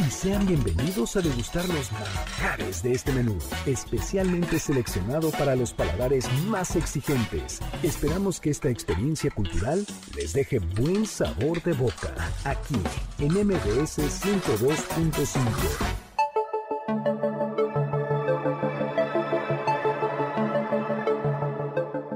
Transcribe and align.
Y 0.00 0.10
sean 0.10 0.44
bienvenidos 0.46 1.16
a 1.16 1.22
degustar 1.22 1.66
los 1.68 1.90
manjares 1.92 2.82
de 2.82 2.92
este 2.92 3.12
menú, 3.12 3.38
especialmente 3.64 4.58
seleccionado 4.58 5.30
para 5.30 5.56
los 5.56 5.72
paladares 5.72 6.30
más 6.48 6.76
exigentes. 6.76 7.60
Esperamos 7.82 8.38
que 8.40 8.50
esta 8.50 8.68
experiencia 8.68 9.30
cultural 9.30 9.86
les 10.14 10.34
deje 10.34 10.58
buen 10.58 11.06
sabor 11.06 11.62
de 11.62 11.72
boca, 11.72 12.14
aquí 12.44 12.76
en 13.18 13.32
MBS 13.46 13.98
102.5. 13.98 15.40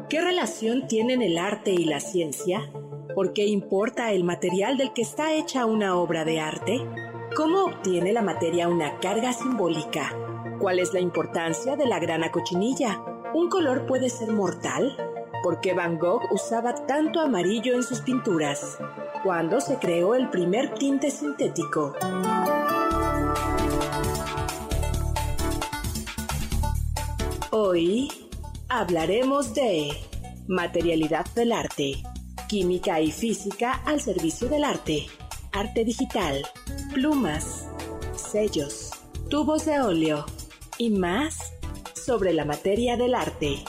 ¿Qué 0.09 0.21
relación 0.21 0.87
tienen 0.87 1.23
el 1.23 1.39
arte 1.39 1.71
y 1.71 1.85
la 1.85 2.01
ciencia? 2.01 2.71
¿Por 3.15 3.33
qué 3.33 3.47
importa 3.47 4.13
el 4.13 4.25
material 4.25 4.77
del 4.77 4.93
que 4.93 5.01
está 5.03 5.33
hecha 5.33 5.65
una 5.65 5.97
obra 5.97 6.25
de 6.25 6.41
arte? 6.41 6.81
¿Cómo 7.37 7.67
obtiene 7.67 8.13
la 8.13 8.23
materia 8.23 8.67
una 8.67 8.99
carga 8.99 9.33
simbólica? 9.33 10.13
¿Cuál 10.59 10.81
es 10.81 10.93
la 10.93 10.99
importancia 10.99 11.77
de 11.77 11.87
la 11.87 12.01
grana 12.01 12.33
cochinilla? 12.33 13.01
¿Un 13.33 13.49
color 13.49 13.87
puede 13.87 14.11
ser 14.11 14.33
mortal? 14.33 14.97
¿Por 15.45 15.61
qué 15.61 15.73
Van 15.73 15.97
Gogh 15.97 16.23
usaba 16.33 16.75
tanto 16.87 17.21
amarillo 17.21 17.75
en 17.75 17.85
sus 17.85 18.01
pinturas? 18.01 18.79
¿Cuándo 19.23 19.61
se 19.61 19.79
creó 19.79 20.17
el 20.17 20.29
primer 20.29 20.75
tinte 20.75 21.13
sintético? 21.13 21.95
Hoy 27.53 28.11
hablaremos 28.69 29.55
de 29.55 29.93
materialidad 30.49 31.27
del 31.37 31.53
arte, 31.53 32.03
química 32.49 33.01
y 33.01 33.13
física 33.13 33.81
al 33.87 34.01
servicio 34.01 34.49
del 34.49 34.65
arte, 34.65 35.07
arte 35.53 35.85
digital, 35.85 36.45
plumas, 36.93 37.69
sellos, 38.17 38.91
tubos 39.29 39.65
de 39.65 39.81
óleo 39.81 40.27
y 40.77 40.91
más 40.91 41.53
sobre 41.95 42.33
la 42.33 42.45
materia 42.45 42.97
del 42.97 43.15
arte. 43.15 43.65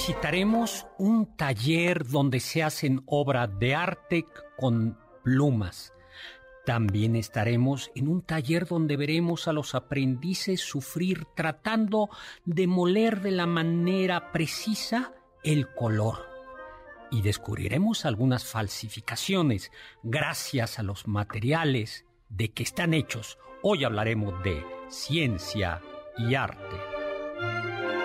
Visitaremos 0.00 0.86
un 0.96 1.36
taller 1.36 2.06
donde 2.06 2.40
se 2.40 2.62
hacen 2.62 3.02
obras 3.04 3.50
de 3.58 3.74
arte 3.74 4.24
con 4.56 4.96
plumas. 5.22 5.92
También 6.64 7.16
estaremos 7.16 7.90
en 7.94 8.08
un 8.08 8.22
taller 8.22 8.66
donde 8.66 8.96
veremos 8.96 9.46
a 9.46 9.52
los 9.52 9.74
aprendices 9.74 10.62
sufrir 10.62 11.26
tratando 11.36 12.08
de 12.46 12.66
moler 12.66 13.20
de 13.20 13.32
la 13.32 13.44
manera 13.44 14.32
precisa 14.32 15.12
el 15.44 15.68
color. 15.68 16.26
Y 17.10 17.20
descubriremos 17.20 18.06
algunas 18.06 18.46
falsificaciones 18.46 19.70
gracias 20.02 20.78
a 20.78 20.82
los 20.82 21.08
materiales 21.08 22.06
de 22.30 22.52
que 22.52 22.62
están 22.62 22.94
hechos. 22.94 23.36
Hoy 23.62 23.84
hablaremos 23.84 24.42
de 24.42 24.64
ciencia 24.88 25.82
y 26.16 26.36
arte. 26.36 27.99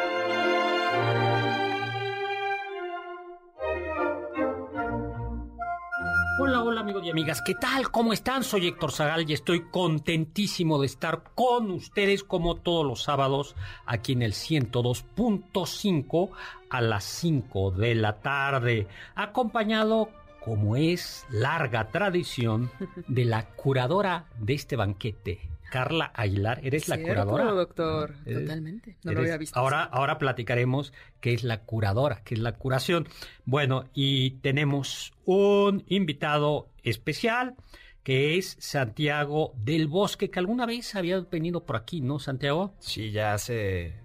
Hola, 6.37 6.61
hola 6.63 6.81
amigos 6.81 7.05
y 7.05 7.09
amigas, 7.09 7.41
¿qué 7.41 7.55
tal? 7.55 7.91
¿Cómo 7.91 8.11
están? 8.11 8.43
Soy 8.43 8.67
Héctor 8.67 8.91
Zagal 8.91 9.29
y 9.29 9.31
estoy 9.31 9.69
contentísimo 9.71 10.81
de 10.81 10.87
estar 10.87 11.23
con 11.33 11.71
ustedes 11.71 12.25
como 12.25 12.55
todos 12.55 12.85
los 12.85 13.03
sábados 13.03 13.55
aquí 13.85 14.11
en 14.11 14.21
el 14.21 14.33
102.5 14.33 16.31
a 16.69 16.81
las 16.81 17.05
5 17.05 17.71
de 17.71 17.95
la 17.95 18.19
tarde, 18.19 18.89
acompañado 19.15 20.09
como 20.43 20.75
es 20.75 21.25
larga 21.29 21.87
tradición 21.87 22.69
de 23.07 23.23
la 23.23 23.47
curadora 23.55 24.25
de 24.37 24.55
este 24.55 24.75
banquete, 24.75 25.39
Carla 25.69 26.11
Aguilar, 26.13 26.59
¿eres 26.63 26.87
la 26.87 27.01
curadora? 27.01 27.45
doctor, 27.45 28.15
totalmente. 28.23 28.97
No 29.03 29.13
lo 29.13 29.19
había 29.21 29.37
visto. 29.37 29.59
Ahora, 29.59 29.83
ahora 29.83 30.17
platicaremos 30.17 30.93
qué 31.19 31.33
es 31.33 31.43
la 31.43 31.61
curadora, 31.61 32.21
qué 32.23 32.35
es 32.35 32.39
la 32.39 32.53
curación. 32.53 33.07
Bueno, 33.45 33.85
y 33.93 34.31
tenemos 34.41 35.13
un 35.25 35.83
invitado 35.87 36.69
especial 36.83 37.55
que 38.03 38.37
es 38.37 38.55
Santiago 38.59 39.53
del 39.57 39.87
Bosque, 39.87 40.29
que 40.29 40.37
alguna 40.37 40.67
vez 40.67 40.93
había 40.93 41.19
venido 41.21 41.65
por 41.65 41.75
aquí, 41.75 42.01
¿no, 42.01 42.19
Santiago? 42.19 42.75
Sí, 42.79 43.11
ya 43.11 43.33
hace 43.33 43.95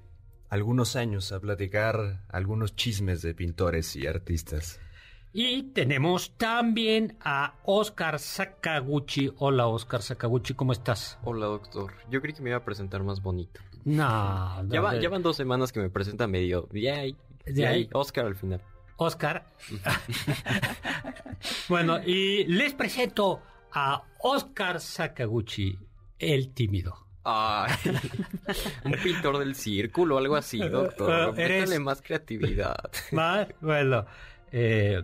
algunos 0.49 0.97
años 0.97 1.33
a 1.33 1.41
platicar 1.41 2.25
algunos 2.29 2.75
chismes 2.75 3.21
de 3.21 3.35
pintores 3.35 3.95
y 3.97 4.07
artistas. 4.07 4.81
Y 5.33 5.63
tenemos 5.63 6.37
también 6.37 7.17
a 7.21 7.55
Oscar 7.65 8.19
Sakaguchi. 8.19 9.31
Hola, 9.39 9.69
Oscar 9.69 10.03
Sakaguchi, 10.03 10.55
¿cómo 10.55 10.73
estás? 10.73 11.21
Hola, 11.23 11.47
doctor. 11.47 11.93
Yo 12.11 12.21
creí 12.21 12.35
que 12.35 12.43
me 12.43 12.51
iba 12.51 12.59
a 12.59 12.65
presentar 12.65 13.05
más 13.05 13.23
bonito. 13.23 13.61
No, 13.85 14.67
ya, 14.69 14.81
va, 14.81 14.97
ya 14.99 15.09
van 15.09 15.23
dos 15.23 15.37
semanas 15.37 15.71
que 15.71 15.79
me 15.79 15.89
presenta 15.89 16.27
medio. 16.27 16.69
Yay, 16.73 17.17
yay, 17.47 17.89
Oscar 17.93 18.27
al 18.27 18.35
final. 18.35 18.61
Oscar. 18.97 19.47
bueno, 21.69 22.01
y 22.05 22.45
les 22.47 22.75
presento 22.75 23.41
a 23.73 24.03
Oscar 24.19 24.81
Sakaguchi, 24.81 25.79
el 26.19 26.53
tímido. 26.53 27.07
Ay, 27.23 27.73
un 28.85 28.93
pintor 29.01 29.39
del 29.39 29.55
círculo, 29.55 30.19
algo 30.19 30.35
así, 30.35 30.59
doctor. 30.59 31.33
Métale 31.37 31.79
más 31.79 32.03
creatividad. 32.03 32.91
Más, 33.13 33.47
bueno. 33.61 34.07
Eh, 34.51 35.01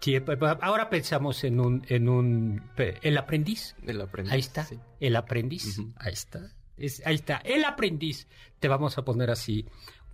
Sí, 0.00 0.16
ahora 0.60 0.90
pensamos 0.90 1.42
en 1.44 1.60
un, 1.60 1.84
en 1.88 2.08
un, 2.08 2.62
el 3.02 3.18
aprendiz. 3.18 3.74
El 3.84 4.00
aprendiz. 4.00 4.32
Ahí 4.32 4.40
está, 4.40 4.64
sí. 4.64 4.78
el 5.00 5.16
aprendiz. 5.16 5.80
Ahí 5.96 6.12
está. 6.12 6.52
Es, 6.76 7.04
ahí 7.04 7.16
está, 7.16 7.38
el 7.38 7.64
aprendiz. 7.64 8.28
Te 8.60 8.68
vamos 8.68 8.96
a 8.96 9.04
poner 9.04 9.30
así. 9.30 9.66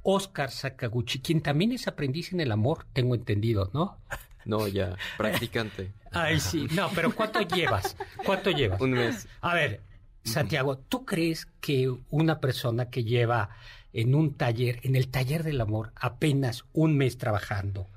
Oscar 0.03 0.51
Sakaguchi, 0.51 1.21
quien 1.21 1.41
también 1.41 1.73
es 1.73 1.89
aprendiz 1.89 2.33
en 2.33 2.41
el 2.41 2.53
amor, 2.53 2.87
tengo 2.93 3.15
entendido, 3.15 3.71
¿no? 3.73 3.99
No, 4.47 4.69
ya, 4.69 4.95
practicante. 5.17 5.95
Ay, 6.13 6.39
sí, 6.39 6.67
no, 6.73 6.91
pero 6.95 7.15
¿cuánto 7.15 7.41
llevas? 7.41 7.97
¿Cuánto 8.27 8.51
llevas? 8.51 8.79
Un 8.79 8.91
mes. 8.91 9.27
A 9.41 9.55
ver, 9.55 9.81
Santiago, 10.23 10.77
¿tú 10.77 11.07
crees 11.07 11.47
que 11.63 11.91
una 12.11 12.41
persona 12.41 12.91
que 12.91 13.05
lleva 13.05 13.57
en 13.95 14.15
un 14.15 14.35
taller, 14.35 14.81
en 14.83 14.97
el 14.97 15.09
taller 15.09 15.45
del 15.45 15.63
amor, 15.63 15.93
apenas 15.97 16.65
un 16.73 16.97
mes 16.97 17.17
trabajando, 17.17 17.89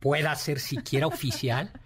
pueda 0.00 0.34
ser 0.34 0.58
siquiera 0.58 1.06
oficial. 1.06 1.70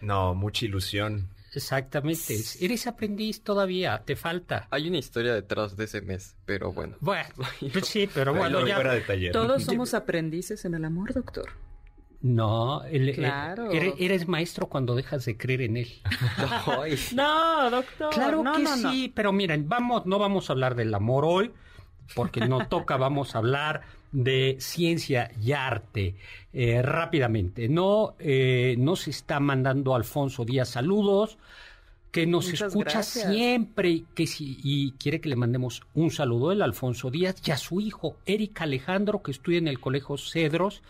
No, 0.00 0.34
mucha 0.36 0.64
ilusión. 0.64 1.28
Exactamente. 1.56 2.36
Eres 2.60 2.86
aprendiz 2.86 3.42
todavía, 3.42 4.02
te 4.04 4.14
falta. 4.14 4.68
Hay 4.70 4.88
una 4.88 4.98
historia 4.98 5.34
detrás 5.34 5.76
de 5.76 5.84
ese 5.84 6.02
mes, 6.02 6.36
pero 6.44 6.72
bueno. 6.72 6.96
Bueno, 7.00 7.28
pues 7.72 7.86
sí, 7.86 8.08
pero 8.12 8.34
bueno, 8.34 8.66
ya. 8.66 8.80
Todos 9.32 9.64
somos 9.64 9.94
aprendices 9.94 10.64
en 10.66 10.74
el 10.74 10.84
amor, 10.84 11.14
doctor. 11.14 11.48
No, 12.20 12.82
claro. 13.14 13.70
eres, 13.70 14.28
maestro 14.28 14.68
cuando 14.68 14.94
dejas 14.94 15.24
de 15.24 15.36
creer 15.36 15.62
en 15.62 15.76
él. 15.78 15.88
no, 17.14 17.70
doctor. 17.70 18.10
Claro 18.12 18.44
que 18.56 18.66
sí, 18.66 19.12
pero 19.14 19.32
miren, 19.32 19.68
vamos, 19.68 20.06
no 20.06 20.18
vamos 20.18 20.48
a 20.48 20.52
hablar 20.52 20.74
del 20.74 20.94
amor 20.94 21.24
hoy, 21.24 21.52
porque 22.14 22.40
no 22.46 22.66
toca, 22.68 22.96
vamos 22.96 23.34
a 23.34 23.38
hablar 23.38 23.82
de 24.12 24.56
ciencia 24.60 25.30
y 25.42 25.52
arte 25.52 26.14
eh, 26.52 26.82
rápidamente. 26.82 27.68
No 27.68 28.14
eh, 28.18 28.76
nos 28.78 29.08
está 29.08 29.40
mandando 29.40 29.94
Alfonso 29.94 30.44
Díaz 30.44 30.70
saludos 30.70 31.38
que 32.10 32.26
nos 32.26 32.48
escucha 32.48 33.02
siempre 33.02 34.04
que 34.14 34.26
si, 34.26 34.58
y 34.62 34.92
quiere 34.92 35.20
que 35.20 35.28
le 35.28 35.36
mandemos 35.36 35.82
un 35.92 36.10
saludo 36.10 36.50
el 36.50 36.62
Alfonso 36.62 37.10
Díaz 37.10 37.36
y 37.44 37.50
a 37.50 37.58
su 37.58 37.78
hijo 37.80 38.16
Eric 38.24 38.62
Alejandro 38.62 39.22
que 39.22 39.32
estudia 39.32 39.58
en 39.58 39.68
el 39.68 39.80
Colegio 39.80 40.16
Cedros 40.16 40.82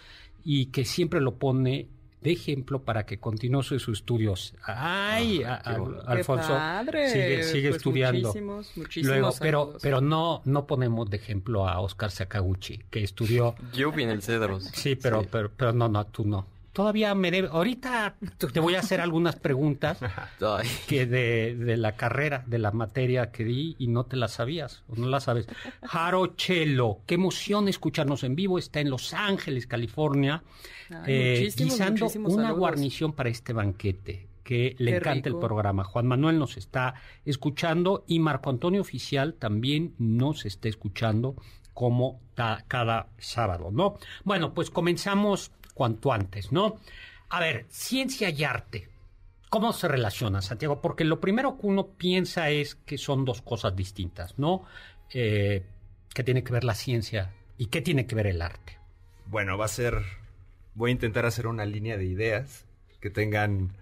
y 0.44 0.66
que 0.66 0.84
siempre 0.84 1.20
lo 1.20 1.34
pone 1.34 1.88
de 2.26 2.32
ejemplo 2.32 2.82
para 2.82 3.06
que 3.06 3.20
continúe 3.20 3.62
sus 3.62 3.86
estudios. 3.86 4.52
Ay, 4.64 5.44
Alfonso 5.44 6.58
sigue, 6.90 7.44
sigue 7.44 7.68
pues 7.68 7.76
estudiando. 7.76 8.34
Luego, 8.96 9.30
pero, 9.38 9.76
pero 9.80 10.00
no, 10.00 10.42
no 10.44 10.66
ponemos 10.66 11.08
de 11.08 11.18
ejemplo 11.18 11.68
a 11.68 11.78
Oscar 11.78 12.10
Sakaguchi, 12.10 12.78
que 12.90 13.04
estudió. 13.04 13.54
Yo 13.72 13.92
vi 13.92 14.02
en 14.02 14.10
el 14.10 14.22
Cedros. 14.22 14.64
Sí, 14.74 14.96
pero, 14.96 15.24
pero, 15.30 15.52
pero 15.56 15.72
no, 15.72 15.88
no, 15.88 16.04
tú 16.06 16.24
no 16.24 16.55
todavía 16.76 17.14
me 17.14 17.30
debe, 17.30 17.48
ahorita 17.50 18.16
te 18.52 18.60
voy 18.60 18.74
a 18.74 18.80
hacer 18.80 19.00
algunas 19.00 19.36
preguntas 19.36 19.98
que 20.86 21.06
de, 21.06 21.76
la 21.78 21.96
carrera, 21.96 22.44
de 22.46 22.58
la 22.58 22.70
materia 22.70 23.32
que 23.32 23.44
di 23.44 23.76
y 23.78 23.86
no 23.86 24.04
te 24.04 24.16
las 24.16 24.32
sabías 24.32 24.84
o 24.86 24.94
no 24.94 25.06
las 25.06 25.24
sabes. 25.24 25.48
Jaro 25.82 26.26
Chelo, 26.36 27.00
qué 27.06 27.14
emoción 27.14 27.68
escucharnos 27.68 28.24
en 28.24 28.36
vivo, 28.36 28.58
está 28.58 28.80
en 28.80 28.90
Los 28.90 29.14
Ángeles, 29.14 29.66
California, 29.66 30.42
eh, 31.06 31.50
guisando 31.56 32.08
una 32.24 32.50
guarnición 32.50 33.14
para 33.14 33.30
este 33.30 33.54
banquete 33.54 34.28
que 34.44 34.76
le 34.78 34.96
encanta 34.96 35.30
el 35.30 35.38
programa. 35.38 35.82
Juan 35.82 36.06
Manuel 36.06 36.38
nos 36.38 36.58
está 36.58 36.92
escuchando 37.24 38.04
y 38.06 38.18
Marco 38.18 38.50
Antonio 38.50 38.82
Oficial 38.82 39.32
también 39.32 39.94
nos 39.96 40.44
está 40.44 40.68
escuchando 40.68 41.36
como 41.72 42.20
cada 42.68 43.08
sábado, 43.18 43.70
¿no? 43.70 43.98
Bueno, 44.24 44.54
pues 44.54 44.70
comenzamos 44.70 45.52
cuanto 45.76 46.10
antes, 46.10 46.52
¿no? 46.52 46.80
A 47.28 47.38
ver, 47.38 47.66
ciencia 47.68 48.30
y 48.30 48.42
arte. 48.44 48.88
¿Cómo 49.50 49.72
se 49.74 49.88
relaciona, 49.88 50.40
Santiago? 50.40 50.80
Porque 50.80 51.04
lo 51.04 51.20
primero 51.20 51.58
que 51.58 51.66
uno 51.66 51.86
piensa 51.86 52.48
es 52.50 52.74
que 52.74 52.96
son 52.96 53.26
dos 53.26 53.42
cosas 53.42 53.76
distintas, 53.76 54.38
¿no? 54.38 54.64
Eh, 55.12 55.62
¿Qué 56.14 56.24
tiene 56.24 56.42
que 56.42 56.52
ver 56.52 56.64
la 56.64 56.74
ciencia 56.74 57.34
y 57.58 57.66
qué 57.66 57.82
tiene 57.82 58.06
que 58.06 58.14
ver 58.14 58.26
el 58.26 58.40
arte? 58.40 58.78
Bueno, 59.26 59.58
va 59.58 59.66
a 59.66 59.68
ser... 59.68 60.02
Voy 60.74 60.90
a 60.90 60.92
intentar 60.92 61.26
hacer 61.26 61.46
una 61.46 61.66
línea 61.66 61.96
de 61.96 62.06
ideas 62.06 62.64
que 63.00 63.10
tengan 63.10 63.76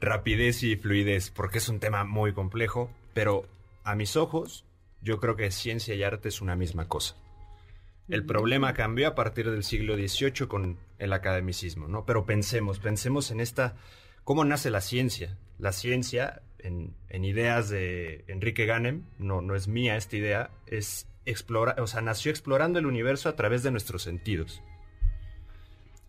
rapidez 0.00 0.62
y 0.64 0.76
fluidez, 0.76 1.30
porque 1.30 1.58
es 1.58 1.68
un 1.68 1.78
tema 1.78 2.04
muy 2.04 2.32
complejo, 2.32 2.90
pero 3.14 3.46
a 3.84 3.94
mis 3.94 4.16
ojos 4.16 4.64
yo 5.02 5.18
creo 5.20 5.36
que 5.36 5.50
ciencia 5.52 5.94
y 5.94 6.02
arte 6.02 6.28
es 6.28 6.40
una 6.40 6.56
misma 6.56 6.88
cosa. 6.88 7.16
El 8.08 8.24
problema 8.24 8.74
cambió 8.74 9.08
a 9.08 9.14
partir 9.14 9.50
del 9.50 9.62
siglo 9.62 9.96
XVIII 9.96 10.48
con 10.48 10.78
el 10.98 11.12
academicismo, 11.12 11.88
¿no? 11.88 12.04
Pero 12.04 12.26
pensemos, 12.26 12.78
pensemos 12.78 13.30
en 13.30 13.40
esta, 13.40 13.76
cómo 14.24 14.44
nace 14.44 14.70
la 14.70 14.80
ciencia. 14.80 15.36
La 15.58 15.72
ciencia, 15.72 16.42
en, 16.58 16.94
ideas 17.24 17.68
de 17.68 18.24
Enrique 18.28 18.66
Ganem, 18.66 19.04
no, 19.18 19.42
no 19.42 19.54
es 19.54 19.68
mía 19.68 19.96
esta 19.96 20.16
idea, 20.16 20.50
es 20.66 21.08
explorar, 21.24 21.80
o 21.80 21.86
sea, 21.86 22.00
nació 22.00 22.30
explorando 22.30 22.78
el 22.78 22.86
universo 22.86 23.28
a 23.28 23.36
través 23.36 23.62
de 23.62 23.70
nuestros 23.70 24.02
sentidos. 24.02 24.62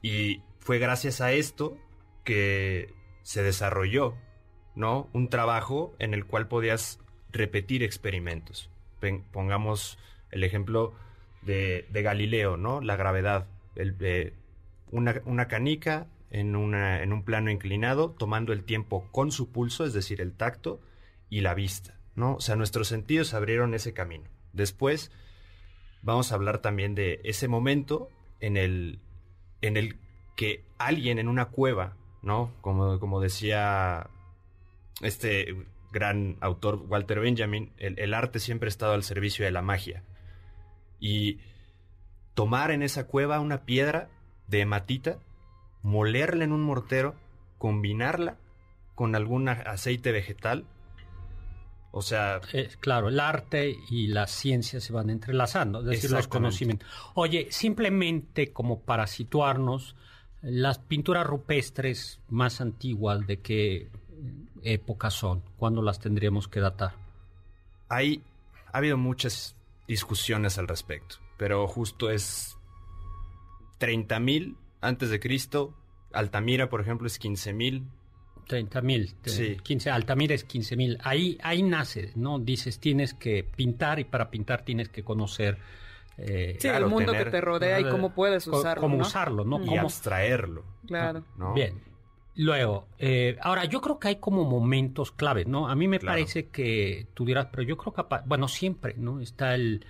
Y 0.02 0.42
fue 0.60 0.80
gracias 0.80 1.22
a 1.22 1.32
esto 1.32 1.78
que 2.24 2.94
se 3.24 3.44
desarrolló, 3.44 4.16
¿no? 4.76 5.10
Un 5.14 5.30
trabajo 5.30 5.96
en 6.00 6.14
el 6.14 6.26
cual 6.26 6.48
podías 6.48 7.00
repetir 7.32 7.84
experimentos. 7.84 8.70
Pongamos 9.32 9.98
el 10.32 10.44
ejemplo 10.44 10.94
de, 11.42 11.86
Galileo, 11.92 12.58
¿no? 12.58 12.82
La 12.82 12.96
gravedad. 12.96 13.48
El, 13.76 13.96
una, 14.92 15.48
canica 15.48 16.08
en, 16.30 16.56
un 16.56 17.24
plano 17.24 17.52
inclinado, 17.52 18.12
tomando 18.12 18.54
el 18.54 18.64
tiempo 18.64 19.08
con 19.12 19.32
su 19.32 19.52
pulso, 19.52 19.86
es 19.86 19.94
decir, 19.94 20.22
el 20.22 20.34
tacto 20.34 20.80
y 21.30 21.42
la 21.42 21.54
vista, 21.54 22.00
¿no? 22.16 22.36
O 22.36 22.42
sea, 22.42 22.56
nuestros 22.56 22.88
sentidos 22.88 23.34
abrieron 23.34 23.74
ese 23.74 23.94
camino. 23.94 24.26
Después 24.54 25.12
vamos 26.02 26.32
a 26.32 26.36
hablar 26.36 26.60
también 26.60 26.96
de 26.96 27.22
ese 27.24 27.48
momento 27.48 28.10
en 28.40 28.58
el, 28.58 29.00
en 29.62 29.78
el 29.78 29.98
que 30.36 30.64
alguien 30.78 31.20
en 31.20 31.28
una 31.28 31.46
cueva, 31.46 31.98
¿no? 32.22 32.54
Como, 32.62 33.00
como 33.00 33.22
decía 33.22 34.10
este 35.02 35.56
gran 35.92 36.38
autor 36.42 36.86
Walter 36.88 37.20
Benjamin, 37.20 37.72
el, 37.78 38.14
arte 38.14 38.40
siempre 38.40 38.68
ha 38.68 38.70
estado 38.70 38.94
al 38.94 39.04
servicio 39.04 39.46
de 39.46 39.52
la 39.52 39.62
magia 39.62 40.04
y 41.00 41.40
tomar 42.34 42.72
en 42.72 42.84
esa 42.84 43.08
cueva 43.08 43.40
una 43.40 43.66
piedra 43.66 44.10
de 44.50 44.62
hematita, 44.62 45.20
molerla 45.84 46.44
en 46.44 46.52
un 46.52 46.62
mortero, 46.62 47.16
combinarla 47.58 48.38
con 48.96 49.16
algún 49.16 49.50
aceite 49.50 50.12
vegetal. 50.12 50.66
O 51.92 52.02
sea... 52.02 52.42
Eh, 52.54 52.70
claro, 52.80 53.10
el 53.10 53.20
arte 53.20 53.76
y 53.90 54.08
la 54.08 54.28
ciencia 54.28 54.80
se 54.80 54.94
van 54.94 55.10
entrelazando, 55.10 55.80
es 55.80 55.86
decir, 55.86 56.12
los 56.12 56.28
conocimientos. 56.28 56.88
Oye, 57.16 57.48
simplemente 57.52 58.52
como 58.52 58.82
para 58.82 59.08
situarnos, 59.08 59.96
las 60.42 60.80
pinturas 60.80 61.26
rupestres 61.26 62.20
más 62.30 62.62
antiguas, 62.62 63.26
¿de 63.26 63.40
qué 63.40 63.90
época 64.64 65.10
son? 65.10 65.44
¿Cuándo 65.58 65.82
las 65.82 66.00
tendríamos 66.00 66.48
que 66.48 66.60
datar? 66.60 66.94
Hay, 67.88 68.24
ha 68.72 68.78
habido 68.78 68.98
muchas 68.98 69.56
discusiones 69.88 70.58
al 70.58 70.68
respecto, 70.68 71.16
pero 71.38 71.68
justo 71.68 72.12
es 72.12 72.59
30.000 73.80 74.56
antes 74.82 75.10
de 75.10 75.20
Cristo, 75.20 75.74
Altamira, 76.14 76.70
por 76.70 76.82
ejemplo, 76.82 77.08
es 77.08 77.20
15.000. 77.20 77.84
30.000, 78.48 79.16
sí. 79.26 79.58
15, 79.62 79.92
Altamira 79.92 80.34
es 80.34 80.48
15.000. 80.48 81.00
Ahí, 81.04 81.38
ahí 81.44 81.62
nace, 81.62 82.12
¿no? 82.16 82.40
Dices, 82.40 82.80
tienes 82.80 83.14
que 83.14 83.44
pintar 83.44 84.00
y 84.00 84.06
para 84.06 84.32
pintar 84.32 84.64
tienes 84.64 84.90
que 84.90 85.04
conocer 85.04 85.60
eh, 86.18 86.58
sí, 86.60 86.68
el 86.68 86.88
mundo 86.88 87.14
que 87.14 87.26
te 87.26 87.42
rodea 87.42 87.80
y 87.80 87.88
cómo 87.88 88.14
puedes 88.14 88.48
usarlo. 88.48 88.82
Cómo 88.82 88.98
usarlo, 88.98 89.46
¿no? 89.46 89.64
Y 89.64 89.78
abstraerlo. 89.78 90.66
Claro. 90.86 91.24
Bien. 91.54 91.90
Luego, 92.36 92.88
eh, 92.98 93.38
ahora 93.42 93.66
yo 93.66 93.82
creo 93.82 94.00
que 94.00 94.10
hay 94.10 94.16
como 94.16 94.46
momentos 94.46 95.12
claves, 95.12 95.46
¿no? 95.48 95.68
A 95.68 95.76
mí 95.76 95.88
me 95.88 96.00
parece 96.00 96.48
que 96.48 97.08
tú 97.14 97.26
dirás, 97.26 97.48
pero 97.52 97.64
yo 97.64 97.76
creo 97.76 97.94
que, 97.94 98.04
bueno, 98.26 98.48
siempre, 98.48 98.96
¿no? 98.98 99.20
Está 99.20 99.56
el, 99.56 99.86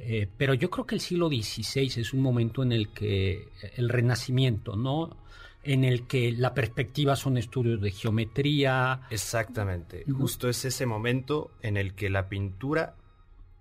eh, 0.00 0.28
pero 0.36 0.54
yo 0.54 0.70
creo 0.70 0.86
que 0.86 0.94
el 0.94 1.00
siglo 1.00 1.28
XVI 1.28 2.00
es 2.00 2.12
un 2.12 2.20
momento 2.20 2.62
en 2.62 2.72
el 2.72 2.92
que 2.92 3.48
el 3.76 3.88
renacimiento, 3.88 4.76
¿no? 4.76 5.16
En 5.64 5.84
el 5.84 6.06
que 6.06 6.32
la 6.32 6.54
perspectiva 6.54 7.16
son 7.16 7.36
estudios 7.36 7.80
de 7.80 7.90
geometría. 7.90 9.02
Exactamente. 9.10 10.04
Justo 10.16 10.48
es 10.48 10.64
ese 10.64 10.86
momento 10.86 11.50
en 11.62 11.76
el 11.76 11.94
que 11.94 12.10
la 12.10 12.28
pintura 12.28 12.96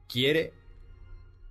quiere 0.08 0.54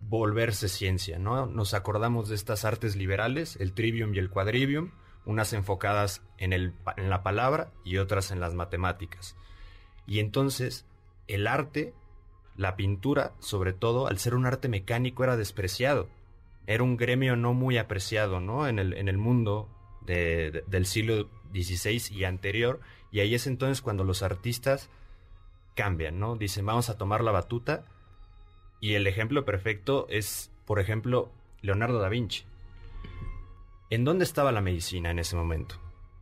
volverse 0.01 0.69
ciencia, 0.69 1.19
¿no? 1.19 1.47
Nos 1.47 1.75
acordamos 1.75 2.29
de 2.29 2.37
estas 2.37 2.65
artes 2.65 2.97
liberales, 2.97 3.57
el 3.61 3.73
trivium 3.73 4.15
y 4.15 4.19
el 4.19 4.31
quadrivium, 4.31 4.93
unas 5.25 5.53
enfocadas 5.53 6.23
en, 6.39 6.53
el, 6.53 6.73
en 6.97 7.11
la 7.11 7.23
palabra 7.23 7.73
y 7.85 7.99
otras 7.99 8.31
en 8.31 8.41
las 8.41 8.55
matemáticas. 8.55 9.37
Y 10.07 10.21
entonces 10.21 10.87
el 11.27 11.47
arte, 11.47 11.93
la 12.57 12.77
pintura, 12.77 13.33
sobre 13.39 13.73
todo, 13.73 14.07
al 14.07 14.19
ser 14.19 14.35
un 14.35 14.47
arte 14.47 14.69
mecánico, 14.69 15.25
era 15.25 15.37
despreciado. 15.37 16.09
Era 16.67 16.83
un 16.83 16.97
gremio 16.97 17.37
no 17.37 17.55
muy 17.55 17.79
apreciado, 17.79 18.41
¿no? 18.41 18.67
En 18.67 18.79
el, 18.79 18.95
en 18.95 19.09
el 19.09 19.19
mundo 19.19 19.69
del 20.07 20.87
siglo 20.87 21.29
XVI 21.53 22.03
y 22.11 22.25
anterior. 22.25 22.81
Y 23.11 23.21
ahí 23.21 23.35
es 23.35 23.47
entonces 23.47 23.83
cuando 23.83 24.05
los 24.05 24.23
artistas 24.23 24.89
cambian, 25.75 26.19
¿no? 26.19 26.37
Dicen, 26.37 26.67
vamos 26.67 26.91
a 26.91 26.99
tomar 26.99 27.23
la 27.23 27.33
batuta. 27.33 27.85
Y 28.81 28.95
el 28.95 29.07
ejemplo 29.07 29.45
perfecto 29.45 30.07
es, 30.11 30.51
por 30.65 30.81
ejemplo, 30.81 31.31
Leonardo 31.63 31.99
da 32.01 32.09
Vinci. 32.09 32.45
¿En 33.91 34.05
dónde 34.05 34.25
estaba 34.25 34.51
la 34.51 34.61
medicina 34.61 35.11
en 35.11 35.21
ese 35.21 35.37
momento? 35.37 35.77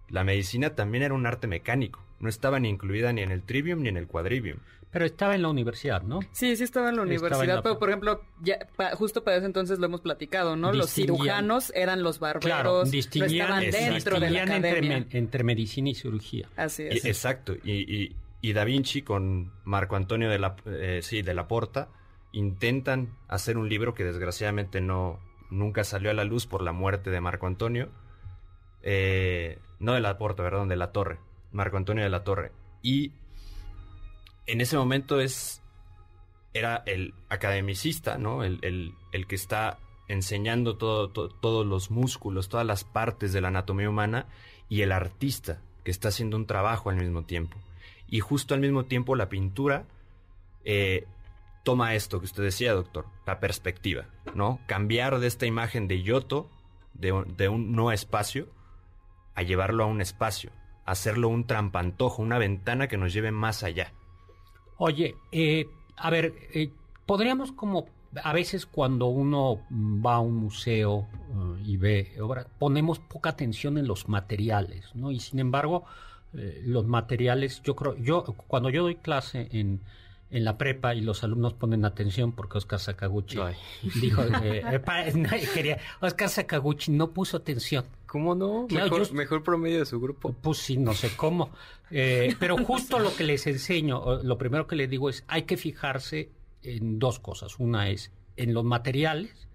La 0.08 0.24
medicina 0.24 0.74
también 0.74 1.02
era 1.02 1.14
un 1.14 1.26
arte 1.26 1.46
mecánico, 1.46 2.03
no 2.24 2.30
estaba 2.30 2.58
ni 2.58 2.70
incluida 2.70 3.12
ni 3.12 3.22
en 3.22 3.30
el 3.30 3.42
trivium 3.42 3.82
ni 3.82 3.90
en 3.90 3.96
el 3.96 4.08
quadrivium. 4.08 4.58
Pero 4.90 5.04
estaba 5.04 5.34
en 5.34 5.42
la 5.42 5.48
universidad, 5.48 6.02
¿no? 6.02 6.20
Sí, 6.32 6.56
sí 6.56 6.64
estaba 6.64 6.88
en 6.88 6.96
la 6.96 7.02
universidad, 7.02 7.62
pero 7.62 7.78
por 7.78 7.90
ejemplo, 7.90 8.22
ya, 8.40 8.58
justo 8.94 9.22
para 9.22 9.36
ese 9.36 9.46
entonces 9.46 9.78
lo 9.78 9.86
hemos 9.86 10.00
platicado, 10.00 10.56
¿no? 10.56 10.72
Los 10.72 10.90
cirujanos 10.90 11.70
eran 11.74 12.02
los 12.02 12.20
barberos, 12.20 12.44
claro, 12.44 12.84
distinguían, 12.84 13.70
dentro 13.70 14.18
de 14.18 14.30
la 14.30 14.42
academia. 14.44 15.06
Entre, 15.10 15.44
medicina 15.44 15.90
y 15.90 15.94
cirugía. 15.94 16.48
Así 16.56 16.84
es. 16.84 17.04
exacto, 17.04 17.54
y, 17.62 18.16
Da 18.52 18.64
Vinci 18.64 19.02
con 19.02 19.52
Marco 19.64 19.96
Antonio 19.96 20.30
de 20.30 20.38
la, 20.38 20.56
eh, 20.66 21.00
sí, 21.02 21.22
de 21.22 21.34
la 21.34 21.48
Porta 21.48 21.88
intentan 22.32 23.16
hacer 23.28 23.58
un 23.58 23.68
libro 23.68 23.94
que 23.94 24.04
desgraciadamente 24.04 24.80
no, 24.80 25.18
nunca 25.50 25.84
salió 25.84 26.10
a 26.10 26.14
la 26.14 26.24
luz 26.24 26.46
por 26.46 26.62
la 26.62 26.72
muerte 26.72 27.10
de 27.10 27.20
Marco 27.20 27.46
Antonio, 27.46 27.88
eh, 28.82 29.58
no 29.78 29.94
de 29.94 30.00
la 30.00 30.18
Porta, 30.18 30.42
perdón, 30.42 30.68
de 30.68 30.76
la 30.76 30.92
Torre, 30.92 31.18
Marco 31.54 31.76
Antonio 31.76 32.04
de 32.04 32.10
la 32.10 32.24
Torre. 32.24 32.52
Y 32.82 33.12
en 34.46 34.60
ese 34.60 34.76
momento 34.76 35.20
es, 35.20 35.62
era 36.52 36.82
el 36.86 37.14
academicista, 37.28 38.18
¿no? 38.18 38.44
El, 38.44 38.94
que 39.28 39.34
está 39.34 39.78
enseñando 40.08 40.76
todo, 40.76 41.08
todos 41.08 41.66
los 41.66 41.90
músculos, 41.90 42.48
todas 42.48 42.66
las 42.66 42.84
partes 42.84 43.32
de 43.32 43.40
la 43.40 43.48
anatomía 43.48 43.88
humana, 43.88 44.26
y 44.68 44.82
el 44.82 44.92
artista, 44.92 45.60
que 45.84 45.90
está 45.90 46.08
haciendo 46.08 46.36
un 46.36 46.46
trabajo 46.46 46.90
al 46.90 46.96
mismo 46.96 47.24
tiempo. 47.24 47.56
Y 48.08 48.20
justo 48.20 48.54
al 48.54 48.60
mismo 48.60 48.84
tiempo 48.84 49.16
la 49.16 49.28
pintura 49.28 49.86
eh, 50.64 51.06
toma 51.62 51.94
esto 51.94 52.18
que 52.18 52.26
usted 52.26 52.42
decía, 52.42 52.72
doctor, 52.72 53.06
la 53.26 53.40
perspectiva, 53.40 54.06
¿no? 54.34 54.60
Cambiar 54.66 55.18
de 55.18 55.26
esta 55.26 55.46
imagen 55.46 55.88
de 55.88 56.02
yoto, 56.02 56.50
de 56.94 57.12
un, 57.12 57.72
no 57.72 57.92
espacio, 57.92 58.48
a 59.34 59.42
llevarlo 59.42 59.84
a 59.84 59.86
un 59.86 60.00
espacio, 60.00 60.50
hacerlo 60.84 61.28
un 61.28 61.46
trampantojo, 61.46 62.22
una 62.22 62.38
ventana 62.38 62.88
que 62.88 62.96
nos 62.96 63.12
lleve 63.12 63.30
más 63.30 63.62
allá. 63.62 63.92
Oye, 64.76 65.16
eh, 65.32 65.66
a 65.96 66.10
ver, 66.10 66.34
eh, 66.52 66.70
podríamos 67.06 67.52
como 67.52 67.86
a 68.22 68.32
veces 68.32 68.66
cuando 68.66 69.06
uno 69.06 69.60
va 69.70 70.16
a 70.16 70.20
un 70.20 70.36
museo 70.36 71.08
eh, 71.12 71.62
y 71.64 71.76
ve 71.76 72.14
obras, 72.20 72.46
ponemos 72.58 72.98
poca 72.98 73.30
atención 73.30 73.78
en 73.78 73.86
los 73.86 74.08
materiales, 74.08 74.94
¿no? 74.94 75.10
Y 75.10 75.20
sin 75.20 75.38
embargo, 75.38 75.84
los 76.64 76.84
materiales, 76.84 77.62
yo 77.62 77.76
creo, 77.76 77.96
yo 77.96 78.24
cuando 78.24 78.68
yo 78.68 78.82
doy 78.82 78.96
clase 78.96 79.46
en 79.52 79.80
en 80.30 80.44
la 80.44 80.58
prepa 80.58 80.94
y 80.94 81.00
los 81.00 81.22
alumnos 81.22 81.54
ponen 81.54 81.84
atención 81.84 82.32
porque 82.32 82.58
Oscar 82.58 82.80
Sakaguchi 82.80 83.38
dijo 84.00 84.22
eh, 84.42 84.62
quería, 85.54 85.78
Oscar 86.00 86.28
Sakaguchi 86.28 86.92
no 86.92 87.10
puso 87.12 87.36
atención. 87.36 87.84
¿Cómo 88.06 88.34
no? 88.36 88.68
mejor, 89.12 89.42
promedio 89.42 89.80
de 89.80 89.86
su 89.86 90.00
grupo. 90.00 90.32
Pues 90.32 90.58
sí, 90.58 90.76
no 90.76 90.94
sé 90.94 91.10
cómo. 91.16 91.50
Eh, 91.90 92.36
pero 92.38 92.56
justo 92.56 93.00
lo 93.00 93.14
que 93.14 93.24
les 93.24 93.46
enseño, 93.48 94.22
lo 94.22 94.38
primero 94.38 94.68
que 94.68 94.76
les 94.76 94.88
digo 94.88 95.10
es 95.10 95.24
hay 95.26 95.42
que 95.42 95.56
fijarse 95.56 96.30
en 96.62 96.98
dos 97.00 97.18
cosas. 97.18 97.58
Una 97.58 97.90
es 97.90 98.12
en 98.36 98.54
los 98.54 98.64
materiales 98.64 99.48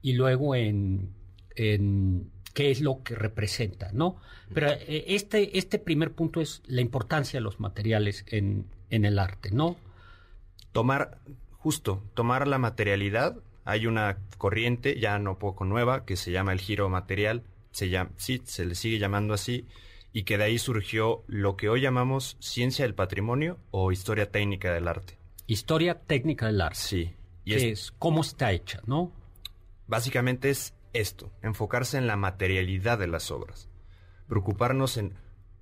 y 0.00 0.12
luego 0.12 0.54
en, 0.54 1.12
en 1.56 2.30
qué 2.52 2.70
es 2.70 2.80
lo 2.80 3.02
que 3.02 3.14
representa, 3.14 3.90
¿no? 3.92 4.16
Pero 4.52 4.70
eh, 4.70 5.04
este, 5.08 5.58
este 5.58 5.78
primer 5.78 6.12
punto 6.12 6.40
es 6.40 6.62
la 6.66 6.80
importancia 6.80 7.38
de 7.40 7.44
los 7.44 7.58
materiales 7.58 8.24
en, 8.28 8.66
en 8.90 9.04
el 9.04 9.18
arte, 9.18 9.50
¿no? 9.50 9.76
Tomar, 10.74 11.20
justo, 11.52 12.02
tomar 12.12 12.46
la 12.46 12.58
materialidad. 12.58 13.36
Hay 13.64 13.86
una 13.86 14.18
corriente 14.36 15.00
ya 15.00 15.18
no 15.18 15.38
poco 15.38 15.64
nueva 15.64 16.04
que 16.04 16.16
se 16.16 16.32
llama 16.32 16.52
el 16.52 16.60
giro 16.60 16.90
material, 16.90 17.44
se 17.70 17.88
llama, 17.88 18.10
sí, 18.16 18.42
se 18.44 18.66
le 18.66 18.74
sigue 18.74 18.98
llamando 18.98 19.32
así, 19.32 19.66
y 20.12 20.24
que 20.24 20.36
de 20.36 20.44
ahí 20.44 20.58
surgió 20.58 21.24
lo 21.26 21.56
que 21.56 21.70
hoy 21.70 21.80
llamamos 21.80 22.36
ciencia 22.40 22.84
del 22.84 22.94
patrimonio 22.94 23.58
o 23.70 23.92
historia 23.92 24.30
técnica 24.30 24.74
del 24.74 24.88
arte. 24.88 25.16
Historia 25.46 26.00
técnica 26.00 26.46
del 26.46 26.60
arte. 26.60 26.78
Sí. 26.78 27.14
Y 27.44 27.54
es, 27.54 27.92
cómo 27.98 28.20
está 28.22 28.52
hecha, 28.52 28.80
¿no? 28.84 29.12
Básicamente 29.86 30.50
es 30.50 30.74
esto, 30.92 31.32
enfocarse 31.42 31.98
en 31.98 32.06
la 32.06 32.16
materialidad 32.16 32.98
de 32.98 33.06
las 33.06 33.30
obras, 33.30 33.68
preocuparnos 34.28 34.96
en 34.96 35.14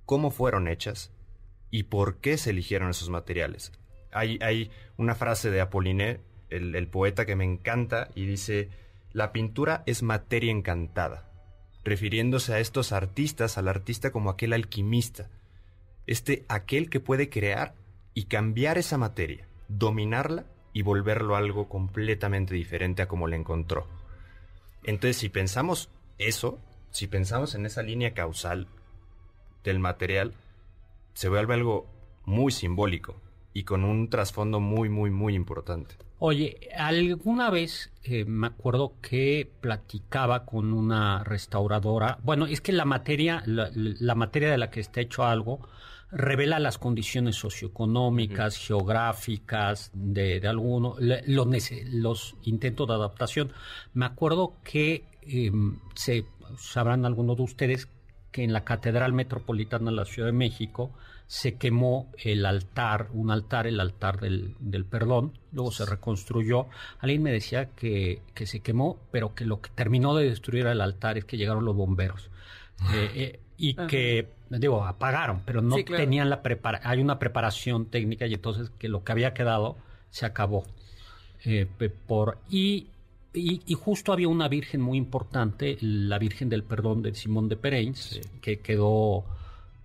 cómo 0.05 0.31
fueron 0.31 0.67
hechas 0.67 1.11
y 1.69 1.83
por 1.83 2.17
qué 2.19 2.37
se 2.37 2.49
eligieron 2.49 2.89
esos 2.89 3.09
materiales, 3.09 3.73
hay, 4.13 4.71
una 4.97 5.15
frase 5.15 5.51
de 5.51 5.61
Apollinaire, 5.61 6.21
el, 6.49 6.87
poeta 6.87 7.25
que 7.25 7.35
me 7.35 7.45
encanta, 7.45 8.09
y 8.15 8.25
dice, 8.25 8.69
la 9.11 9.31
pintura 9.31 9.83
es 9.85 10.03
materia 10.03 10.51
encantada, 10.51 11.29
refiriéndose 11.83 12.53
a 12.53 12.59
estos 12.59 12.91
artistas, 12.91 13.57
al 13.57 13.67
artista 13.67 14.11
como 14.11 14.29
aquel 14.29 14.53
alquimista, 14.53 15.29
este 16.05 16.45
aquel 16.47 16.89
que 16.89 16.99
puede 16.99 17.29
crear 17.29 17.75
y 18.13 18.25
cambiar 18.25 18.77
esa 18.77 18.97
materia, 18.97 19.47
dominarla 19.67 20.45
y 20.73 20.81
volverlo 20.81 21.35
algo 21.35 21.69
completamente 21.69 22.53
diferente 22.53 23.01
a 23.01 23.07
como 23.07 23.27
la 23.27 23.35
encontró. 23.35 23.87
Entonces, 24.83 25.17
si 25.17 25.29
pensamos 25.29 25.89
eso, 26.17 26.59
si 26.91 27.07
pensamos 27.07 27.55
en 27.55 27.65
esa 27.65 27.81
línea 27.81 28.13
causal 28.13 28.67
del 29.63 29.79
material, 29.79 30.33
se 31.13 31.29
vuelve 31.29 31.53
algo 31.53 31.87
muy 32.25 32.51
simbólico 32.51 33.22
y 33.53 33.63
con 33.63 33.83
un 33.83 34.09
trasfondo 34.09 34.59
muy, 34.59 34.89
muy, 34.89 35.11
muy 35.11 35.35
importante. 35.35 35.95
Oye, 36.19 36.69
alguna 36.77 37.49
vez 37.49 37.91
eh, 38.03 38.23
me 38.25 38.47
acuerdo 38.47 38.93
que 39.01 39.49
platicaba 39.59 40.45
con 40.45 40.71
una 40.71 41.23
restauradora. 41.23 42.17
Bueno, 42.23 42.45
es 42.45 42.61
que 42.61 42.71
la 42.71 42.85
materia, 42.85 43.43
la, 43.45 44.15
materia 44.15 44.49
de 44.49 44.57
la 44.57 44.69
que 44.69 44.79
está 44.79 45.01
hecho 45.01 45.25
algo 45.25 45.59
revela 46.11 46.59
las 46.59 46.77
condiciones 46.77 47.35
socioeconómicas, 47.35 48.55
geográficas 48.55 49.91
de, 49.93 50.39
de 50.39 50.47
alguno, 50.47 50.95
los, 50.99 52.35
intentos 52.43 52.87
de 52.87 52.93
adaptación. 52.93 53.51
Me 53.93 54.05
acuerdo 54.05 54.53
que 54.63 55.03
em, 55.23 55.79
se 55.95 56.25
sabrán 56.57 57.05
algunos 57.05 57.35
de 57.35 57.43
ustedes 57.43 57.89
que 58.31 58.43
en 58.43 58.53
la 58.53 58.63
Catedral 58.63 59.11
Metropolitana 59.11 59.91
de 59.91 59.97
la 59.97 60.05
Ciudad 60.05 60.29
de 60.29 60.33
México 60.33 60.91
se 61.33 61.55
quemó 61.55 62.11
el 62.23 62.45
altar, 62.45 63.07
un 63.11 63.31
altar, 63.31 63.65
el 63.65 63.79
altar 63.79 64.19
del, 64.19 64.85
perdón, 64.87 65.33
luego 65.51 65.71
se 65.71 65.83
reconstruyó. 65.83 66.67
Alguien 66.99 67.23
me 67.23 67.31
decía 67.31 67.71
que, 67.71 68.21
que, 68.35 68.45
se 68.45 68.59
quemó, 68.59 68.99
pero 69.09 69.33
que 69.33 69.43
lo 69.43 69.59
que 69.59 69.71
terminó 69.71 70.15
de 70.15 70.29
destruir 70.29 70.67
el 70.67 70.79
altar 70.79 71.17
es 71.17 71.25
que 71.25 71.35
llegaron 71.35 71.65
los 71.65 71.75
bomberos. 71.75 72.29
Eh, 72.93 73.11
eh, 73.15 73.39
y 73.57 73.73
que, 73.73 74.29
digo, 74.51 74.85
apagaron, 74.85 75.41
pero 75.43 75.63
no 75.63 75.75
tenían 75.83 76.29
la 76.29 76.43
preparación, 76.43 76.91
hay 76.91 76.99
una 76.99 77.17
preparación 77.17 77.87
técnica 77.87 78.27
y 78.27 78.35
entonces 78.35 78.69
que 78.77 78.87
lo 78.87 79.03
que 79.03 79.11
había 79.11 79.33
quedado 79.33 79.75
se 80.11 80.27
acabó. 80.27 80.65
Eh, 81.45 81.65
por, 82.05 82.37
y, 82.47 82.89
y, 83.33 83.73
justo 83.73 84.13
había 84.13 84.27
una 84.27 84.49
virgen 84.49 84.81
muy 84.81 84.99
importante, 84.99 85.79
la 85.81 86.19
Virgen 86.19 86.47
del 86.49 86.63
Perdón 86.63 87.01
de 87.01 87.15
Simón 87.15 87.49
de 87.49 87.57
Pereins, 87.57 88.21
que 88.39 88.59
quedó 88.59 89.25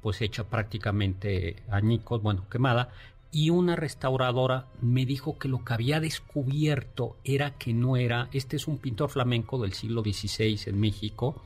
pues 0.00 0.20
hecha 0.22 0.44
prácticamente 0.44 1.62
añicos, 1.70 2.22
bueno, 2.22 2.48
quemada, 2.48 2.90
y 3.30 3.50
una 3.50 3.76
restauradora 3.76 4.66
me 4.80 5.04
dijo 5.04 5.38
que 5.38 5.48
lo 5.48 5.64
que 5.64 5.74
había 5.74 6.00
descubierto 6.00 7.16
era 7.24 7.58
que 7.58 7.74
no 7.74 7.96
era, 7.96 8.28
este 8.32 8.56
es 8.56 8.68
un 8.68 8.78
pintor 8.78 9.10
flamenco 9.10 9.60
del 9.60 9.74
siglo 9.74 10.02
XVI 10.02 10.58
en 10.66 10.80
México, 10.80 11.42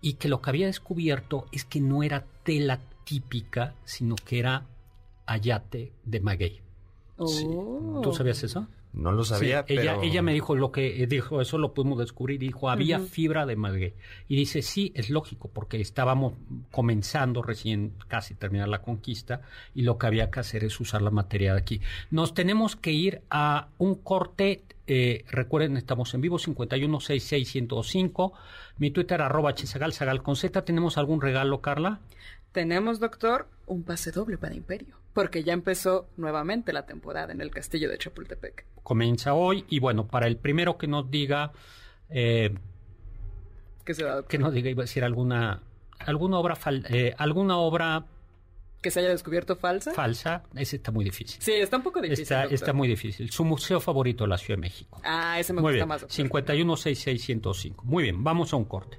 y 0.00 0.14
que 0.14 0.28
lo 0.28 0.42
que 0.42 0.50
había 0.50 0.66
descubierto 0.66 1.46
es 1.50 1.64
que 1.64 1.80
no 1.80 2.02
era 2.02 2.26
tela 2.42 2.80
típica, 3.04 3.74
sino 3.84 4.16
que 4.16 4.38
era 4.38 4.66
ayate 5.26 5.92
de 6.04 6.20
maguey. 6.20 6.60
Oh. 7.16 8.00
¿Tú 8.02 8.12
sabías 8.12 8.42
eso? 8.42 8.66
No 8.94 9.10
lo 9.10 9.24
sabía, 9.24 9.64
ella, 9.66 9.96
ella 10.02 10.22
me 10.22 10.32
dijo 10.32 10.54
lo 10.54 10.70
que 10.70 11.02
eh, 11.02 11.08
dijo, 11.08 11.40
eso 11.40 11.58
lo 11.58 11.74
pudimos 11.74 11.98
descubrir, 11.98 12.38
dijo, 12.38 12.70
había 12.70 13.00
fibra 13.00 13.44
de 13.44 13.56
maguey. 13.56 13.94
Y 14.28 14.36
dice, 14.36 14.62
sí, 14.62 14.92
es 14.94 15.10
lógico, 15.10 15.50
porque 15.52 15.80
estábamos 15.80 16.34
comenzando 16.70 17.42
recién 17.42 17.92
casi 18.06 18.34
terminar 18.34 18.68
la 18.68 18.82
conquista 18.82 19.40
y 19.74 19.82
lo 19.82 19.98
que 19.98 20.06
había 20.06 20.30
que 20.30 20.38
hacer 20.38 20.62
es 20.62 20.78
usar 20.78 21.02
la 21.02 21.10
materia 21.10 21.54
de 21.54 21.58
aquí. 21.58 21.80
Nos 22.10 22.34
tenemos 22.34 22.76
que 22.76 22.92
ir 22.92 23.22
a 23.30 23.66
un 23.78 23.96
corte, 23.96 24.62
eh, 24.86 25.24
recuerden, 25.28 25.76
estamos 25.76 26.14
en 26.14 26.20
vivo, 26.20 26.38
5166105, 26.38 28.32
mi 28.78 28.92
Twitter 28.92 29.20
arroba 29.22 29.54
chesagal, 29.54 29.92
sagal 29.92 30.22
con 30.22 30.36
Z. 30.36 30.64
¿Tenemos 30.64 30.98
algún 30.98 31.20
regalo, 31.20 31.60
Carla? 31.60 32.00
Tenemos, 32.52 33.00
doctor, 33.00 33.48
un 33.66 33.82
pase 33.82 34.12
doble 34.12 34.38
para 34.38 34.54
Imperio, 34.54 34.94
porque 35.14 35.44
ya 35.44 35.52
empezó 35.52 36.08
nuevamente 36.16 36.72
la 36.72 36.84
temporada 36.84 37.32
en 37.32 37.40
el 37.40 37.50
castillo 37.50 37.88
de 37.88 37.96
Chapultepec. 37.96 38.66
Comienza 38.82 39.32
hoy 39.32 39.64
y 39.68 39.78
bueno, 39.78 40.08
para 40.08 40.26
el 40.26 40.36
primero 40.36 40.76
que 40.76 40.88
nos 40.88 41.10
diga... 41.10 41.52
Eh, 42.10 42.54
que 44.28 44.38
nos 44.38 44.52
diga, 44.52 44.70
iba 44.70 44.82
a 44.82 44.86
decir 44.86 45.04
alguna, 45.04 45.62
alguna 45.98 46.38
obra, 46.38 46.58
eh, 46.88 47.14
alguna 47.18 47.58
obra 47.58 48.06
que 48.80 48.90
se 48.90 49.00
haya 49.00 49.10
descubierto 49.10 49.56
falsa. 49.56 49.92
Falsa, 49.92 50.42
ese 50.54 50.76
está 50.76 50.90
muy 50.90 51.04
difícil. 51.04 51.40
Sí, 51.40 51.52
está 51.52 51.78
un 51.78 51.82
poco 51.82 52.00
difícil. 52.02 52.22
Está, 52.22 52.44
está 52.44 52.72
muy 52.72 52.88
difícil. 52.88 53.30
Su 53.30 53.44
museo 53.44 53.80
favorito, 53.80 54.26
la 54.26 54.36
Ciudad 54.36 54.58
de 54.58 54.62
México. 54.62 55.00
Ah, 55.02 55.38
ese 55.38 55.54
me 55.54 55.62
gusta 55.62 55.74
bien. 55.74 55.88
más. 55.88 56.04
5166105. 56.08 57.82
Muy 57.84 58.02
bien, 58.02 58.22
vamos 58.22 58.52
a 58.52 58.56
un 58.56 58.64
corte. 58.66 58.98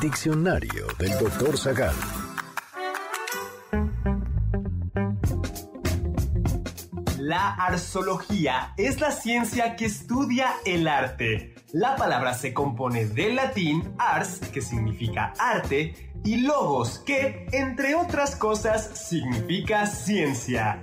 Diccionario 0.00 0.86
del 0.98 1.18
doctor 1.18 1.56
Zagal. 1.56 1.94
La 7.18 7.54
arsología 7.54 8.74
es 8.76 9.00
la 9.00 9.10
ciencia 9.10 9.74
que 9.76 9.86
estudia 9.86 10.50
el 10.64 10.86
arte 10.86 11.54
La 11.72 11.96
palabra 11.96 12.34
se 12.34 12.52
compone 12.52 13.06
del 13.06 13.36
latín 13.36 13.94
ars, 13.98 14.38
que 14.52 14.60
significa 14.60 15.32
arte, 15.38 16.12
y 16.24 16.38
logos, 16.38 16.98
que, 17.00 17.46
entre 17.52 17.94
otras 17.94 18.36
cosas, 18.36 18.90
significa 19.08 19.86
ciencia. 19.86 20.82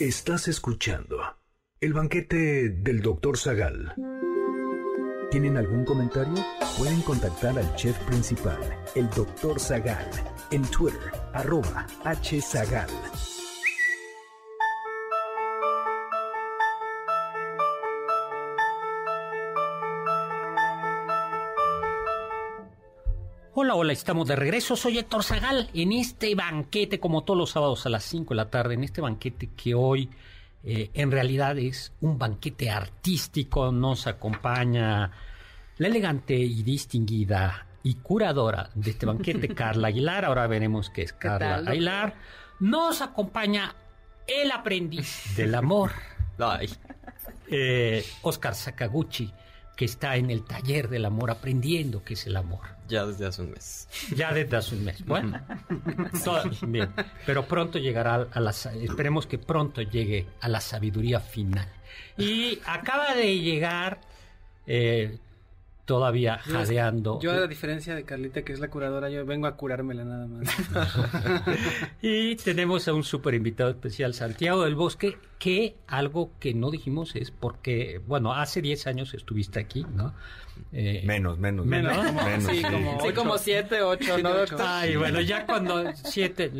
Estás 0.00 0.46
escuchando 0.46 1.18
el 1.80 1.92
banquete 1.92 2.68
del 2.68 3.02
Dr. 3.02 3.36
Zagal. 3.36 3.96
¿Tienen 5.32 5.56
algún 5.56 5.84
comentario? 5.84 6.36
Pueden 6.78 7.02
contactar 7.02 7.58
al 7.58 7.74
chef 7.74 7.98
principal, 8.04 8.60
el 8.94 9.10
Dr. 9.10 9.58
Zagal, 9.58 10.08
en 10.52 10.62
Twitter, 10.62 11.10
arroba 11.32 11.84
hzagal. 12.04 12.88
Hola, 23.68 23.76
hola, 23.76 23.92
estamos 23.92 24.26
de 24.26 24.34
regreso. 24.34 24.76
Soy 24.76 24.96
Héctor 24.96 25.22
Zagal 25.22 25.68
en 25.74 25.92
este 25.92 26.34
banquete, 26.34 26.98
como 26.98 27.22
todos 27.22 27.36
los 27.36 27.50
sábados 27.50 27.84
a 27.84 27.90
las 27.90 28.02
5 28.04 28.32
de 28.32 28.36
la 28.36 28.48
tarde, 28.48 28.72
en 28.72 28.82
este 28.82 29.02
banquete 29.02 29.50
que 29.54 29.74
hoy 29.74 30.08
eh, 30.64 30.88
en 30.94 31.10
realidad 31.10 31.58
es 31.58 31.92
un 32.00 32.18
banquete 32.18 32.70
artístico. 32.70 33.70
Nos 33.70 34.06
acompaña 34.06 35.10
la 35.76 35.86
elegante 35.86 36.34
y 36.34 36.62
distinguida 36.62 37.66
y 37.82 37.96
curadora 37.96 38.70
de 38.74 38.92
este 38.92 39.04
banquete, 39.04 39.48
Carla 39.54 39.88
Aguilar. 39.88 40.24
Ahora 40.24 40.46
veremos 40.46 40.88
qué 40.88 41.02
es 41.02 41.12
Carla 41.12 41.56
Aguilar. 41.56 42.14
Nos 42.60 43.02
acompaña 43.02 43.76
el 44.26 44.50
aprendiz 44.50 45.36
del 45.36 45.54
amor, 45.54 45.92
eh, 47.50 48.02
Oscar 48.22 48.54
Sakaguchi 48.54 49.30
que 49.78 49.84
está 49.84 50.16
en 50.16 50.28
el 50.28 50.42
taller 50.42 50.88
del 50.88 51.04
amor 51.04 51.30
aprendiendo 51.30 52.02
qué 52.02 52.14
es 52.14 52.26
el 52.26 52.36
amor. 52.36 52.62
Ya 52.88 53.06
desde 53.06 53.26
hace 53.26 53.42
un 53.42 53.52
mes. 53.52 53.88
Ya 54.16 54.32
desde 54.32 54.56
hace 54.56 54.74
un 54.74 54.84
mes. 54.84 55.06
Bueno, 55.06 55.40
bien. 56.62 56.92
Pero 57.24 57.46
pronto 57.46 57.78
llegará 57.78 58.26
a 58.32 58.40
la... 58.40 58.50
Esperemos 58.50 59.28
que 59.28 59.38
pronto 59.38 59.80
llegue 59.80 60.26
a 60.40 60.48
la 60.48 60.60
sabiduría 60.60 61.20
final. 61.20 61.68
Y 62.16 62.58
acaba 62.66 63.14
de 63.14 63.38
llegar 63.38 64.00
eh, 64.66 65.16
todavía 65.88 66.36
jadeando. 66.36 67.18
Yo, 67.18 67.32
a 67.32 67.46
diferencia 67.46 67.94
de 67.94 68.04
Carlita, 68.04 68.42
que 68.42 68.52
es 68.52 68.60
la 68.60 68.68
curadora, 68.68 69.08
yo 69.08 69.24
vengo 69.24 69.46
a 69.46 69.56
curármela 69.56 70.04
nada 70.04 70.26
más. 70.26 70.46
y 72.02 72.36
tenemos 72.36 72.86
a 72.88 72.92
un 72.92 73.02
súper 73.02 73.32
invitado 73.32 73.70
especial, 73.70 74.12
Santiago 74.12 74.64
del 74.64 74.74
Bosque, 74.74 75.16
que 75.38 75.76
algo 75.86 76.30
que 76.40 76.52
no 76.52 76.70
dijimos 76.70 77.16
es 77.16 77.30
porque, 77.30 78.02
bueno, 78.06 78.34
hace 78.34 78.60
10 78.60 78.86
años 78.86 79.14
estuviste 79.14 79.60
aquí, 79.60 79.86
¿no? 79.94 80.12
Eh, 80.72 81.04
menos, 81.06 81.38
menos. 81.38 81.64
Menos, 81.64 81.96
sí, 82.44 82.60
como, 82.60 83.00
sí, 83.00 83.12
como 83.14 83.38
siete, 83.38 83.80
ocho, 83.80 84.18
¿no, 84.18 84.34
doctor? 84.34 84.60
Ay, 84.62 84.96
bueno, 84.96 85.22
ya 85.22 85.46
cuando 85.46 85.90
siete... 85.94 86.52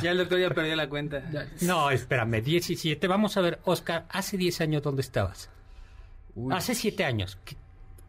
ya 0.00 0.12
el 0.12 0.18
doctor 0.18 0.38
ya 0.38 0.50
perdió 0.50 0.76
la 0.76 0.88
cuenta. 0.88 1.24
no, 1.62 1.90
espérame, 1.90 2.40
17. 2.42 3.08
Vamos 3.08 3.36
a 3.36 3.40
ver, 3.40 3.58
Oscar, 3.64 4.06
hace 4.08 4.36
10 4.36 4.60
años, 4.60 4.82
¿dónde 4.84 5.02
estabas? 5.02 5.50
Hace 6.52 6.76
7 6.76 7.04
años. 7.04 7.38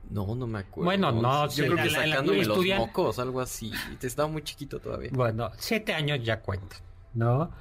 No, 0.10 0.36
no 0.36 0.48
me 0.48 0.60
acuerdo. 0.60 0.86
Bueno, 0.86 1.12
no, 1.12 1.50
yo 1.50 1.66
creo 1.66 1.78
que 1.78 1.90
sacándome 1.90 2.46
los 2.46 2.66
mocos, 2.78 3.20
algo 3.20 3.42
así. 3.42 3.72
Te 4.00 4.08
estaba 4.08 4.28
muy 4.28 4.44
chiquito 4.44 4.80
todavía. 4.80 5.10
Bueno, 5.14 5.52
siete 5.58 5.94
años 5.94 6.20
ya 6.24 6.42
cuentan, 6.42 6.80
¿no? 7.14 7.52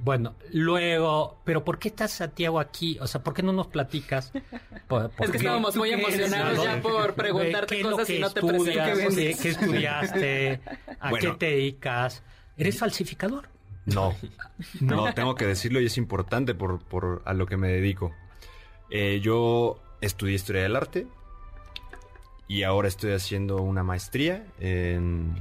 Bueno, 0.00 0.34
luego, 0.52 1.40
pero 1.44 1.64
¿por 1.64 1.78
qué 1.78 1.88
estás 1.88 2.12
Santiago 2.12 2.60
aquí? 2.60 2.98
O 3.00 3.06
sea, 3.06 3.22
¿por 3.22 3.32
qué 3.32 3.42
no 3.42 3.52
nos 3.52 3.68
platicas? 3.68 4.30
es 5.18 5.30
que 5.30 5.36
estábamos 5.38 5.74
muy 5.76 5.90
emocionados 5.90 6.62
ya 6.62 6.82
por 6.82 7.14
preguntarte 7.14 7.80
cosas 7.80 8.10
y 8.10 8.18
no 8.18 8.30
te 8.30 8.40
estudias, 8.40 8.98
¿qué, 8.98 9.36
¿Qué 9.40 9.48
estudiaste? 9.48 10.60
¿A 11.00 11.12
qué 11.12 11.30
te 11.30 11.46
dedicas? 11.46 12.22
¿Eres 12.56 12.78
falsificador? 12.78 13.48
No, 13.86 14.14
no, 14.80 15.12
tengo 15.12 15.34
que 15.34 15.44
decirlo 15.44 15.78
y 15.78 15.86
es 15.86 15.98
importante 15.98 16.54
por, 16.54 16.78
por 16.78 17.20
a 17.26 17.34
lo 17.34 17.44
que 17.44 17.58
me 17.58 17.68
dedico. 17.68 18.14
Eh, 18.88 19.20
yo 19.22 19.78
estudié 20.00 20.36
historia 20.36 20.62
del 20.62 20.74
arte, 20.74 21.06
y 22.48 22.62
ahora 22.62 22.88
estoy 22.88 23.12
haciendo 23.12 23.56
una 23.56 23.82
maestría 23.82 24.46
en 24.60 25.34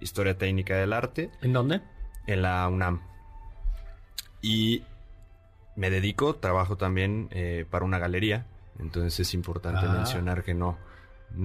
Historia 0.00 0.38
Técnica 0.38 0.76
del 0.76 0.92
Arte. 0.92 1.30
¿En 1.42 1.52
dónde? 1.52 1.80
En 2.26 2.42
la 2.42 2.68
UNAM. 2.68 3.02
Y 4.42 4.82
me 5.74 5.90
dedico, 5.90 6.36
trabajo 6.36 6.76
también 6.76 7.28
eh, 7.30 7.66
para 7.68 7.84
una 7.84 7.98
galería, 7.98 8.46
entonces 8.78 9.20
es 9.20 9.34
importante 9.34 9.86
ah. 9.86 9.92
mencionar 9.92 10.42
que 10.42 10.54
no, 10.54 10.78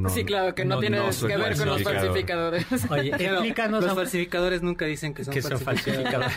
sí, 0.09 0.23
claro, 0.23 0.55
que 0.55 0.65
no, 0.65 0.79
tiene 0.79 0.99
que 0.99 1.37
ver 1.37 1.57
con 1.57 1.67
los 1.67 1.83
falsificadores. 1.83 2.65
Oye, 2.89 3.09
explícanos. 3.19 3.83
Los 3.83 3.95
falsificadores 3.95 4.61
nunca 4.61 4.85
dicen 4.85 5.13
que 5.13 5.23
son, 5.23 5.33
falsificadores. 5.59 6.33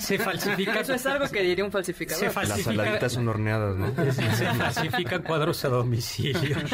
se 0.00 0.18
falsifica. 0.18 0.80
Eso 0.80 0.94
es 0.94 1.06
algo 1.06 1.28
que 1.28 1.42
diría 1.42 1.64
un 1.64 1.72
falsificador. 1.72 2.34
Las 2.34 2.62
saladitas 2.62 3.12
son 3.12 3.28
horneadas, 3.28 3.76
¿no? 3.76 3.88
Se 4.12 4.46
falsifican 4.54 5.22
cuadros 5.22 5.64
a 5.64 5.68
domicilio. 5.68 6.56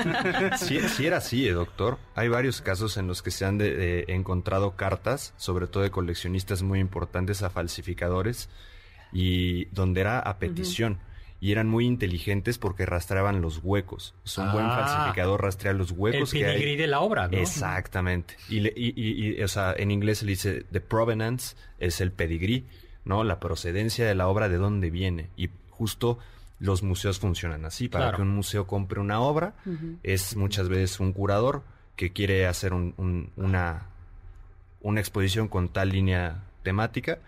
Sí, 0.58 1.06
era 1.06 1.18
así, 1.18 1.48
¿eh, 1.48 1.52
doctor. 1.52 1.98
Hay 2.14 2.28
varios 2.28 2.60
casos 2.60 2.96
en 2.96 3.06
los 3.06 3.22
que 3.22 3.30
se 3.30 3.44
han 3.44 3.58
encontrado 3.60 4.76
cartas, 4.76 5.34
sobre 5.36 5.66
todo 5.66 5.82
de 5.82 5.90
coleccionistas 5.90 6.62
muy 6.62 6.80
importantes, 6.80 7.42
a 7.42 7.50
falsificadores, 7.50 8.48
y 9.12 9.66
donde 9.66 10.00
era 10.00 10.18
a 10.20 10.38
petición 10.38 10.98
y 11.44 11.52
eran 11.52 11.68
muy 11.68 11.84
inteligentes 11.84 12.56
porque 12.56 12.86
rastreaban 12.86 13.42
los 13.42 13.60
huecos. 13.62 14.14
Es 14.24 14.38
un 14.38 14.50
buen 14.50 14.64
ah. 14.64 14.76
falsificador 14.78 15.42
rastrear 15.42 15.74
los 15.74 15.90
huecos. 15.90 16.32
El 16.32 16.40
pedigrí 16.40 16.74
de 16.76 16.86
la 16.86 17.00
obra, 17.00 17.28
¿no? 17.28 17.36
Exactamente. 17.36 18.38
Y, 18.48 18.66
y, 18.74 19.42
o 19.42 19.48
sea, 19.48 19.74
en 19.76 19.90
inglés 19.90 20.20
se 20.20 20.24
dice 20.24 20.64
the 20.72 20.80
provenance, 20.80 21.54
es 21.78 22.00
el 22.00 22.12
pedigrí, 22.12 22.64
¿no? 23.04 23.24
La 23.24 23.40
procedencia 23.40 24.06
de 24.06 24.14
la 24.14 24.26
obra, 24.28 24.48
de 24.48 24.56
dónde 24.56 24.88
viene. 24.88 25.28
Y 25.36 25.50
justo 25.68 26.18
los 26.60 26.82
museos 26.82 27.18
funcionan 27.18 27.66
así. 27.66 27.90
Para 27.90 28.16
que 28.16 28.22
un 28.22 28.34
museo 28.34 28.66
compre 28.66 29.00
una 29.00 29.20
obra, 29.20 29.52
es 30.02 30.36
muchas 30.36 30.70
veces 30.70 30.98
un 30.98 31.12
curador 31.12 31.62
que 31.94 32.14
quiere 32.14 32.46
hacer 32.46 32.72
una, 32.72 33.88
una 34.80 35.00
exposición 35.00 35.48
con 35.48 35.68
tal 35.68 35.90
línea 35.90 36.42
temática 36.62 37.18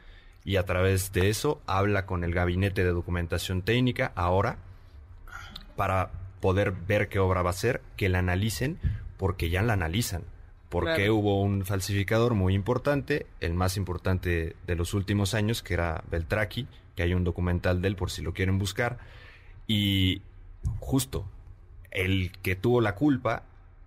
y 0.47 0.59
a 0.59 0.63
través 0.63 1.13
de 1.13 1.29
eso 1.29 1.61
habla 1.67 2.07
con 2.07 2.23
el 2.23 2.33
gabinete 2.33 2.85
de 2.85 2.93
documentación 2.93 3.63
técnica 3.63 4.13
ahora 4.15 4.59
para 5.75 6.13
poder 6.41 6.71
ver 6.71 7.09
qué 7.09 7.19
obra 7.19 7.43
va 7.43 7.51
a 7.51 7.53
ser, 7.53 7.83
que 7.97 8.09
la 8.09 8.21
analicen, 8.21 8.79
porque 9.17 9.51
ya 9.51 9.63
la 9.63 9.73
analizan. 9.73 10.23
Porque 10.69 11.11
hubo 11.11 11.43
un 11.43 11.65
falsificador 11.65 12.35
muy 12.35 12.55
importante, 12.55 13.27
el 13.41 13.55
más 13.55 13.77
importante 13.77 14.55
de 14.69 14.77
los 14.77 14.95
últimos 14.95 15.35
años, 15.35 15.65
que 15.65 15.75
era 15.75 16.05
Beltraki, 16.13 16.69
que 16.95 17.03
hay 17.03 17.13
un 17.13 17.25
documental 17.25 17.83
de 17.83 17.89
él 17.89 17.97
por 17.97 18.13
si 18.13 18.23
lo 18.23 18.33
quieren 18.33 18.59
buscar. 18.59 18.99
Y 19.67 20.23
justo, 20.79 21.29
el 21.91 22.31
que 22.43 22.55
tuvo 22.55 22.81
la 22.81 22.95
culpa 22.95 23.43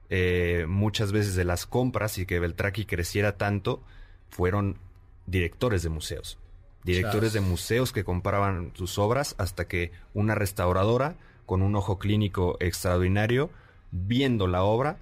eh, 0.10 0.66
muchas 0.68 1.14
veces 1.14 1.36
de 1.36 1.46
las 1.46 1.66
compras 1.66 2.18
y 2.18 2.26
que 2.26 2.40
Beltraki 2.40 2.84
creciera 2.84 3.38
tanto, 3.38 3.82
fueron 4.30 4.78
directores 5.26 5.84
de 5.84 5.90
museos 5.90 6.39
directores 6.84 7.34
de 7.34 7.42
museos 7.42 7.92
que 7.92 8.04
compraban 8.04 8.72
sus 8.76 8.98
obras 8.98 9.36
hasta 9.38 9.68
que 9.68 9.92
una 10.14 10.36
restauradora 10.36 11.16
con 11.46 11.62
un 11.62 11.76
ojo 11.76 11.98
clínico 11.98 12.58
extraordinario, 12.60 13.50
viendo 13.92 14.48
la 14.48 14.64
obra, 14.64 14.98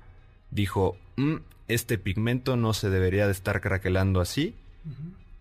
dijo, 0.50 0.98
mm, 1.18 1.36
este 1.68 1.98
pigmento 1.98 2.56
no 2.56 2.74
se 2.74 2.90
debería 2.90 3.26
de 3.26 3.34
estar 3.34 3.60
craquelando 3.60 4.22
así. 4.22 4.56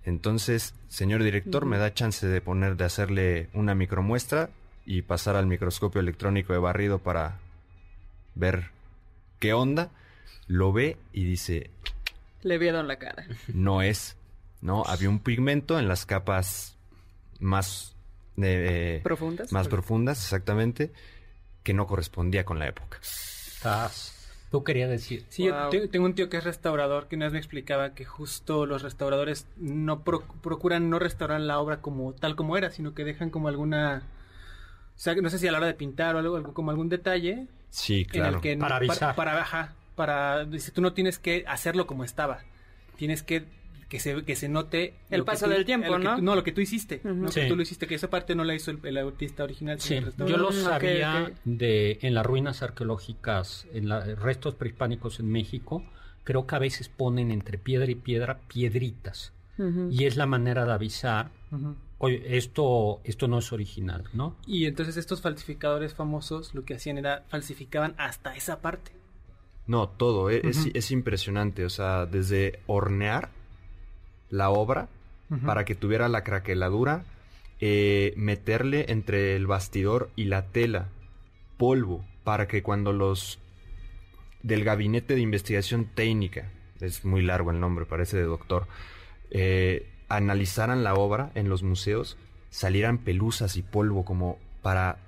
Entonces, 0.05 0.75
señor 0.89 1.23
director, 1.23 1.65
me 1.65 1.79
da 1.79 1.95
chance 1.95 2.27
de 2.27 2.41
poner, 2.41 2.77
de 2.77 2.85
hacerle 2.85 3.49
una 3.53 3.75
micromuestra 3.75 4.51
y 4.85 5.03
pasar 5.03 5.37
al 5.37 5.47
microscopio 5.47 6.01
electrónico 6.01 6.53
de 6.53 6.59
barrido 6.59 6.99
para 6.99 7.39
ver 8.35 8.71
qué 9.39 9.53
onda. 9.53 9.91
lo 10.49 10.73
ve 10.73 10.97
y 11.13 11.25
dice... 11.25 11.71
Le 12.43 12.59
vieron 12.59 12.87
la 12.87 12.97
cara. 12.97 13.27
No 13.53 13.83
es, 13.83 14.17
¿no? 14.67 14.83
Había 14.85 15.09
un 15.09 15.21
pigmento 15.21 15.79
en 15.79 15.89
las 15.89 16.05
capas 16.05 16.77
más... 17.39 17.95
Eh, 18.37 19.01
profundas. 19.03 19.51
Más 19.53 19.69
profundas, 19.69 20.23
exactamente, 20.23 20.93
que 21.63 21.73
no 21.73 21.87
correspondía 21.87 22.45
con 22.45 22.59
la 22.59 22.67
época. 22.67 22.99
Tú 24.51 24.63
querías 24.63 24.91
decir. 24.91 25.25
Sí, 25.29 25.45
yo 25.45 25.89
tengo 25.89 26.05
un 26.05 26.15
tío 26.15 26.29
que 26.29 26.37
es 26.37 26.45
restaurador 26.45 27.09
que 27.09 27.17
una 27.17 27.27
vez 27.27 27.33
me 27.33 27.39
explicaba 27.39 27.95
que 27.95 28.05
justo 28.05 28.67
los 28.67 28.83
restauradores 28.83 29.47
no 29.57 30.03
procuran 30.03 30.91
no 30.91 30.99
restaurar 30.99 31.41
la 31.41 31.59
obra 31.59 31.81
como 31.81 32.13
tal 32.13 32.37
como 32.37 32.57
era, 32.57 32.71
sino 32.71 32.93
que 32.95 33.05
dejan 33.05 33.31
como 33.31 33.49
alguna. 33.49 34.03
O 34.95 34.99
sea, 34.99 35.15
no 35.15 35.31
sé 35.31 35.39
si 35.39 35.49
a 35.49 35.53
la 35.53 35.59
hora 35.59 35.67
de 35.67 35.75
pintar 35.75 36.15
o 36.17 36.19
algo, 36.19 36.55
como 36.55 36.71
algún 36.71 36.89
detalle. 36.89 37.47
Sí, 37.71 38.05
claro. 38.05 38.41
para 38.59 38.77
avisar. 38.77 39.15
Para, 39.15 39.45
para, 39.45 39.75
para, 39.95 40.45
dice, 40.45 40.71
tú 40.71 40.81
no 40.81 40.93
tienes 40.93 41.19
que 41.19 41.45
hacerlo 41.49 41.87
como 41.87 42.05
estaba. 42.05 42.41
Tienes 42.97 43.23
que 43.23 43.45
que 43.89 44.01
se, 44.01 44.25
que 44.25 44.35
se 44.35 44.49
note 44.49 44.95
el 45.11 45.25
paso 45.25 45.49
del 45.49 45.65
tiempo, 45.65 45.99
¿no? 45.99 46.19
no, 46.21 46.35
lo 46.35 46.43
que 46.43 46.53
tú 46.53 46.61
hiciste, 46.61 47.01
no 47.05 47.29
que 47.31 47.47
tú 47.47 47.57
lo 47.57 47.63
hiciste, 47.63 47.87
que 47.87 47.95
esa 47.95 48.11
parte 48.11 48.35
no 48.35 48.45
la 48.45 48.55
hizo 48.55 48.71
el, 48.71 48.97
artista 48.97 49.45
original. 49.45 49.81
Sí, 49.81 50.01
yo 50.19 50.37
lo 50.37 50.51
sabía 50.53 51.33
de 51.45 51.99
en 52.03 52.15
las 52.15 52.27
ruinas 52.27 52.63
arqueológicas, 52.63 53.67
en 53.73 53.89
los 53.89 54.19
restos 54.19 54.55
prehispánicos 54.55 55.21
en 55.21 55.31
México, 55.31 55.85
creo 56.25 56.47
que 56.47 56.57
a 56.57 56.59
veces 56.59 56.89
ponen 56.89 57.31
entre 57.31 57.59
piedra 57.59 57.91
y 57.91 57.95
piedra 57.95 58.41
piedritas. 58.49 59.33
Y 59.91 60.05
es 60.05 60.17
la 60.17 60.27
manera 60.27 60.67
de 60.67 60.73
avisar, 60.73 61.31
oye, 61.97 62.37
esto, 62.37 63.01
esto 63.05 63.27
no 63.27 63.39
es 63.39 63.53
original, 63.55 64.05
¿no? 64.13 64.37
Y 64.47 64.67
entonces 64.67 64.99
estos 64.99 65.23
falsificadores 65.23 65.95
famosos 65.95 66.55
lo 66.55 66.67
que 66.67 66.75
hacían 66.75 66.99
era 66.99 67.25
falsificaban 67.29 67.95
hasta 67.97 68.37
esa 68.37 68.61
parte. 68.61 68.93
No, 69.67 69.89
todo, 69.89 70.29
e, 70.29 70.43
es, 70.45 70.69
es 70.75 70.91
impresionante, 70.91 71.65
o 71.65 71.71
sea, 71.71 72.05
desde 72.05 72.61
hornear 72.67 73.31
la 74.31 74.51
obra 74.51 74.89
para 75.45 75.65
que 75.65 75.75
tuviera 75.75 76.09
la 76.09 76.23
craqueladura, 76.23 77.05
eh, 77.61 78.15
meterle 78.17 78.87
entre 78.89 79.35
el 79.35 79.47
bastidor 79.47 80.11
y 80.15 80.25
la 80.25 80.47
tela 80.47 80.89
polvo 81.57 82.05
para 82.23 82.47
que 82.47 82.63
cuando 82.63 82.93
los 82.93 83.39
del 84.43 84.63
gabinete 84.63 85.15
de 85.15 85.21
investigación 85.21 85.87
técnica, 85.87 86.51
es 86.81 87.05
muy 87.05 87.23
largo 87.23 87.51
el 87.51 87.59
nombre, 87.59 87.87
parece 87.87 88.19
de 88.19 88.25
doctor, 88.25 88.69
eh, 89.31 89.89
analizaran 90.09 90.85
la 90.85 90.95
obra 90.95 91.33
en 91.35 91.49
los 91.49 91.63
museos, 91.63 92.17
salieran 92.51 92.99
pelusas 92.99 93.57
y 93.57 93.63
polvo 93.63 94.05
como 94.05 94.39
para 94.63 94.99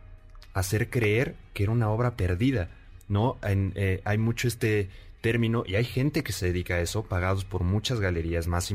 hacer 0.54 0.90
creer 0.90 1.36
que 1.54 1.64
era 1.64 1.72
una 1.72 1.90
obra 1.90 2.16
perdida. 2.16 2.70
¿no? 3.08 3.38
Eh, 3.42 4.00
hay 4.04 4.18
mucho 4.18 4.48
este 4.48 4.88
término 5.20 5.64
y 5.66 5.74
hay 5.74 5.84
gente 5.84 6.22
que 6.22 6.32
se 6.32 6.46
dedica 6.46 6.74
a 6.74 6.80
eso, 6.80 7.04
pagados 7.04 7.44
por 7.44 7.64
muchas 7.64 8.00
galerías 8.00 8.46
más 8.46 8.72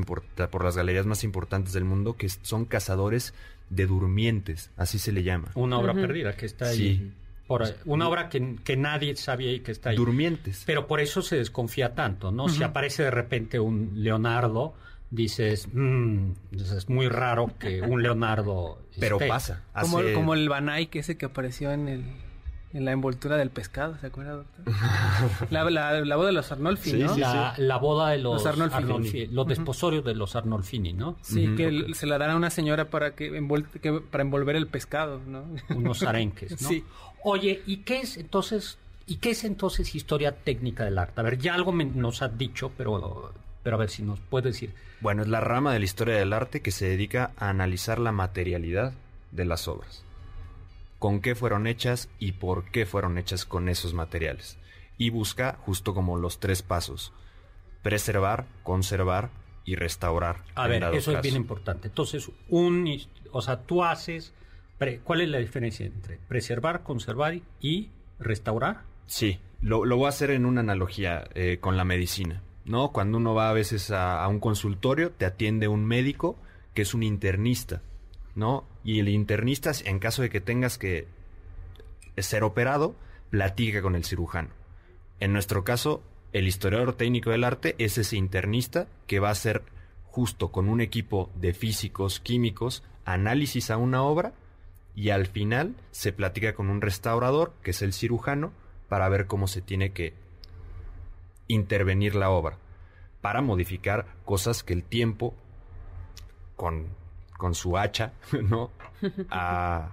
por 0.51 0.63
las 0.63 0.75
galerías 0.75 1.05
más 1.05 1.23
importantes 1.23 1.73
del 1.73 1.85
mundo 1.85 2.15
que 2.15 2.29
son 2.29 2.65
cazadores 2.65 3.33
de 3.69 3.87
durmientes, 3.87 4.71
así 4.77 4.99
se 4.99 5.11
le 5.11 5.23
llama. 5.23 5.51
Una 5.55 5.77
obra 5.77 5.93
perdida 5.93 6.35
que 6.35 6.45
está 6.45 6.69
ahí. 6.69 7.11
Por, 7.47 7.63
una 7.85 8.07
obra 8.07 8.29
que, 8.29 8.55
que, 8.63 8.77
nadie 8.77 9.15
sabía 9.15 9.51
y 9.51 9.59
que 9.59 9.71
está 9.71 9.89
ahí. 9.89 9.97
Durmientes. 9.97 10.63
Pero 10.65 10.87
por 10.87 11.01
eso 11.01 11.21
se 11.21 11.35
desconfía 11.35 11.93
tanto, 11.93 12.31
¿no? 12.31 12.47
Si 12.47 12.63
aparece 12.63 13.03
de 13.03 13.11
repente 13.11 13.59
un 13.59 13.91
Leonardo, 13.95 14.73
dices, 15.11 15.67
mmm, 15.71 16.31
es 16.53 16.89
muy 16.89 17.09
raro 17.09 17.51
que 17.59 17.81
un 17.81 18.01
Leonardo... 18.01 18.81
Pero 18.97 19.19
pasa. 19.19 19.61
Como, 19.79 20.01
como 20.13 20.33
el 20.33 20.47
Banai, 20.47 20.87
que 20.87 20.99
ese 20.99 21.17
que 21.17 21.25
apareció 21.25 21.71
en 21.71 21.89
el 21.89 22.03
en 22.73 22.85
la 22.85 22.91
envoltura 22.91 23.37
del 23.37 23.51
pescado, 23.51 23.97
¿se 23.99 24.07
acuerda, 24.07 24.33
doctor? 24.33 24.73
la, 25.51 25.69
la, 25.69 26.15
boda 26.15 26.27
de 26.27 26.33
los 26.33 26.51
Arnolfi, 26.51 26.93
¿no? 26.93 27.15
la, 27.15 27.77
boda 27.77 28.09
de 28.09 28.17
los, 28.17 28.45
Arnolfini. 28.45 29.27
los 29.27 29.47
desposorios 29.47 30.03
de 30.03 30.15
los 30.15 30.35
Arnolfini, 30.35 30.93
¿no? 30.93 31.15
Sí, 31.21 31.53
que 31.55 31.93
se 31.93 32.07
la 32.07 32.17
dará 32.17 32.33
a 32.33 32.35
una 32.35 32.49
señora 32.49 32.85
para 32.85 33.11
que, 33.11 33.29
para 34.09 34.23
envolver 34.23 34.55
el 34.55 34.67
pescado, 34.67 35.21
¿no? 35.27 35.45
Unos 35.75 36.01
arenques, 36.01 36.61
¿no? 36.61 36.67
Sí. 36.67 36.83
Oye, 37.23 37.61
¿y 37.67 37.77
qué 37.77 38.01
es 38.01 38.17
entonces, 38.17 38.79
y 39.05 39.17
qué 39.17 39.31
es 39.31 39.43
entonces 39.43 39.93
historia 39.93 40.35
técnica 40.35 40.83
del 40.83 40.97
arte? 40.97 41.21
A 41.21 41.23
ver, 41.23 41.37
ya 41.37 41.53
algo 41.53 41.73
nos 41.73 42.23
has 42.23 42.35
dicho, 42.37 42.71
pero, 42.75 43.31
pero 43.61 43.75
a 43.75 43.79
ver 43.79 43.89
si 43.89 44.01
nos 44.01 44.19
puedes 44.19 44.53
decir. 44.53 44.73
Bueno, 44.99 45.21
es 45.21 45.27
la 45.27 45.41
rama 45.41 45.73
de 45.73 45.79
la 45.79 45.85
historia 45.85 46.15
del 46.15 46.33
arte 46.33 46.61
que 46.61 46.71
se 46.71 46.87
dedica 46.87 47.31
a 47.37 47.49
analizar 47.49 47.99
la 47.99 48.11
materialidad 48.11 48.93
de 49.31 49.45
las 49.45 49.67
obras 49.67 50.02
con 51.03 51.19
qué 51.19 51.35
fueron 51.35 51.67
hechas 51.67 52.07
y 52.17 52.31
por 52.31 52.63
qué 52.71 52.85
fueron 52.85 53.17
hechas 53.17 53.43
con 53.43 53.67
esos 53.67 53.93
materiales. 53.93 54.57
Y 54.97 55.09
busca 55.09 55.57
justo 55.65 55.93
como 55.93 56.15
los 56.15 56.39
tres 56.39 56.61
pasos. 56.61 57.11
Preservar, 57.81 58.45
conservar 58.63 59.29
y 59.65 59.75
restaurar. 59.75 60.45
A 60.55 60.65
ver, 60.69 60.81
eso 60.93 61.11
es 61.11 61.21
bien 61.21 61.35
importante. 61.35 61.89
Entonces, 61.89 62.31
un, 62.47 62.89
o 63.33 63.41
sea, 63.41 63.63
tú 63.63 63.83
haces, 63.83 64.33
¿cuál 65.03 65.19
es 65.19 65.27
la 65.27 65.39
diferencia 65.39 65.85
entre 65.85 66.19
preservar, 66.29 66.83
conservar 66.83 67.37
y 67.59 67.89
restaurar? 68.17 68.83
Sí, 69.05 69.41
lo, 69.59 69.81
voy 69.97 70.05
a 70.05 70.07
hacer 70.07 70.31
en 70.31 70.45
una 70.45 70.61
analogía 70.61 71.27
eh, 71.33 71.57
con 71.59 71.75
la 71.75 71.83
medicina. 71.83 72.41
¿no? 72.63 72.93
Cuando 72.93 73.17
uno 73.17 73.33
va 73.33 73.49
a 73.49 73.53
veces 73.53 73.91
a, 73.91 74.23
a 74.23 74.29
un 74.29 74.39
consultorio, 74.39 75.11
te 75.11 75.25
atiende 75.25 75.67
un 75.67 75.83
médico 75.83 76.37
que 76.73 76.83
es 76.83 76.93
un 76.93 77.03
internista 77.03 77.81
¿no? 78.35 78.65
Y 78.83 78.99
el 78.99 79.09
internista, 79.09 79.71
en 79.85 79.99
caso 79.99 80.21
de 80.21 80.29
que 80.29 80.41
tengas 80.41 80.77
que 80.77 81.07
ser 82.17 82.43
operado, 82.43 82.95
platica 83.29 83.81
con 83.81 83.95
el 83.95 84.03
cirujano. 84.03 84.49
En 85.19 85.33
nuestro 85.33 85.63
caso, 85.63 86.03
el 86.33 86.47
historiador 86.47 86.95
técnico 86.95 87.29
del 87.29 87.43
arte 87.43 87.75
es 87.77 87.97
ese 87.97 88.17
internista 88.17 88.87
que 89.07 89.19
va 89.19 89.29
a 89.29 89.33
hacer 89.33 89.63
justo 90.05 90.51
con 90.51 90.69
un 90.69 90.81
equipo 90.81 91.29
de 91.35 91.53
físicos, 91.53 92.19
químicos, 92.19 92.83
análisis 93.05 93.71
a 93.71 93.77
una 93.77 94.03
obra 94.03 94.33
y 94.95 95.09
al 95.09 95.25
final 95.25 95.75
se 95.91 96.13
platica 96.13 96.53
con 96.53 96.69
un 96.69 96.81
restaurador, 96.81 97.53
que 97.63 97.71
es 97.71 97.81
el 97.81 97.93
cirujano, 97.93 98.51
para 98.89 99.09
ver 99.09 99.25
cómo 99.25 99.47
se 99.47 99.61
tiene 99.61 99.91
que 99.91 100.13
intervenir 101.47 102.15
la 102.15 102.29
obra, 102.29 102.57
para 103.21 103.41
modificar 103.41 104.05
cosas 104.25 104.63
que 104.63 104.73
el 104.73 104.83
tiempo, 104.83 105.33
con 106.55 106.87
con 107.43 107.55
su 107.55 107.77
hacha, 107.77 108.13
¿no? 108.49 108.71
A, 109.29 109.89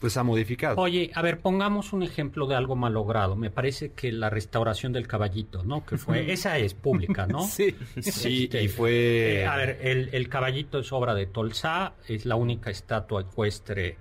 pues 0.00 0.16
ha 0.16 0.24
modificado. 0.24 0.80
Oye, 0.80 1.12
a 1.14 1.22
ver, 1.22 1.38
pongamos 1.38 1.92
un 1.92 2.02
ejemplo 2.02 2.48
de 2.48 2.56
algo 2.56 2.74
malogrado. 2.74 3.36
Me 3.36 3.50
parece 3.50 3.92
que 3.92 4.10
la 4.10 4.30
restauración 4.30 4.92
del 4.92 5.06
caballito, 5.06 5.62
¿no? 5.62 5.86
Que 5.86 5.96
fue, 5.96 6.32
esa 6.32 6.58
es 6.58 6.74
pública, 6.74 7.28
¿no? 7.28 7.44
sí, 7.44 7.72
sí, 8.00 8.44
este, 8.46 8.64
y 8.64 8.66
fue... 8.66 9.42
Eh, 9.42 9.46
a 9.46 9.54
ver, 9.54 9.78
el, 9.80 10.28
caballito 10.28 10.80
es 10.80 10.92
obra 10.92 11.14
de 11.14 11.26
Tolsá, 11.26 11.92
es 12.08 12.26
la 12.26 12.34
única 12.34 12.70
estatua 12.70 13.20
ecuestre 13.20 13.96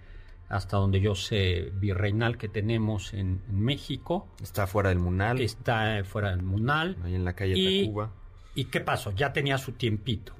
hasta 0.49 0.77
donde 0.77 0.99
yo 1.01 1.13
sé, 1.13 1.71
virreinal 1.75 2.39
que 2.39 2.49
tenemos 2.49 3.13
en, 3.13 3.41
México. 3.51 4.27
Está 4.41 4.65
fuera 4.65 4.89
del 4.89 4.97
Munal. 4.97 5.39
Está 5.39 6.03
fuera 6.03 6.31
del 6.31 6.41
Munal. 6.41 6.97
Ahí 7.03 7.13
en 7.13 7.25
la 7.25 7.33
calle 7.33 7.53
de 7.53 7.85
Cuba. 7.85 8.09
¿Y 8.55 8.65
qué 8.65 8.79
pasó? 8.79 9.11
Ya 9.11 9.33
tenía 9.33 9.59
su 9.59 9.73
tiempito. 9.73 10.33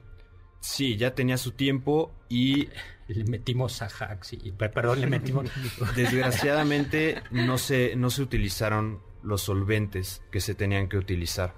Sí, 0.65 0.97
ya 0.97 1.13
tenía 1.13 1.37
su 1.37 1.51
tiempo 1.51 2.11
y... 2.27 2.69
Le 3.07 3.23
metimos 3.25 3.83
a 3.83 3.85
hacks 3.85 4.33
y... 4.33 4.51
Perdón, 4.51 4.99
le 4.99 5.05
metimos... 5.05 5.45
Desgraciadamente 5.95 7.21
no 7.29 7.59
se, 7.59 7.95
no 7.95 8.09
se 8.09 8.23
utilizaron 8.23 8.99
los 9.21 9.43
solventes 9.43 10.23
que 10.31 10.41
se 10.41 10.55
tenían 10.55 10.89
que 10.89 10.97
utilizar, 10.97 11.53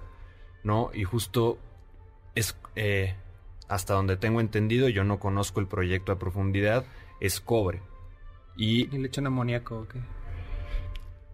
¿no? 0.64 0.92
Y 0.94 1.06
justo 1.06 1.58
es... 2.36 2.58
Eh, 2.76 3.16
hasta 3.70 3.94
donde 3.94 4.18
tengo 4.18 4.42
entendido, 4.42 4.90
yo 4.90 5.06
no 5.06 5.20
conozco 5.20 5.62
el 5.62 5.68
proyecto 5.68 6.12
a 6.12 6.20
profundidad, 6.20 6.86
es 7.22 7.40
cobre. 7.40 7.82
Y, 8.58 8.94
¿Y 8.94 9.00
le 9.00 9.08
echan 9.08 9.28
amoníaco 9.28 9.80
o 9.80 9.88
qué? 9.88 10.02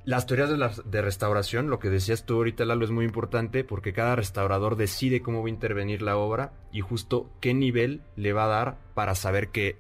Las 0.06 0.26
teorías 0.26 0.82
de, 0.84 1.02
restauración, 1.02 1.70
lo 1.70 1.80
que 1.80 1.90
decías 1.90 2.26
tú 2.26 2.36
ahorita, 2.36 2.66
Lalo, 2.66 2.84
es 2.84 2.92
muy 2.92 3.06
importante 3.06 3.64
porque 3.64 3.94
cada 3.94 4.18
restaurador 4.18 4.76
decide 4.76 5.22
cómo 5.22 5.42
va 5.42 5.48
a 5.48 5.50
intervenir 5.50 6.02
la 6.02 6.18
obra 6.18 6.52
y 6.74 6.82
justo 6.82 7.30
qué 7.40 7.54
nivel 7.54 8.02
le 8.18 8.34
va 8.34 8.46
a 8.46 8.48
dar 8.48 8.78
para 8.94 9.16
saber 9.16 9.50
que 9.50 9.78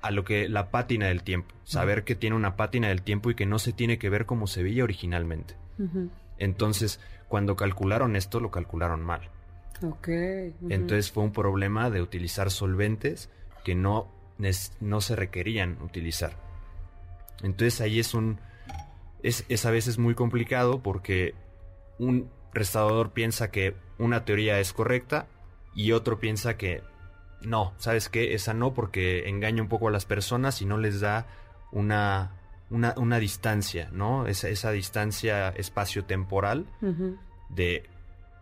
a 0.00 0.10
lo 0.12 0.24
que 0.24 0.48
la 0.48 0.70
pátina 0.70 1.08
del 1.08 1.22
tiempo, 1.24 1.54
saber 1.64 2.04
que 2.04 2.14
tiene 2.14 2.36
una 2.36 2.56
pátina 2.56 2.88
del 2.88 3.02
tiempo 3.02 3.30
y 3.30 3.34
que 3.34 3.46
no 3.46 3.58
se 3.58 3.72
tiene 3.72 3.98
que 3.98 4.10
ver 4.10 4.26
como 4.26 4.46
se 4.46 4.62
veía 4.62 4.84
originalmente. 4.84 5.56
Entonces, 6.38 7.00
cuando 7.26 7.56
calcularon 7.56 8.14
esto, 8.14 8.38
lo 8.38 8.50
calcularon 8.50 9.02
mal. 9.02 9.30
Entonces 10.68 11.10
fue 11.10 11.24
un 11.24 11.32
problema 11.32 11.90
de 11.90 12.00
utilizar 12.00 12.50
solventes 12.50 13.28
que 13.64 13.74
no, 13.74 14.08
no 14.80 15.00
se 15.00 15.16
requerían 15.16 15.78
utilizar. 15.82 16.36
Entonces 17.42 17.80
ahí 17.80 17.98
es 17.98 18.14
un 18.14 18.38
es, 19.24 19.66
a 19.66 19.70
veces 19.70 19.98
muy 19.98 20.14
complicado 20.14 20.82
porque 20.82 21.34
un 21.98 22.30
restaurador 22.52 23.12
piensa 23.12 23.50
que 23.50 23.74
una 23.98 24.24
teoría 24.24 24.60
es 24.60 24.72
correcta 24.72 25.26
y 25.74 25.92
otro 25.92 26.18
piensa 26.18 26.56
que 26.56 26.82
no, 27.40 27.74
¿sabes 27.78 28.08
qué? 28.08 28.34
Esa 28.34 28.54
no 28.54 28.74
porque 28.74 29.28
engaña 29.28 29.62
un 29.62 29.68
poco 29.68 29.88
a 29.88 29.90
las 29.90 30.04
personas 30.04 30.60
y 30.62 30.66
no 30.66 30.78
les 30.78 31.00
da 31.00 31.26
una, 31.72 32.36
una, 32.70 33.18
distancia, 33.18 33.88
¿no? 33.92 34.26
Esa, 34.26 34.48
esa 34.48 34.70
distancia 34.70 35.48
espacio-temporal 35.48 36.66
de 37.48 37.88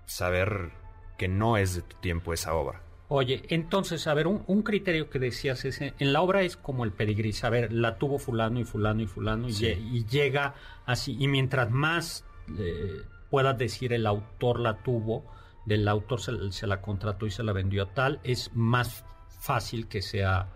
saber 0.07 0.73
que 1.16 1.29
no 1.29 1.57
es 1.57 1.77
de 1.77 1.83
tu 1.83 1.97
tiempo 1.99 2.33
esa 2.33 2.55
obra. 2.55 2.83
Oye, 3.14 3.42
entonces, 3.51 4.07
a 4.07 4.14
ver, 4.14 4.27
un, 4.27 4.62
criterio 4.62 5.11
que 5.11 5.18
decías 5.18 5.66
es, 5.66 5.83
en 5.83 6.12
la 6.14 6.22
obra 6.22 6.40
es 6.40 6.57
como 6.57 6.83
el 6.83 6.92
pedigrí, 6.92 7.35
a 7.42 7.51
ver, 7.51 7.70
la 7.70 7.98
tuvo 7.98 8.18
fulano 8.18 8.59
y 8.59 8.64
fulano 8.64 9.03
y 9.03 9.07
fulano 9.07 9.51
y, 9.51 10.07
llega 10.07 10.55
así, 10.87 11.18
y 11.20 11.29
mientras 11.29 11.70
más 11.70 12.25
eh, 12.59 13.03
puedas 13.29 13.59
decir 13.59 13.92
el 13.92 14.07
autor 14.07 14.61
la 14.61 14.83
tuvo, 14.83 15.27
del 15.66 15.87
autor 15.88 16.22
se, 16.22 16.66
la 16.66 16.81
contrató 16.81 17.27
y 17.27 17.31
se 17.31 17.42
la 17.42 17.53
vendió 17.53 17.83
a 17.83 17.92
tal, 17.92 18.18
es 18.25 18.51
más 18.55 19.05
fácil 19.29 19.88
que 19.88 20.01
sea 20.01 20.48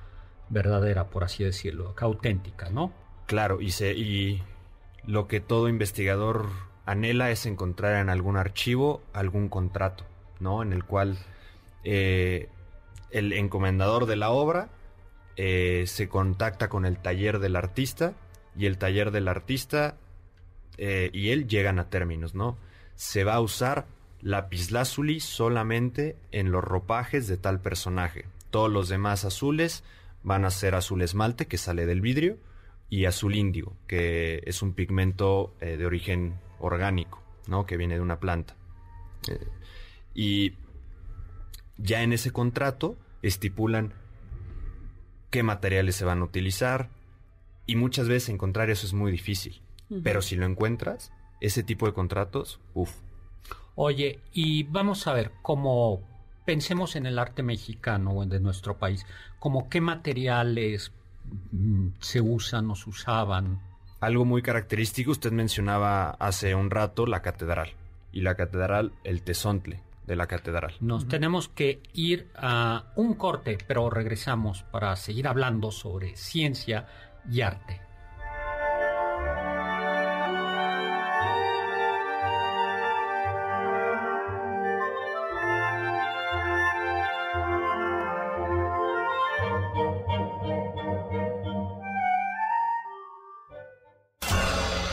verdadera, 0.48 1.10
por 1.10 1.24
así 1.24 1.44
decirlo, 1.44 1.94
auténtica, 1.98 2.70
¿no? 2.70 2.90
Claro, 3.26 3.60
y, 3.60 3.70
se, 3.70 3.92
y 3.92 4.42
lo 5.04 5.28
que 5.28 5.40
todo 5.40 5.68
investigador 5.68 6.46
anhela 6.86 7.30
es 7.30 7.44
encontrar 7.44 8.00
en 8.00 8.08
algún 8.08 8.38
archivo 8.38 9.02
algún 9.12 9.50
contrato, 9.50 10.04
¿no? 10.40 10.62
En 10.62 10.72
el 10.72 10.84
cual 10.84 11.18
eh, 11.88 12.48
el 13.12 13.32
encomendador 13.32 14.06
de 14.06 14.16
la 14.16 14.30
obra 14.30 14.70
eh, 15.36 15.84
se 15.86 16.08
contacta 16.08 16.68
con 16.68 16.84
el 16.84 16.98
taller 16.98 17.38
del 17.38 17.54
artista 17.54 18.14
y 18.58 18.66
el 18.66 18.76
taller 18.76 19.12
del 19.12 19.28
artista 19.28 19.96
eh, 20.78 21.10
y 21.12 21.30
él 21.30 21.46
llegan 21.46 21.78
a 21.78 21.88
términos, 21.88 22.34
¿no? 22.34 22.58
Se 22.96 23.22
va 23.22 23.34
a 23.34 23.40
usar 23.40 23.86
lapislázuli 24.20 25.20
solamente 25.20 26.16
en 26.32 26.50
los 26.50 26.64
ropajes 26.64 27.28
de 27.28 27.36
tal 27.36 27.60
personaje. 27.60 28.24
Todos 28.50 28.68
los 28.68 28.88
demás 28.88 29.24
azules 29.24 29.84
van 30.24 30.44
a 30.44 30.50
ser 30.50 30.74
azul 30.74 31.02
esmalte 31.02 31.46
que 31.46 31.56
sale 31.56 31.86
del 31.86 32.00
vidrio 32.00 32.36
y 32.90 33.04
azul 33.04 33.36
índigo, 33.36 33.76
que 33.86 34.42
es 34.44 34.60
un 34.60 34.72
pigmento 34.72 35.54
de 35.60 35.86
origen 35.86 36.40
orgánico, 36.58 37.22
¿no? 37.46 37.64
Que 37.64 37.76
viene 37.76 37.94
de 37.94 38.00
una 38.00 38.18
planta. 38.18 38.56
y 40.14 40.54
ya 41.78 42.02
en 42.02 42.12
ese 42.12 42.30
contrato 42.30 42.96
estipulan 43.22 43.92
qué 45.30 45.42
materiales 45.42 45.96
se 45.96 46.04
van 46.04 46.20
a 46.20 46.24
utilizar 46.24 46.88
y 47.66 47.76
muchas 47.76 48.08
veces 48.08 48.30
encontrar 48.30 48.70
eso 48.70 48.86
es 48.86 48.92
muy 48.92 49.10
difícil. 49.10 49.60
Pero 50.02 50.20
si 50.20 50.34
lo 50.34 50.46
encuentras, 50.46 51.12
ese 51.40 51.62
tipo 51.62 51.86
de 51.86 51.92
contratos, 51.92 52.58
uff. 52.74 52.92
Oye, 53.76 54.18
y 54.32 54.64
vamos 54.64 55.06
a 55.06 55.12
ver 55.12 55.30
cómo 55.42 56.02
pensemos 56.44 56.96
en 56.96 57.06
el 57.06 57.18
arte 57.20 57.44
mexicano 57.44 58.10
o 58.10 58.22
en 58.24 58.28
de 58.28 58.40
nuestro 58.40 58.78
país, 58.78 59.06
como 59.38 59.68
qué 59.68 59.80
materiales 59.80 60.90
mm, 61.52 61.88
se 62.00 62.20
usan 62.20 62.68
o 62.70 62.74
se 62.74 62.90
usaban. 62.90 63.60
Algo 64.00 64.24
muy 64.24 64.42
característico, 64.42 65.12
usted 65.12 65.30
mencionaba 65.30 66.10
hace 66.10 66.54
un 66.56 66.70
rato 66.70 67.06
la 67.06 67.22
catedral. 67.22 67.74
Y 68.10 68.22
la 68.22 68.34
catedral, 68.34 68.92
el 69.04 69.22
tesontle 69.22 69.85
de 70.06 70.16
la 70.16 70.26
catedral. 70.26 70.74
Nos 70.80 71.08
tenemos 71.08 71.48
que 71.48 71.82
ir 71.92 72.30
a 72.36 72.92
un 72.96 73.14
corte, 73.14 73.58
pero 73.66 73.90
regresamos 73.90 74.62
para 74.64 74.94
seguir 74.96 75.28
hablando 75.28 75.70
sobre 75.70 76.16
ciencia 76.16 76.86
y 77.30 77.40
arte. 77.40 77.80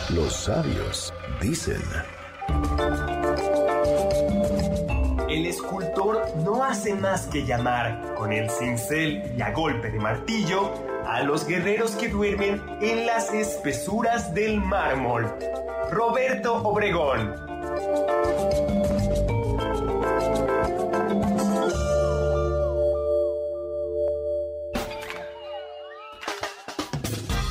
Los 0.09 0.33
sabios 0.33 1.13
dicen... 1.41 1.81
el 5.33 5.47
escultor 5.47 6.21
no 6.43 6.63
hace 6.63 6.93
más 6.93 7.25
que 7.25 7.43
llamar 7.43 8.13
con 8.15 8.31
el 8.31 8.49
cincel 8.51 9.33
y 9.35 9.41
a 9.41 9.51
golpe 9.51 9.89
de 9.89 9.99
martillo 9.99 10.71
a 11.07 11.23
los 11.23 11.47
guerreros 11.47 11.95
que 11.95 12.07
duermen 12.07 12.61
en 12.81 13.07
las 13.07 13.33
espesuras 13.33 14.33
del 14.35 14.61
mármol. 14.61 15.33
Roberto 15.89 16.55
Obregón. 16.63 17.33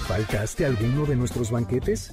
¿Faltaste 0.06 0.66
alguno 0.66 1.04
de 1.04 1.16
nuestros 1.16 1.50
banquetes? 1.50 2.12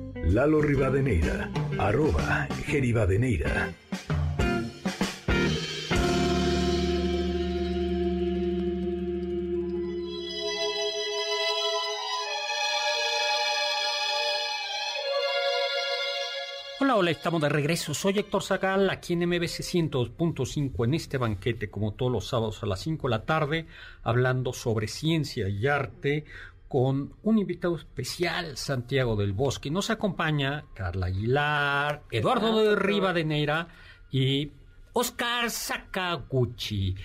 Lalo 0.25 0.61
Rivadeneira, 0.61 1.49
arroba 1.77 2.47
Geribadeneira. 2.65 3.73
Hola, 16.79 16.95
hola, 16.95 17.11
estamos 17.11 17.41
de 17.41 17.49
regreso. 17.49 17.93
Soy 17.93 18.19
Héctor 18.19 18.43
Zagal, 18.43 18.89
aquí 18.89 19.13
en 19.13 19.27
MBC 19.27 19.61
102.5 19.61 20.85
en 20.85 20.93
este 20.93 21.17
banquete, 21.17 21.69
como 21.69 21.93
todos 21.93 22.11
los 22.11 22.27
sábados 22.27 22.63
a 22.63 22.65
las 22.65 22.79
5 22.81 23.07
de 23.07 23.11
la 23.11 23.25
tarde, 23.25 23.67
hablando 24.03 24.51
sobre 24.51 24.87
ciencia 24.87 25.47
y 25.47 25.67
arte 25.67 26.25
con 26.71 27.13
un 27.23 27.37
invitado 27.37 27.75
especial, 27.75 28.55
Santiago 28.55 29.17
del 29.17 29.33
Bosque. 29.33 29.69
Nos 29.69 29.89
acompaña 29.89 30.63
Carla 30.73 31.07
Aguilar, 31.07 32.03
Eduardo 32.09 32.63
de 32.63 32.77
Rivadeneira 32.77 33.67
y 34.09 34.51
Oscar 34.93 35.51
Sakaguchi. 35.51 36.95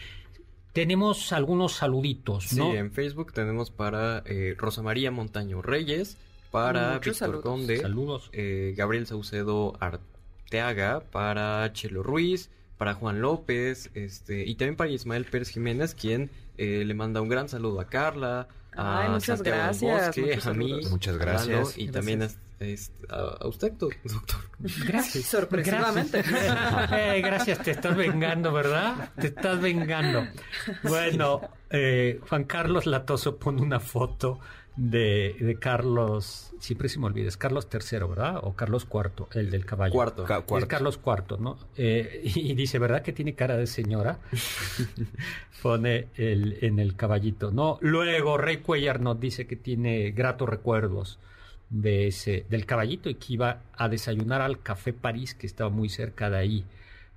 Tenemos 0.72 1.32
algunos 1.32 1.72
saluditos, 1.72 2.52
¿no? 2.52 2.70
Sí, 2.70 2.76
en 2.76 2.92
Facebook 2.92 3.32
tenemos 3.32 3.72
para 3.72 4.22
eh, 4.26 4.54
Rosa 4.56 4.82
María 4.82 5.10
Montaño 5.10 5.62
Reyes, 5.62 6.16
para 6.52 7.00
Víctor 7.00 7.40
Conde, 7.40 7.78
saludos. 7.78 8.30
Eh, 8.32 8.72
Gabriel 8.76 9.08
Saucedo 9.08 9.76
Arteaga, 9.80 11.00
para 11.10 11.72
Chelo 11.72 12.04
Ruiz, 12.04 12.50
para 12.78 12.94
Juan 12.94 13.20
López, 13.20 13.90
este, 13.94 14.46
y 14.46 14.54
también 14.54 14.76
para 14.76 14.90
Ismael 14.90 15.24
Pérez 15.24 15.48
Jiménez, 15.48 15.96
quien 15.96 16.30
eh, 16.56 16.84
le 16.86 16.94
manda 16.94 17.20
un 17.20 17.28
gran 17.28 17.48
saludo 17.48 17.80
a 17.80 17.88
Carla, 17.88 18.46
Ay, 18.76 19.08
muchas 19.08 19.42
gracias. 19.42 20.46
a 20.46 20.52
mí, 20.52 20.80
muchas 20.90 21.16
gracias. 21.16 21.78
y 21.78 21.88
también 21.88 22.22
a, 22.22 23.46
usted, 23.46 23.72
doctor. 23.72 24.40
Gracias. 24.86 25.24
Sorpresivamente. 25.24 26.22
Eh, 26.92 27.20
gracias, 27.20 27.62
te 27.62 27.72
estás 27.72 27.96
vengando, 27.96 28.52
¿verdad? 28.52 29.10
Te 29.20 29.28
estás 29.28 29.60
vengando. 29.60 30.26
Bueno, 30.82 31.40
eh, 31.70 32.20
Juan 32.28 32.44
Carlos 32.44 32.86
Latoso 32.86 33.36
pone 33.36 33.60
una 33.60 33.80
foto 33.80 34.40
de, 34.76 35.36
de, 35.40 35.58
Carlos, 35.58 36.52
siempre 36.60 36.88
se 36.88 36.98
me 36.98 37.06
olvida, 37.06 37.28
es 37.28 37.36
Carlos 37.36 37.66
III, 37.72 38.00
¿verdad? 38.08 38.40
O 38.42 38.54
Carlos 38.54 38.86
IV, 38.92 39.26
el 39.34 39.50
del 39.50 39.64
caballo. 39.64 39.92
Cuarto. 39.92 40.26
Es 40.58 40.66
Carlos 40.66 41.00
IV, 41.04 41.38
¿no? 41.40 41.58
Eh, 41.76 42.22
y, 42.34 42.54
dice, 42.54 42.78
¿verdad 42.78 43.02
que 43.02 43.12
tiene 43.12 43.34
cara 43.34 43.56
de 43.56 43.66
señora? 43.66 44.18
Pone 45.62 46.08
el, 46.16 46.58
en 46.60 46.78
el 46.78 46.94
caballito, 46.94 47.50
¿no? 47.50 47.78
Luego 47.80 48.36
Rey 48.36 48.58
Cuellar 48.58 49.00
nos 49.00 49.18
dice 49.18 49.46
que 49.46 49.56
tiene 49.56 50.10
gratos 50.10 50.48
recuerdos 50.48 51.18
de 51.70 52.08
ese, 52.08 52.44
del 52.48 52.66
caballito 52.66 53.08
y 53.08 53.14
que 53.14 53.32
iba 53.32 53.62
a 53.76 53.88
desayunar 53.88 54.42
al 54.42 54.62
Café 54.62 54.92
París, 54.92 55.34
que 55.34 55.46
estaba 55.46 55.70
muy 55.70 55.88
cerca 55.88 56.30
de 56.30 56.36
ahí. 56.36 56.64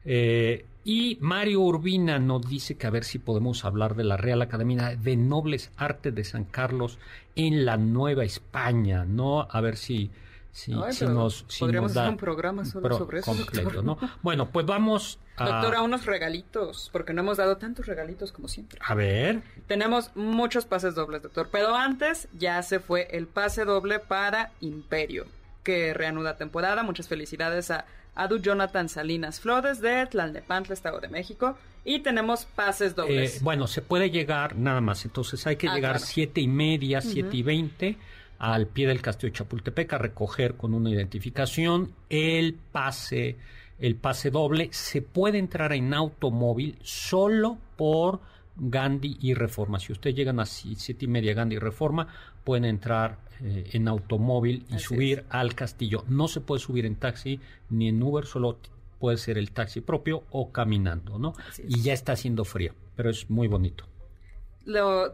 Eh, 0.06 0.66
y 0.90 1.20
Mario 1.22 1.62
Urbina 1.62 2.18
nos 2.18 2.50
dice 2.50 2.76
que 2.76 2.88
a 2.88 2.90
ver 2.90 3.04
si 3.04 3.20
podemos 3.20 3.64
hablar 3.64 3.94
de 3.94 4.04
la 4.04 4.18
Real 4.18 4.42
Academia 4.42 4.96
de 4.96 5.16
Nobles 5.18 5.70
Artes 5.78 6.16
de 6.16 6.24
San 6.24 6.46
Carlos 6.46 6.98
en 7.36 7.64
la 7.64 7.78
Nueva 7.78 8.24
España, 8.24 9.06
¿no? 9.06 9.48
A 9.52 9.62
ver 9.62 9.78
si, 9.78 10.10
si, 10.52 10.72
nos... 10.72 11.46
podríamos 11.60 11.96
hacer 11.96 12.10
un 12.10 12.18
programa 12.18 12.66
solo 12.66 12.98
sobre 12.98 13.20
eso, 13.20 13.36
completo, 13.36 13.84
¿no? 13.84 14.00
Bueno, 14.24 14.50
pues 14.50 14.66
vamos 14.66 15.20
a... 15.38 15.48
Doctor, 15.48 15.76
a 15.76 15.84
unos 15.84 16.08
regalitos, 16.08 16.90
porque 16.92 17.14
no 17.14 17.22
hemos 17.22 17.38
dado 17.38 17.58
tantos 17.58 17.86
regalitos 17.86 18.32
como 18.32 18.48
siempre. 18.48 18.80
A 18.84 18.96
ver. 18.96 19.44
Tenemos 19.68 20.10
muchos 20.16 20.66
pases 20.66 20.96
dobles, 20.96 21.22
doctor, 21.22 21.50
pero 21.52 21.76
antes 21.76 22.30
ya 22.34 22.64
se 22.64 22.80
fue 22.80 23.10
el 23.12 23.28
pase 23.28 23.64
doble 23.64 24.00
para 24.00 24.54
Imperio, 24.60 25.28
que 25.62 25.94
reanuda 25.94 26.36
temporada. 26.36 26.82
Muchas 26.82 27.08
felicidades 27.08 27.70
a 27.70 27.86
Adu 28.20 28.38
Jonathan 28.40 28.90
Salinas 28.90 29.40
Flores 29.40 29.80
de 29.80 30.06
Tlalnepantla, 30.06 30.74
Estado 30.74 31.00
de 31.00 31.08
México. 31.08 31.58
Y 31.86 32.00
tenemos 32.00 32.44
pases 32.46 32.94
dobles. 32.94 33.38
Eh, 33.38 33.40
bueno, 33.42 33.66
se 33.66 33.82
puede 33.82 34.12
llegar 34.12 34.58
nada 34.58 34.82
más. 34.82 35.06
Entonces 35.06 35.48
hay 35.48 35.56
que 35.56 35.70
ah, 35.70 35.76
llegar 35.76 36.00
siete 36.00 36.42
y 36.42 36.48
media, 36.48 37.00
siete 37.00 37.38
y 37.38 37.44
veinte 37.44 37.98
al 38.38 38.68
pie 38.68 38.88
del 38.88 39.02
castillo 39.02 39.32
de 39.32 39.38
Chapultepec 39.38 39.94
a 39.94 39.98
recoger 39.98 40.56
con 40.56 40.74
una 40.74 40.90
identificación 40.90 41.94
el 42.10 42.56
pase, 42.56 43.38
el 43.80 43.96
pase 43.96 44.32
doble. 44.32 44.68
Se 44.72 45.02
puede 45.02 45.38
entrar 45.38 45.72
en 45.72 45.94
automóvil 45.94 46.78
solo 46.82 47.58
por 47.78 48.20
Gandhi 48.60 49.18
y 49.22 49.34
Reforma. 49.34 49.80
Si 49.80 49.92
ustedes 49.92 50.16
llegan 50.16 50.40
a 50.40 50.46
siete 50.46 51.06
y 51.06 51.08
media 51.08 51.34
Gandhi 51.34 51.56
y 51.56 51.60
Reforma, 51.60 52.08
pueden 52.44 52.66
entrar 52.66 53.18
eh, 53.42 53.70
en 53.74 53.88
automóvil 53.88 54.66
y 54.70 54.80
subir 54.80 55.26
al 55.30 55.56
castillo. 55.56 56.04
No 56.08 56.28
se 56.28 56.42
puede 56.42 56.60
subir 56.60 56.86
en 56.86 56.96
taxi 56.96 57.40
ni 57.70 57.88
en 57.88 58.02
Uber, 58.02 58.26
solo 58.26 58.58
puede 59.00 59.18
ser 59.18 59.38
el 59.38 59.52
taxi 59.52 59.82
propio 59.82 60.24
o 60.32 60.52
caminando, 60.52 61.18
¿no? 61.18 61.34
Y 61.68 61.82
ya 61.82 61.94
está 61.94 62.14
haciendo 62.14 62.44
frío, 62.46 62.74
pero 62.96 63.10
es 63.10 63.30
muy 63.30 63.48
bonito. 63.48 63.86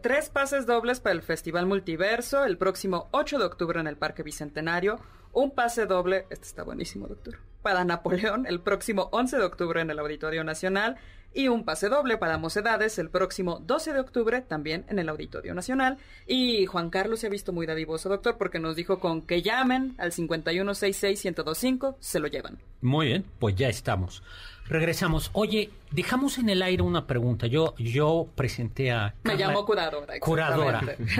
tres 0.02 0.28
pases 0.28 0.66
dobles 0.66 1.00
para 1.00 1.14
el 1.14 1.22
Festival 1.22 1.66
Multiverso 1.66 2.44
el 2.44 2.58
próximo 2.58 3.08
8 3.12 3.38
de 3.38 3.44
octubre 3.44 3.80
en 3.80 3.86
el 3.86 3.96
Parque 3.96 4.22
Bicentenario. 4.22 4.98
Un 5.36 5.50
pase 5.50 5.84
doble, 5.84 6.24
este 6.30 6.46
está 6.46 6.62
buenísimo, 6.62 7.08
doctor, 7.08 7.36
para 7.60 7.84
Napoleón 7.84 8.46
el 8.46 8.58
próximo 8.58 9.10
11 9.12 9.36
de 9.36 9.44
octubre 9.44 9.82
en 9.82 9.90
el 9.90 9.98
Auditorio 9.98 10.44
Nacional 10.44 10.96
y 11.34 11.48
un 11.48 11.62
pase 11.62 11.90
doble 11.90 12.16
para 12.16 12.38
Mocedades 12.38 12.98
el 12.98 13.10
próximo 13.10 13.60
12 13.66 13.92
de 13.92 14.00
octubre 14.00 14.40
también 14.40 14.86
en 14.88 14.98
el 14.98 15.10
Auditorio 15.10 15.52
Nacional. 15.52 15.98
Y 16.26 16.64
Juan 16.64 16.88
Carlos 16.88 17.20
se 17.20 17.26
ha 17.26 17.28
visto 17.28 17.52
muy 17.52 17.66
dadivoso, 17.66 18.08
doctor, 18.08 18.38
porque 18.38 18.58
nos 18.58 18.76
dijo 18.76 18.98
con 18.98 19.20
que 19.20 19.42
llamen 19.42 19.94
al 19.98 20.12
5166-1025, 20.12 21.96
se 22.00 22.18
lo 22.18 22.28
llevan. 22.28 22.56
Muy 22.80 23.08
bien, 23.08 23.26
pues 23.38 23.56
ya 23.56 23.68
estamos. 23.68 24.22
Regresamos. 24.64 25.28
Oye, 25.34 25.68
dejamos 25.90 26.38
en 26.38 26.48
el 26.48 26.62
aire 26.62 26.82
una 26.82 27.06
pregunta. 27.06 27.46
Yo, 27.46 27.74
yo 27.76 28.26
presenté 28.34 28.90
a. 28.90 29.14
Me 29.22 29.36
llamo 29.36 29.66
curadora. 29.66 30.18
Curadora. 30.18 30.78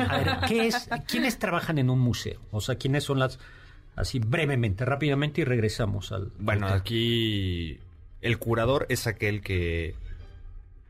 A 0.08 0.16
ver, 0.16 0.38
¿qué 0.48 0.68
es, 0.68 0.88
¿quiénes 1.06 1.38
trabajan 1.38 1.76
en 1.76 1.90
un 1.90 1.98
museo? 1.98 2.40
O 2.50 2.62
sea, 2.62 2.76
¿quiénes 2.76 3.04
son 3.04 3.18
las. 3.18 3.38
Así 3.96 4.18
brevemente, 4.18 4.84
rápidamente 4.84 5.40
y 5.40 5.44
regresamos 5.44 6.12
al. 6.12 6.30
Bueno, 6.38 6.68
aquí 6.68 7.80
el 8.20 8.38
curador 8.38 8.86
es 8.90 9.06
aquel 9.06 9.40
que 9.40 9.94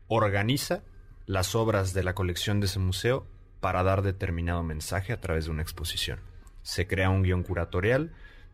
organiza 0.07 0.83
las 1.25 1.55
obras 1.55 1.93
de 1.93 2.03
la 2.03 2.13
colección 2.13 2.59
de 2.59 2.67
ese 2.67 2.79
museo 2.79 3.25
para 3.61 3.83
dar 3.83 4.01
determinado 4.01 4.61
mensaje 4.61 5.13
a 5.13 5.21
través 5.21 5.45
de 5.45 5.51
una 5.51 5.61
exposición. 5.61 6.19
Se 6.63 6.85
crea 6.85 7.09
un 7.09 7.23
guion 7.23 7.43
curatorial 7.43 8.11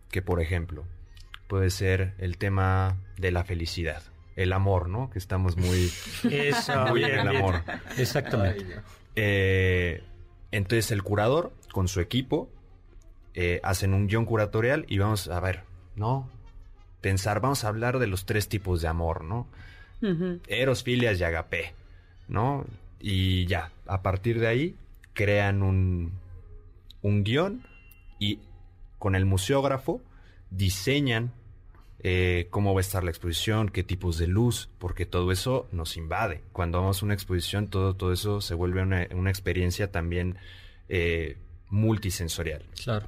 que, 0.10 0.22
por 0.22 0.39
ejemplo, 0.39 0.86
puede 1.48 1.70
ser 1.70 2.13
el 2.20 2.38
tema 2.38 2.98
de 3.18 3.32
la 3.32 3.44
felicidad, 3.44 4.04
el 4.36 4.54
amor, 4.54 4.88
¿no? 4.88 5.10
Que 5.10 5.20
estamos 5.20 5.58
muy, 5.58 5.92
muy 6.89 7.04
en 7.04 7.20
el 7.20 7.28
amor. 7.28 7.63
Exactamente. 7.98 8.82
Eh, 9.16 10.04
entonces 10.52 10.92
el 10.92 11.02
curador, 11.04 11.54
con 11.72 11.88
su 11.88 12.00
equipo, 12.00 12.50
eh, 13.34 13.60
hacen 13.63 13.93
un 13.93 14.08
guion 14.08 14.26
curatorial 14.26 14.86
y 14.88 14.98
vamos 14.98 15.28
a 15.28 15.39
ver, 15.39 15.63
¿no? 15.96 16.30
Pensar, 17.02 17.41
vamos 17.41 17.63
a 17.63 17.67
hablar 17.67 18.00
de 18.00 18.08
los 18.08 18.26
tres 18.26 18.48
tipos 18.48 18.82
de 18.82 18.88
amor, 18.88 19.24
¿no? 19.24 19.48
Eros, 20.48 20.84
filias 20.84 21.17
y 21.19 21.24
agape, 21.24 21.74
¿no? 22.28 22.65
Y 23.00 23.46
ya, 23.46 23.72
a 23.88 24.02
partir 24.02 24.39
de 24.39 24.48
ahí 24.48 24.76
crean 25.13 25.63
un, 25.63 26.12
un 27.02 27.24
guion 27.24 27.65
y 28.19 28.39
con 29.00 29.15
el 29.15 29.26
museógrafo 29.26 30.02
diseñan 30.50 31.32
eh, 32.06 32.48
cómo 32.50 32.74
va 32.74 32.80
a 32.80 32.82
estar 32.82 33.04
la 33.04 33.12
exposición, 33.12 33.69
qué 33.69 33.82
tipos 33.82 34.17
de 34.17 34.28
luz, 34.28 34.69
porque 34.78 35.06
todo 35.06 35.32
eso 35.32 35.67
nos 35.72 35.96
invade. 35.96 36.41
Cuando 36.52 36.80
vamos 36.80 37.02
a 37.02 37.06
una 37.06 37.13
exposición, 37.13 37.67
todo, 37.67 37.96
todo 37.96 38.12
eso 38.12 38.41
se 38.41 38.56
vuelve 38.56 38.82
una, 38.82 39.08
una 39.15 39.30
experiencia 39.30 39.89
también 39.89 40.38
eh, 40.89 41.38
multisensorial. 41.69 42.65
Claro. 42.84 43.08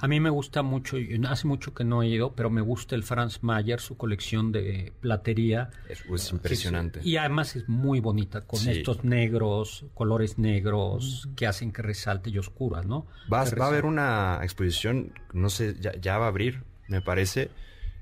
A 0.00 0.08
mí 0.08 0.20
me 0.20 0.30
gusta 0.30 0.62
mucho, 0.62 0.96
hace 1.28 1.46
mucho 1.46 1.74
que 1.74 1.84
no 1.84 2.02
he 2.02 2.08
ido, 2.08 2.32
pero 2.34 2.50
me 2.50 2.60
gusta 2.60 2.94
el 2.94 3.02
Franz 3.02 3.42
Mayer, 3.42 3.80
su 3.80 3.96
colección 3.96 4.52
de 4.52 4.92
platería. 5.00 5.70
Es, 5.88 6.32
impresionante. 6.32 7.00
y 7.02 7.16
además 7.16 7.56
es 7.56 7.68
muy 7.68 8.00
bonita, 8.00 8.46
con 8.46 8.66
estos 8.68 9.04
negros, 9.04 9.84
colores 9.94 10.38
negros 10.38 11.28
que 11.36 11.46
hacen 11.46 11.72
que 11.72 11.82
resalte 11.82 12.30
y 12.30 12.38
oscura, 12.38 12.82
¿no? 12.82 13.06
Va, 13.32 13.44
va 13.44 13.64
a 13.66 13.68
haber 13.68 13.84
una 13.84 14.40
exposición, 14.42 15.12
no 15.32 15.50
sé, 15.50 15.76
ya, 15.80 16.18
va 16.18 16.26
a 16.26 16.28
abrir, 16.28 16.62
me 16.88 17.00
parece, 17.00 17.50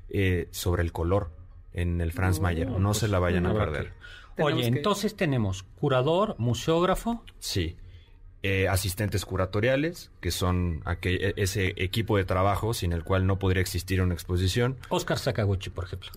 eh, 0.09 0.49
sobre 0.51 0.83
el 0.83 0.93
color 0.93 1.31
en 1.73 2.01
el 2.01 2.13
Franz 2.13 2.41
Mayer. 2.41 2.69
No 2.69 2.89
pues 2.89 2.99
se 2.99 3.09
la 3.09 3.19
vayan 3.19 3.47
a 3.47 3.55
perder. 3.55 3.93
Oye, 4.39 4.67
entonces 4.67 5.17
tenemos 5.17 5.63
curador, 5.63 6.35
museógrafo. 6.39 7.23
Sí. 7.39 7.77
Eh, 8.43 8.69
asistentes 8.69 9.27
curatoriales, 9.27 10.11
que 10.23 10.31
son 10.31 10.83
e, 11.03 11.35
ese 11.37 11.75
equipo 11.77 12.17
de 12.17 12.25
trabajo 12.25 12.73
sin 12.73 12.95
el 12.95 13.05
cual 13.05 13.27
no 13.27 13.39
podría 13.39 13.61
existir 13.61 14.01
una 14.01 14.15
exposición. 14.15 14.79
Oscar 14.89 15.19
Sakaguchi, 15.19 15.69
por 15.69 15.85
ejemplo. 15.85 16.11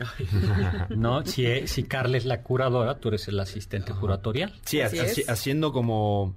¿No? 0.96 1.26
Si, 1.26 1.46
eh, 1.46 1.68
si 1.68 1.84
Carla 1.84 2.16
es 2.16 2.24
la 2.24 2.42
curadora, 2.42 2.98
tú 3.00 3.10
eres 3.10 3.28
el 3.28 3.38
asistente 3.42 3.92
curatorial. 3.92 4.58
Sí, 4.64 4.80
haciendo 4.80 5.74
como 5.74 6.34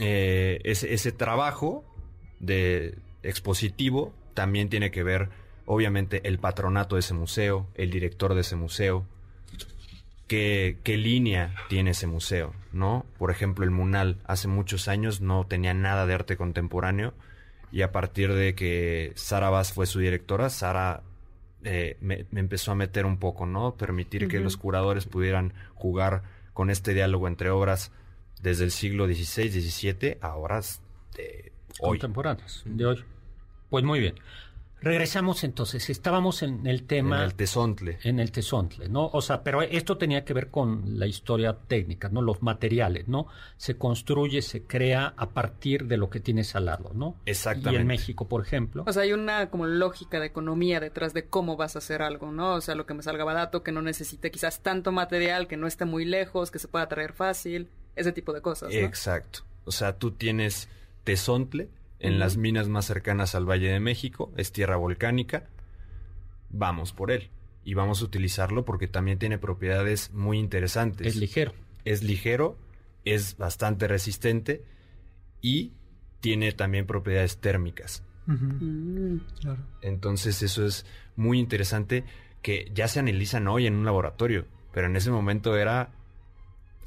eh, 0.00 0.58
ese, 0.64 0.92
ese 0.92 1.12
trabajo 1.12 1.84
de 2.40 2.98
expositivo 3.22 4.12
también 4.34 4.68
tiene 4.68 4.90
que 4.90 5.04
ver, 5.04 5.28
obviamente, 5.64 6.26
el 6.26 6.40
patronato 6.40 6.96
de 6.96 7.00
ese 7.00 7.14
museo, 7.14 7.68
el 7.76 7.92
director 7.92 8.34
de 8.34 8.40
ese 8.40 8.56
museo, 8.56 9.06
qué, 10.82 10.96
línea 10.96 11.54
tiene 11.68 11.90
ese 11.90 12.06
museo, 12.06 12.54
¿no? 12.72 13.04
Por 13.18 13.30
ejemplo, 13.30 13.64
el 13.64 13.70
Munal 13.70 14.18
hace 14.24 14.48
muchos 14.48 14.88
años 14.88 15.20
no 15.20 15.46
tenía 15.46 15.74
nada 15.74 16.06
de 16.06 16.14
arte 16.14 16.36
contemporáneo 16.36 17.12
y 17.70 17.82
a 17.82 17.92
partir 17.92 18.32
de 18.32 18.54
que 18.54 19.12
Sara 19.14 19.50
Bass 19.50 19.72
fue 19.72 19.86
su 19.86 20.00
directora, 20.00 20.48
Sara 20.50 21.02
eh, 21.64 21.96
me, 22.00 22.26
empezó 22.34 22.72
a 22.72 22.74
meter 22.74 23.04
un 23.04 23.18
poco, 23.18 23.46
¿no? 23.46 23.76
Permitir 23.76 24.28
que 24.28 24.40
los 24.40 24.56
curadores 24.56 25.06
pudieran 25.06 25.52
jugar 25.74 26.22
con 26.54 26.70
este 26.70 26.94
diálogo 26.94 27.28
entre 27.28 27.50
obras 27.50 27.92
desde 28.40 28.64
el 28.64 28.70
siglo 28.70 29.06
XVI, 29.06 29.50
XVII 29.50 30.18
a 30.20 30.34
obras 30.34 30.82
de 31.16 31.52
hoy. 31.80 31.98
Contemporáneas, 31.98 32.62
de 32.64 32.86
hoy. 32.86 33.04
Pues 33.70 33.84
muy 33.84 34.00
bien. 34.00 34.14
Regresamos 34.82 35.44
entonces, 35.44 35.88
estábamos 35.90 36.42
en 36.42 36.66
el 36.66 36.84
tema... 36.84 37.18
En 37.18 37.22
el 37.22 37.34
tesontle. 37.34 37.98
En 38.02 38.18
el 38.18 38.32
tesontle, 38.32 38.88
¿no? 38.88 39.10
O 39.12 39.22
sea, 39.22 39.44
pero 39.44 39.62
esto 39.62 39.96
tenía 39.96 40.24
que 40.24 40.34
ver 40.34 40.48
con 40.48 40.98
la 40.98 41.06
historia 41.06 41.56
técnica, 41.56 42.08
¿no? 42.08 42.20
Los 42.20 42.42
materiales, 42.42 43.06
¿no? 43.06 43.28
Se 43.56 43.76
construye, 43.76 44.42
se 44.42 44.64
crea 44.64 45.14
a 45.16 45.30
partir 45.30 45.86
de 45.86 45.96
lo 45.96 46.10
que 46.10 46.18
tienes 46.18 46.56
al 46.56 46.64
lado, 46.64 46.90
¿no? 46.94 47.16
Exactamente. 47.26 47.78
Y 47.78 47.80
en 47.80 47.86
México, 47.86 48.26
por 48.26 48.42
ejemplo. 48.42 48.82
O 48.86 48.92
sea, 48.92 49.04
hay 49.04 49.12
una 49.12 49.50
como 49.50 49.66
lógica 49.66 50.18
de 50.18 50.26
economía 50.26 50.80
detrás 50.80 51.14
de 51.14 51.26
cómo 51.26 51.56
vas 51.56 51.76
a 51.76 51.78
hacer 51.78 52.02
algo, 52.02 52.32
¿no? 52.32 52.54
O 52.54 52.60
sea, 52.60 52.74
lo 52.74 52.84
que 52.84 52.94
me 52.94 53.04
salga 53.04 53.22
barato, 53.22 53.62
que 53.62 53.70
no 53.70 53.82
necesite 53.82 54.32
quizás 54.32 54.60
tanto 54.60 54.90
material, 54.90 55.46
que 55.46 55.56
no 55.56 55.68
esté 55.68 55.84
muy 55.84 56.04
lejos, 56.04 56.50
que 56.50 56.58
se 56.58 56.66
pueda 56.66 56.88
traer 56.88 57.12
fácil, 57.12 57.68
ese 57.94 58.10
tipo 58.12 58.32
de 58.32 58.40
cosas, 58.40 58.74
¿no? 58.74 58.80
Exacto. 58.80 59.40
O 59.64 59.70
sea, 59.70 59.96
tú 59.96 60.10
tienes 60.10 60.68
tesontle 61.04 61.68
en 62.02 62.18
las 62.18 62.36
minas 62.36 62.68
más 62.68 62.84
cercanas 62.84 63.34
al 63.34 63.48
Valle 63.48 63.70
de 63.70 63.80
México, 63.80 64.32
es 64.36 64.50
tierra 64.52 64.76
volcánica, 64.76 65.48
vamos 66.50 66.92
por 66.92 67.10
él. 67.10 67.30
Y 67.64 67.74
vamos 67.74 68.02
a 68.02 68.04
utilizarlo 68.04 68.64
porque 68.64 68.88
también 68.88 69.20
tiene 69.20 69.38
propiedades 69.38 70.12
muy 70.12 70.38
interesantes. 70.38 71.06
Es 71.06 71.16
ligero. 71.16 71.52
Es 71.84 72.02
ligero, 72.02 72.58
es 73.04 73.36
bastante 73.36 73.86
resistente 73.86 74.64
y 75.40 75.72
tiene 76.20 76.50
también 76.50 76.86
propiedades 76.86 77.38
térmicas. 77.38 78.02
Mm, 78.26 79.18
Entonces 79.80 80.42
eso 80.42 80.66
es 80.66 80.84
muy 81.14 81.38
interesante 81.38 82.04
que 82.42 82.70
ya 82.74 82.88
se 82.88 82.98
analizan 82.98 83.46
hoy 83.46 83.68
en 83.68 83.74
un 83.74 83.84
laboratorio, 83.84 84.46
pero 84.72 84.88
en 84.88 84.96
ese 84.96 85.12
momento 85.12 85.56
era 85.56 85.92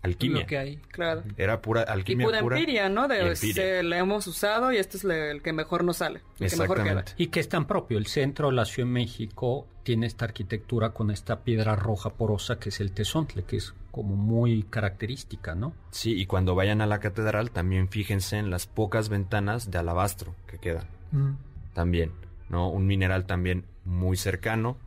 alquimia. 0.06 0.46
que 0.46 0.58
hay, 0.58 0.78
claro. 0.91 1.24
Era 1.38 1.62
pura 1.62 1.82
alquimia. 1.82 2.24
Y 2.24 2.26
pura, 2.26 2.39
empiria, 2.39 2.89
¿no? 2.89 3.08
De, 3.08 3.36
Se, 3.36 3.84
la 3.84 3.98
hemos 3.98 4.26
usado 4.28 4.72
y 4.72 4.78
este 4.78 4.98
es 4.98 5.04
el 5.04 5.41
que 5.41 5.54
mejor 5.54 5.84
nos 5.84 5.98
sale. 5.98 6.22
El 6.39 6.50
que 6.50 6.58
mejor 6.58 6.84
queda. 6.84 7.06
Y 7.18 7.28
que 7.28 7.39
es 7.39 7.50
tan 7.50 7.65
propio. 7.65 7.98
El 7.98 8.08
centro 8.08 8.49
de 8.49 8.56
la 8.56 8.66
Ciudad 8.66 8.88
de 8.88 8.93
México 8.93 9.68
tiene 9.84 10.08
esta 10.08 10.26
arquitectura 10.26 10.89
con 10.89 11.12
esta 11.12 11.41
piedra 11.41 11.76
roja 11.76 12.12
porosa 12.12 12.58
que 12.60 12.70
es 12.70 12.80
el 12.80 12.91
tesontle, 12.91 13.43
que 13.43 13.58
es 13.58 13.74
como 13.91 14.16
muy 14.16 14.64
característica, 14.64 15.56
¿no? 15.56 15.74
Sí, 15.91 16.20
y 16.20 16.26
cuando 16.26 16.56
vayan 16.56 16.82
a 16.82 16.88
la 16.88 16.99
catedral 16.99 17.51
también 17.51 17.88
fíjense 17.88 18.38
en 18.38 18.49
las 18.49 18.66
pocas 18.66 19.10
ventanas 19.10 19.70
de 19.70 19.78
alabastro 19.78 20.36
que 20.47 20.58
quedan. 20.58 20.88
Mm. 21.12 21.36
También, 21.74 22.12
¿no? 22.49 22.70
Un 22.70 22.88
mineral 22.88 23.26
también 23.26 23.66
muy 23.86 24.18
cercano 24.18 24.78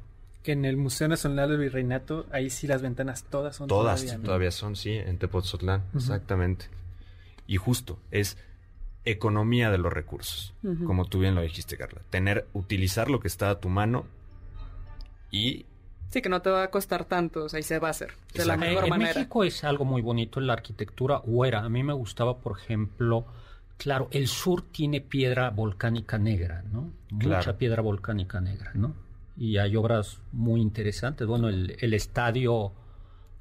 en 0.53 0.65
el 0.65 0.77
Museo 0.77 1.09
Nacional 1.09 1.51
del 1.51 1.59
Virreinato, 1.59 2.27
ahí 2.31 2.51
sí 2.51 2.67
las 2.67 2.83
ventanas 2.83 3.25
todas 3.25 3.57
son 3.57 3.69
Todas 3.69 4.05
todavía, 4.23 4.51
son, 4.51 4.77
sí, 4.77 4.93
en 4.93 5.19
Tepoztlán, 5.19 5.85
exactamente. 5.95 6.67
Y 7.47 7.57
justo, 7.57 7.99
es 8.11 8.37
economía 9.05 9.71
de 9.71 9.79
los 9.79 9.93
recursos, 9.93 10.55
como 10.87 11.07
tú 11.07 11.21
bien 11.21 11.35
lo 11.35 11.41
dijiste, 11.41 11.77
Carla. 11.77 12.03
Tener, 12.11 12.47
utilizar 12.53 13.11
lo 13.11 13.21
que 13.21 13.29
está 13.29 13.51
a 13.51 13.61
tu 13.61 13.69
mano 13.69 14.07
y 15.31 15.67
Sí, 16.09 16.23
que 16.23 16.31
no 16.31 16.41
te 16.41 16.49
va 16.49 16.63
a 16.63 16.71
costar 16.71 17.05
tanto, 17.05 17.45
o 17.45 17.49
sea, 17.49 17.61
y 17.61 17.63
se 17.63 17.79
va 17.79 17.89
a 17.89 17.91
hacer 17.91 18.13
de 18.33 18.47
la 18.47 18.57
mejor 18.57 18.85
en 18.85 18.91
manera. 18.91 19.15
México 19.15 19.45
es 19.45 19.63
algo 19.63 19.85
muy 19.85 20.01
bonito 20.01 20.41
la 20.41 20.55
arquitectura 20.55 21.21
huera. 21.25 21.63
A 21.63 21.69
mí 21.69 21.83
me 21.83 21.93
gustaba, 21.93 22.39
por 22.39 22.59
ejemplo, 22.59 23.27
claro, 23.77 24.09
el 24.11 24.27
sur 24.27 24.63
tiene 24.63 25.03
piedra 25.03 25.51
volcánica 25.51 26.17
negra, 26.17 26.65
¿no? 26.73 26.91
Mucha 27.11 27.59
piedra 27.59 27.83
volcánica 27.83 28.41
negra, 28.41 28.71
¿no? 28.75 28.95
Y 29.39 29.59
hay 29.59 29.77
obras 29.77 30.19
muy 30.33 30.61
interesantes. 30.61 31.27
Bueno, 31.27 31.49
el, 31.49 31.77
el 31.79 31.95
estadio, 31.95 32.73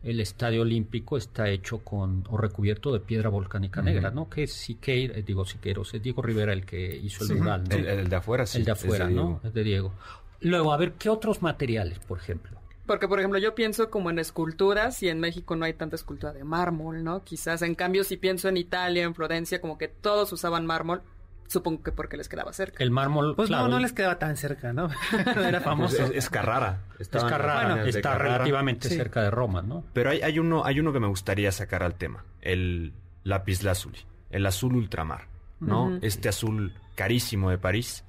el 0.03 0.19
estadio 0.19 0.61
olímpico 0.61 1.17
está 1.17 1.49
hecho 1.49 1.79
con 1.79 2.23
o 2.29 2.37
recubierto 2.37 2.93
de 2.93 2.99
piedra 2.99 3.29
volcánica 3.29 3.81
negra, 3.81 4.11
¿no? 4.11 4.29
Que 4.29 4.43
es 4.43 4.53
Siqueiro, 4.53 5.15
eh, 5.15 5.23
digo 5.23 5.43
Siqueiros, 5.43 5.93
es 5.93 6.03
Diego 6.03 6.21
Rivera 6.21 6.53
el 6.53 6.65
que 6.65 6.95
hizo 6.95 7.23
el 7.25 7.39
mural, 7.39 7.63
¿no? 7.67 7.75
el, 7.75 7.85
el 7.87 8.09
de 8.09 8.15
afuera 8.15 8.45
sí. 8.45 8.59
el 8.59 8.65
de 8.65 8.71
es 8.71 8.83
afuera, 8.83 9.09
¿no? 9.09 9.41
Es 9.43 9.53
de 9.53 9.63
Diego. 9.63 9.93
Luego, 10.41 10.71
a 10.71 10.77
ver, 10.77 10.93
¿qué 10.93 11.09
otros 11.09 11.41
materiales, 11.41 11.97
por 11.99 12.19
ejemplo? 12.19 12.57
Porque, 12.85 13.07
por 13.07 13.19
ejemplo, 13.19 13.37
yo 13.37 13.53
pienso 13.53 13.89
como 13.89 14.09
en 14.09 14.17
esculturas 14.17 15.03
y 15.03 15.09
en 15.09 15.19
México 15.19 15.57
no 15.57 15.65
hay 15.65 15.73
tanta 15.73 15.97
escultura 15.97 16.31
de 16.31 16.45
mármol, 16.45 17.03
¿no? 17.03 17.21
Quizás, 17.23 17.61
en 17.61 17.75
cambio, 17.75 18.05
si 18.05 18.15
pienso 18.15 18.47
en 18.47 18.55
Italia, 18.55 19.03
en 19.03 19.13
Florencia, 19.13 19.59
como 19.59 19.77
que 19.77 19.89
todos 19.89 20.31
usaban 20.31 20.65
mármol, 20.65 21.01
supongo 21.47 21.81
que 21.83 21.91
porque 21.91 22.17
les 22.17 22.29
quedaba 22.29 22.53
cerca. 22.53 22.83
El 22.83 22.91
mármol, 22.91 23.35
Pues 23.35 23.47
claro, 23.47 23.63
no, 23.67 23.75
no 23.75 23.79
les 23.79 23.93
quedaba 23.93 24.19
tan 24.19 24.37
cerca, 24.37 24.73
¿no? 24.73 24.89
No 24.89 24.93
era 25.43 25.59
Pues 25.59 25.63
famoso. 25.63 26.03
es, 26.03 26.11
es 26.11 26.29
Carrara. 26.29 26.81
es 26.95 27.01
Estaban 27.01 27.29
Carrara, 27.29 27.87
está 27.87 28.11
Carrara. 28.11 28.33
relativamente 28.35 28.89
Sí. 28.89 28.95
cerca 28.95 29.21
de 29.23 29.31
Roma, 29.31 29.61
¿no? 29.61 29.83
Pero 29.93 30.09
hay, 30.11 30.21
hay 30.21 30.39
uno, 30.39 30.65
hay 30.65 30.79
uno 30.79 30.93
que 30.93 30.99
me 30.99 31.07
gustaría 31.07 31.51
sacar 31.51 31.83
al 31.83 31.95
tema, 31.95 32.25
el 32.41 32.93
lapislázuli, 33.23 33.99
el 34.29 34.45
azul 34.45 34.75
ultramar, 34.75 35.27
¿no? 35.59 35.97
Este 36.01 36.29
azul 36.29 36.73
carísimo 36.95 37.49
de 37.49 37.57
París 37.57 38.03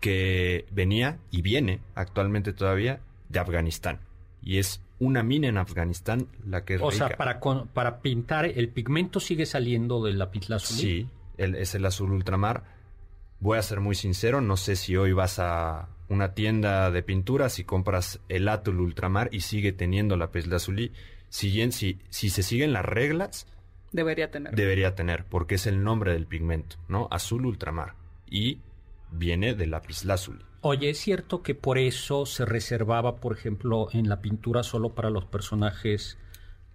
que 0.00 0.66
venía 0.70 1.18
y 1.30 1.42
viene 1.42 1.80
actualmente 1.94 2.52
todavía 2.52 3.00
de 3.28 3.38
Afganistán. 3.38 4.00
Y 4.42 4.58
es 4.58 4.80
una 4.98 5.22
mina 5.22 5.48
en 5.48 5.58
Afganistán 5.58 6.28
la 6.46 6.64
que 6.64 6.74
es 6.76 6.80
O 6.82 6.90
rica. 6.90 7.08
sea, 7.08 7.16
para, 7.16 7.40
con- 7.40 7.68
para 7.68 8.00
pintar, 8.00 8.46
el 8.46 8.68
pigmento 8.68 9.20
sigue 9.20 9.46
saliendo 9.46 10.02
del 10.04 10.18
lapislázuli. 10.18 10.80
Sí, 10.80 11.08
el- 11.38 11.54
es 11.54 11.74
el 11.74 11.84
azul 11.86 12.12
ultramar. 12.12 12.64
Voy 13.40 13.58
a 13.58 13.62
ser 13.62 13.80
muy 13.80 13.94
sincero, 13.94 14.40
no 14.40 14.56
sé 14.56 14.76
si 14.76 14.96
hoy 14.96 15.12
vas 15.12 15.38
a 15.38 15.88
una 16.08 16.34
tienda 16.34 16.90
de 16.90 17.02
pinturas 17.02 17.58
y 17.58 17.64
compras 17.64 18.20
el 18.28 18.48
Atul 18.48 18.80
ultramar 18.80 19.28
y 19.32 19.40
sigue 19.40 19.72
teniendo 19.72 20.16
lapislázuli. 20.16 20.92
Si, 21.28 21.70
si, 21.72 21.98
si 22.08 22.30
se 22.30 22.42
siguen 22.42 22.72
las 22.72 22.84
reglas, 22.84 23.46
Debería 23.92 24.30
tener. 24.30 24.54
debería 24.54 24.94
tener, 24.94 25.24
porque 25.24 25.56
es 25.56 25.66
el 25.66 25.82
nombre 25.82 26.12
del 26.12 26.26
pigmento, 26.26 26.76
¿no? 26.88 27.08
Azul 27.10 27.44
ultramar. 27.46 27.94
Y 28.30 28.60
viene 29.10 29.54
del 29.54 29.70
lapislázuli. 29.72 30.44
Oye, 30.62 30.90
¿es 30.90 30.98
cierto 30.98 31.42
que 31.42 31.54
por 31.54 31.78
eso 31.78 32.26
se 32.26 32.44
reservaba, 32.44 33.16
por 33.16 33.36
ejemplo, 33.36 33.88
en 33.92 34.08
la 34.08 34.20
pintura 34.20 34.62
solo 34.62 34.94
para 34.94 35.10
los 35.10 35.24
personajes 35.26 36.18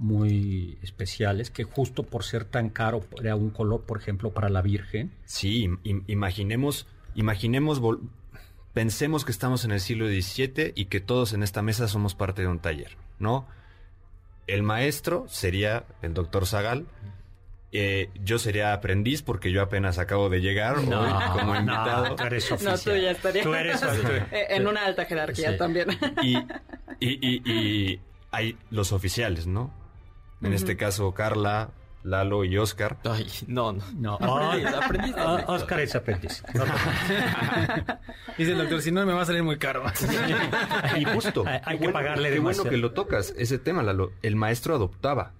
muy 0.02 0.78
especiales, 0.82 1.52
que 1.52 1.64
justo 1.64 2.04
por 2.04 2.24
ser 2.24 2.44
tan 2.44 2.70
caro 2.70 3.02
era 3.22 3.36
un 3.36 3.52
color, 3.52 3.82
por 3.84 3.98
ejemplo, 4.00 4.32
para 4.32 4.50
la 4.50 4.62
Virgen? 4.62 5.12
Sí, 5.26 5.64
im- 5.68 5.80
im- 5.84 6.04
imaginemos, 6.08 6.88
imaginemos, 7.16 7.80
pensemos 8.74 9.24
que 9.26 9.32
estamos 9.32 9.64
en 9.64 9.72
el 9.72 9.80
siglo 9.80 10.08
XVII 10.08 10.74
y 10.76 10.86
que 10.86 11.02
todos 11.02 11.34
en 11.34 11.44
esta 11.44 11.62
mesa 11.62 11.88
somos 11.88 12.16
parte 12.16 12.42
de 12.42 12.48
un 12.48 12.60
taller, 12.60 12.98
¿no? 13.20 13.48
El 14.48 14.64
maestro 14.64 15.26
sería 15.30 15.86
el 16.02 16.14
doctor 16.14 16.46
Zagal. 16.46 16.86
eh, 17.74 18.10
yo 18.22 18.38
sería 18.38 18.74
aprendiz 18.74 19.22
porque 19.22 19.50
yo 19.54 19.62
apenas 19.62 19.98
acabo 19.98 20.28
de 20.30 20.42
llegar 20.42 20.78
hoy 20.80 20.86
como 21.40 21.56
invitado. 21.56 22.16
tú 22.18 22.24
eres 22.24 22.50
No, 22.50 22.56
oficial. 22.56 22.80
tú 22.84 23.02
ya 23.02 23.12
estarías 23.12 23.46
Tú 23.46 23.54
eres 23.54 23.82
Eh, 24.34 24.46
en 24.50 24.68
una 24.68 24.84
alta 24.86 25.06
jerarquía 25.06 25.52
Sí. 25.54 25.58
también. 25.58 25.88
Y, 26.22 26.36
y, 27.00 27.10
y- 27.22 27.42
y 27.52 28.00
hay 28.32 28.58
los 28.72 28.92
oficiales, 28.92 29.48
¿no? 29.48 29.72
En 30.42 30.54
este 30.54 30.76
caso, 30.78 31.14
Carla, 31.14 31.70
Lalo 32.04 32.44
y 32.44 32.58
Oscar. 32.58 32.98
Ay, 33.04 33.28
no, 33.48 33.74
no. 33.74 33.82
No, 33.96 34.16
Aprendiz, 34.16 34.68
Ah, 34.74 34.86
aprendiz. 34.86 35.16
Oscar 35.48 35.80
es 35.82 35.96
aprendiz. 35.96 36.44
Dice 38.38 38.52
el 38.54 38.58
doctor, 38.58 38.82
si 38.82 38.92
no 38.92 39.06
me 39.06 39.14
va 39.14 39.22
a 39.22 39.26
salir 39.26 39.44
muy 39.44 39.58
caro. 39.58 39.84
Y 40.98 41.04
justo. 41.06 41.44
Hay- 41.46 41.60
hay 41.64 41.80
que 41.80 41.90
pagarle 41.90 42.30
Qué 42.30 42.40
bueno 42.40 42.50
demasiado. 42.50 42.70
que 42.70 42.78
lo 42.78 42.92
tocas, 42.92 43.34
ese 43.38 43.60
tema, 43.60 43.84
Lalo. 43.84 44.14
El 44.22 44.36
maestro 44.36 44.76
adoptaba. 44.76 45.34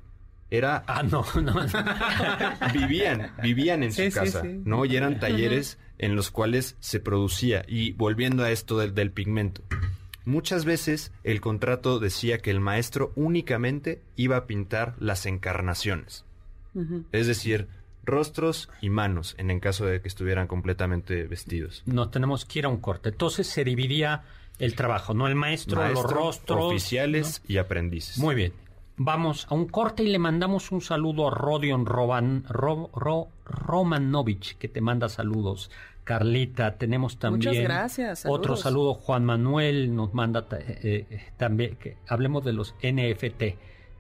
Era 0.50 0.84
Ah, 0.86 1.02
no, 1.02 1.26
no. 1.42 1.56
vivían, 2.74 3.32
vivían 3.42 3.84
en 3.84 3.94
Sí, 3.94 4.12
su 4.12 4.12
sí, 4.12 4.20
casa, 4.26 4.42
sí. 4.42 4.62
¿no? 4.66 4.84
Y 4.86 4.98
eran 4.98 5.20
talleres 5.20 5.80
en 5.98 6.16
los 6.16 6.30
cuales 6.30 6.76
se 6.82 7.00
producía. 7.00 7.64
Y 7.68 7.94
volviendo 7.94 8.44
a 8.44 8.52
esto 8.52 8.78
del, 8.78 8.94
del 8.94 9.12
pigmento. 9.12 9.62
Muchas 10.26 10.66
veces 10.66 11.12
el 11.24 11.42
contrato 11.42 12.00
decía 12.00 12.38
que 12.40 12.52
el 12.52 12.60
maestro 12.60 13.12
únicamente 13.16 14.02
iba 14.16 14.38
a 14.38 14.46
pintar 14.48 14.96
las 15.00 15.26
encarnaciones. 15.26 16.26
Es 17.12 17.28
decir, 17.28 17.68
rostros 18.06 18.70
y 18.82 18.90
manos, 18.90 19.36
en 19.38 19.52
el 19.52 19.60
caso 19.60 19.86
de 19.86 20.02
que 20.02 20.08
estuvieran 20.08 20.48
completamente 20.48 21.24
vestidos. 21.28 21.84
No 21.86 22.10
tenemos 22.10 22.46
que 22.46 22.60
ir 22.60 22.66
a 22.66 22.70
un 22.70 22.78
corte. 22.78 23.10
Entonces 23.10 23.48
se 23.48 23.64
dividía 23.64 24.24
el 24.60 24.76
trabajo, 24.76 25.14
¿no? 25.14 25.28
El 25.28 25.36
maestro, 25.36 25.82
Maestro, 25.82 26.04
los 26.04 26.12
rostros. 26.14 26.64
oficiales 26.66 27.42
y 27.48 27.58
aprendices. 27.58 28.18
Muy 28.20 28.36
bien. 28.36 28.54
Vamos 28.98 29.48
a 29.50 29.56
un 29.56 29.68
corte 29.68 30.04
y 30.04 30.08
le 30.10 30.20
mandamos 30.20 30.72
un 30.72 30.82
saludo 30.82 31.28
a 31.28 31.32
Rodion 31.32 31.86
Roban, 31.88 32.44
Ro- 32.48 32.92
Ro- 32.94 33.30
Romanovich, 33.46 34.58
que 34.58 34.68
te 34.68 34.80
manda 34.82 35.10
saludos. 35.10 35.72
Carlita, 36.04 36.78
tenemos 36.78 37.20
también 37.20 37.50
Muchas 37.50 37.64
gracias, 37.64 38.20
saludos. 38.20 38.40
otro 38.40 38.56
saludo. 38.58 38.94
Juan 38.96 39.24
Manuel 39.26 39.96
nos 39.96 40.14
manda 40.14 40.48
eh, 40.52 41.08
eh, 41.10 41.28
también 41.38 41.76
que 41.76 41.98
hablemos 42.08 42.44
de 42.44 42.54
los 42.54 42.76
NFT. 42.84 43.44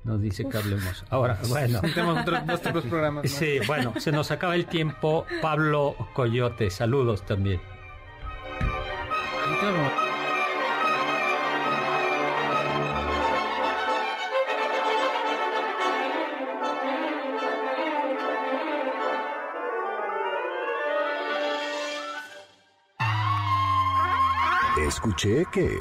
Nos 0.03 0.19
dice 0.19 0.47
que 0.49 0.57
hablemos. 0.57 1.05
Ahora, 1.09 1.37
bueno. 1.49 1.79
Tenemos 1.81 2.25
otros 2.65 2.85
programas. 2.89 3.29
Sí, 3.29 3.59
bueno, 3.67 3.93
se 3.97 4.11
nos 4.11 4.31
acaba 4.31 4.55
el 4.55 4.65
tiempo. 4.65 5.25
Pablo 5.41 5.95
Coyote, 6.13 6.69
saludos 6.71 7.23
también. 7.25 7.61
Escuché 24.91 25.45
que... 25.53 25.71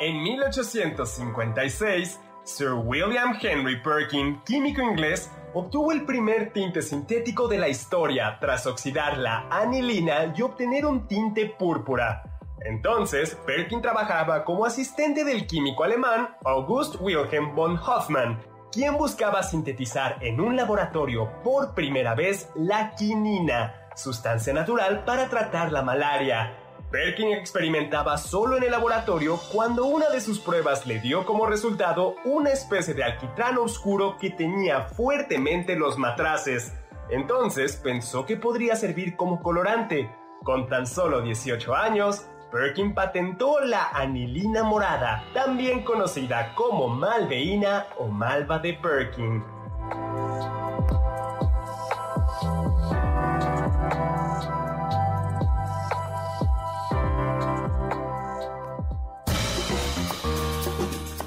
En 0.00 0.20
1856, 0.20 2.20
Sir 2.42 2.72
William 2.72 3.38
Henry 3.40 3.80
Perkin, 3.80 4.40
químico 4.40 4.82
inglés, 4.82 5.30
obtuvo 5.54 5.92
el 5.92 6.04
primer 6.04 6.52
tinte 6.52 6.82
sintético 6.82 7.46
de 7.46 7.58
la 7.58 7.68
historia 7.68 8.36
tras 8.40 8.66
oxidar 8.66 9.16
la 9.16 9.46
anilina 9.48 10.34
y 10.36 10.42
obtener 10.42 10.86
un 10.86 11.06
tinte 11.06 11.46
púrpura. 11.46 12.40
Entonces, 12.62 13.38
Perkin 13.46 13.80
trabajaba 13.80 14.44
como 14.44 14.66
asistente 14.66 15.22
del 15.22 15.46
químico 15.46 15.84
alemán 15.84 16.30
August 16.44 16.96
Wilhelm 16.98 17.54
von 17.54 17.78
Hoffmann, 17.78 18.40
quien 18.72 18.98
buscaba 18.98 19.44
sintetizar 19.44 20.18
en 20.20 20.40
un 20.40 20.56
laboratorio 20.56 21.30
por 21.44 21.74
primera 21.74 22.16
vez 22.16 22.50
la 22.56 22.96
quinina, 22.96 23.83
sustancia 23.94 24.52
natural 24.52 25.04
para 25.04 25.28
tratar 25.28 25.72
la 25.72 25.82
malaria. 25.82 26.56
Perkin 26.90 27.32
experimentaba 27.32 28.16
solo 28.18 28.56
en 28.56 28.62
el 28.62 28.70
laboratorio 28.70 29.40
cuando 29.52 29.84
una 29.84 30.10
de 30.10 30.20
sus 30.20 30.38
pruebas 30.38 30.86
le 30.86 31.00
dio 31.00 31.24
como 31.26 31.46
resultado 31.46 32.14
una 32.24 32.50
especie 32.50 32.94
de 32.94 33.02
alquitrán 33.02 33.58
oscuro 33.58 34.16
que 34.18 34.30
tenía 34.30 34.82
fuertemente 34.82 35.74
los 35.74 35.98
matraces. 35.98 36.72
Entonces 37.10 37.76
pensó 37.76 38.24
que 38.26 38.36
podría 38.36 38.76
servir 38.76 39.16
como 39.16 39.42
colorante. 39.42 40.08
Con 40.44 40.68
tan 40.68 40.86
solo 40.86 41.20
18 41.20 41.74
años, 41.74 42.26
Perkin 42.52 42.94
patentó 42.94 43.58
la 43.58 43.88
anilina 43.88 44.62
morada, 44.62 45.24
también 45.34 45.82
conocida 45.82 46.54
como 46.54 46.86
malveína 46.86 47.86
o 47.98 48.06
malva 48.06 48.60
de 48.60 48.74
Perkin. 48.74 49.53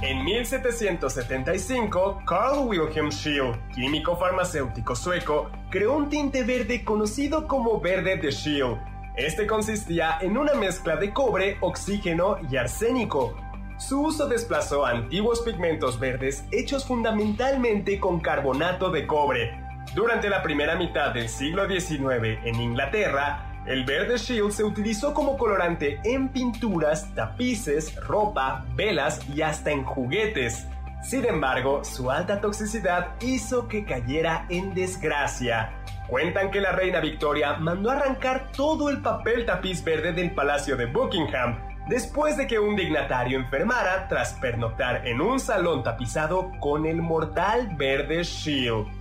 En 0.00 0.24
1775, 0.24 2.22
Carl 2.24 2.68
Wilhelm 2.68 3.10
Scheele, 3.10 3.58
químico 3.74 4.16
farmacéutico 4.16 4.94
sueco, 4.94 5.50
creó 5.70 5.96
un 5.96 6.08
tinte 6.08 6.44
verde 6.44 6.84
conocido 6.84 7.48
como 7.48 7.80
verde 7.80 8.16
de 8.16 8.30
Scheele. 8.30 8.78
Este 9.16 9.48
consistía 9.48 10.18
en 10.20 10.38
una 10.38 10.54
mezcla 10.54 10.94
de 10.94 11.12
cobre, 11.12 11.56
oxígeno 11.60 12.36
y 12.48 12.56
arsénico. 12.56 13.36
Su 13.76 14.02
uso 14.02 14.28
desplazó 14.28 14.86
antiguos 14.86 15.40
pigmentos 15.40 15.98
verdes 15.98 16.44
hechos 16.52 16.86
fundamentalmente 16.86 17.98
con 17.98 18.20
carbonato 18.20 18.90
de 18.90 19.04
cobre. 19.04 19.58
Durante 19.96 20.30
la 20.30 20.44
primera 20.44 20.76
mitad 20.76 21.12
del 21.12 21.28
siglo 21.28 21.66
XIX 21.66 22.38
en 22.44 22.54
Inglaterra, 22.60 23.47
el 23.68 23.84
verde 23.84 24.16
Shield 24.16 24.50
se 24.50 24.64
utilizó 24.64 25.12
como 25.12 25.36
colorante 25.36 26.00
en 26.02 26.30
pinturas, 26.30 27.14
tapices, 27.14 27.94
ropa, 27.96 28.64
velas 28.74 29.20
y 29.28 29.42
hasta 29.42 29.70
en 29.70 29.84
juguetes. 29.84 30.66
Sin 31.02 31.26
embargo, 31.26 31.84
su 31.84 32.10
alta 32.10 32.40
toxicidad 32.40 33.08
hizo 33.20 33.68
que 33.68 33.84
cayera 33.84 34.46
en 34.48 34.72
desgracia. 34.74 35.70
Cuentan 36.08 36.50
que 36.50 36.62
la 36.62 36.72
reina 36.72 37.00
Victoria 37.00 37.58
mandó 37.58 37.90
arrancar 37.90 38.50
todo 38.52 38.88
el 38.88 39.02
papel 39.02 39.44
tapiz 39.44 39.84
verde 39.84 40.14
del 40.14 40.30
Palacio 40.30 40.74
de 40.74 40.86
Buckingham, 40.86 41.58
después 41.88 42.38
de 42.38 42.46
que 42.46 42.58
un 42.58 42.74
dignatario 42.74 43.38
enfermara 43.38 44.08
tras 44.08 44.32
pernoctar 44.34 45.06
en 45.06 45.20
un 45.20 45.38
salón 45.38 45.82
tapizado 45.82 46.52
con 46.58 46.86
el 46.86 47.02
mortal 47.02 47.68
verde 47.76 48.22
Shield. 48.22 48.97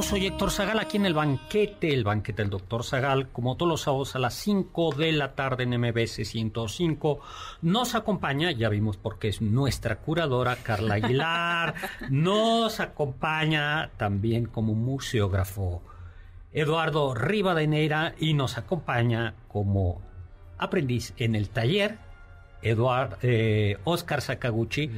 Soy 0.00 0.26
Héctor 0.26 0.50
Zagal 0.50 0.78
aquí 0.78 0.96
en 0.96 1.04
el 1.04 1.12
banquete, 1.12 1.92
el 1.92 2.02
banquete 2.02 2.42
del 2.42 2.50
doctor 2.50 2.82
Zagal, 2.82 3.28
como 3.28 3.56
todos 3.56 3.68
los 3.68 3.82
sábados 3.82 4.16
a 4.16 4.18
las 4.18 4.32
5 4.34 4.94
de 4.94 5.12
la 5.12 5.34
tarde 5.34 5.64
en 5.64 5.78
MBS 5.78 6.26
105. 6.26 7.20
Nos 7.60 7.94
acompaña, 7.94 8.50
ya 8.52 8.70
vimos 8.70 8.96
porque 8.96 9.28
es 9.28 9.42
nuestra 9.42 9.96
curadora, 9.96 10.56
Carla 10.56 10.94
Aguilar. 10.94 11.74
Nos 12.10 12.80
acompaña 12.80 13.90
también 13.98 14.46
como 14.46 14.74
museógrafo 14.74 15.82
Eduardo 16.52 17.14
Rivadeneira 17.14 18.14
y 18.18 18.34
nos 18.34 18.58
acompaña 18.58 19.34
como 19.48 20.00
aprendiz 20.58 21.12
en 21.18 21.34
el 21.34 21.50
taller 21.50 21.98
Eduard, 22.62 23.18
eh, 23.22 23.78
Oscar 23.84 24.22
Sakaguchi, 24.22 24.90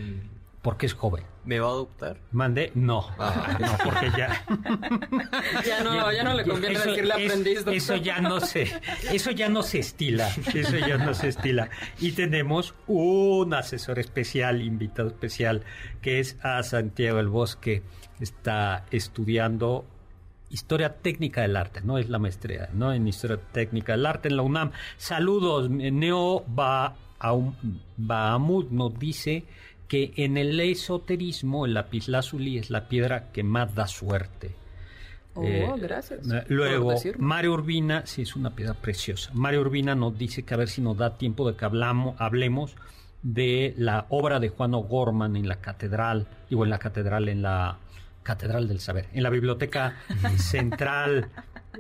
porque 0.63 0.87
es 0.87 0.95
joven. 0.95 1.34
¿Me 1.45 1.61
va 1.61 1.67
a 1.67 1.71
adoptar? 1.71 2.17
Mande, 2.33 2.73
no. 2.75 3.07
Ah. 3.19 3.59
No, 3.61 3.77
porque 3.85 4.11
ya. 4.17 4.45
Ya 5.65 5.83
no, 5.83 6.13
ya 6.13 6.25
no 6.25 6.35
le 6.35 6.45
conviene 6.45 6.79
decirle 6.79 7.13
aprendiz. 7.13 7.59
Eso, 7.61 7.71
eso 7.71 7.97
ya 7.97 8.21
no 8.21 8.41
se, 8.41 8.69
eso 9.13 9.31
ya 9.31 9.49
no 9.49 9.63
se 9.63 9.79
estila. 9.79 10.29
Eso 10.55 10.79
ya 10.79 10.97
no 10.99 11.15
se 11.15 11.29
estila. 11.29 11.69
Y 12.01 12.13
tenemos 12.13 12.75
un 12.87 13.55
asesor 13.55 13.99
especial, 13.99 14.63
invitado 14.63 15.09
especial, 15.09 15.63
que 16.03 16.21
es 16.21 16.37
a 16.43 16.63
Santiago 16.63 17.21
el 17.21 17.29
Bosque. 17.29 17.83
Está 18.21 18.85
estudiando 18.91 19.85
Historia 20.51 20.95
Técnica 20.99 21.43
del 21.43 21.57
Arte, 21.57 21.81
no 21.83 21.99
es 21.99 22.09
la 22.09 22.21
maestría, 22.21 22.71
¿no? 22.73 22.93
En 22.93 23.09
Historia 23.09 23.39
Técnica 23.53 23.93
del 23.93 24.07
Arte 24.07 24.29
en 24.29 24.37
la 24.37 24.43
UNAM. 24.43 24.71
Saludos, 24.97 25.69
Neo 25.69 26.45
Bahamut 27.97 28.71
nos 28.71 28.99
dice 28.99 29.45
que 29.95 30.13
en 30.17 30.37
el 30.37 30.59
esoterismo 30.59 31.67
el 31.67 31.75
lapislázuli 31.75 32.59
es 32.59 32.69
la 32.69 32.89
piedra 32.89 33.31
que 33.31 33.45
más 33.45 33.77
da 33.77 33.87
suerte. 33.87 34.51
Oh, 35.35 35.45
Eh, 35.45 35.73
gracias. 35.81 36.27
Luego. 36.49 36.95
Mario 37.19 37.53
Urbina, 37.53 38.05
sí, 38.05 38.23
es 38.23 38.35
una 38.35 38.57
piedra 38.57 38.75
preciosa. 38.75 39.31
Mario 39.35 39.61
Urbina 39.61 39.95
nos 39.95 40.19
dice 40.19 40.43
que 40.43 40.53
a 40.53 40.57
ver 40.57 40.69
si 40.69 40.81
nos 40.81 40.97
da 40.97 41.17
tiempo 41.17 41.49
de 41.49 41.57
que 41.57 41.65
hablamos, 41.65 42.17
hablemos 42.19 42.75
de 43.23 43.73
la 43.77 44.07
obra 44.09 44.41
de 44.41 44.49
Juan 44.49 44.75
O'Gorman 44.75 45.37
en 45.37 45.47
la 45.47 45.61
catedral, 45.61 46.27
digo 46.51 46.65
en 46.65 46.71
la 46.71 46.79
catedral, 46.81 47.29
en 47.29 47.43
la 47.43 47.79
catedral 48.25 48.67
del 48.67 48.81
saber, 48.81 49.07
en 49.13 49.23
la 49.23 49.31
biblioteca 49.31 49.97
central, 50.39 51.29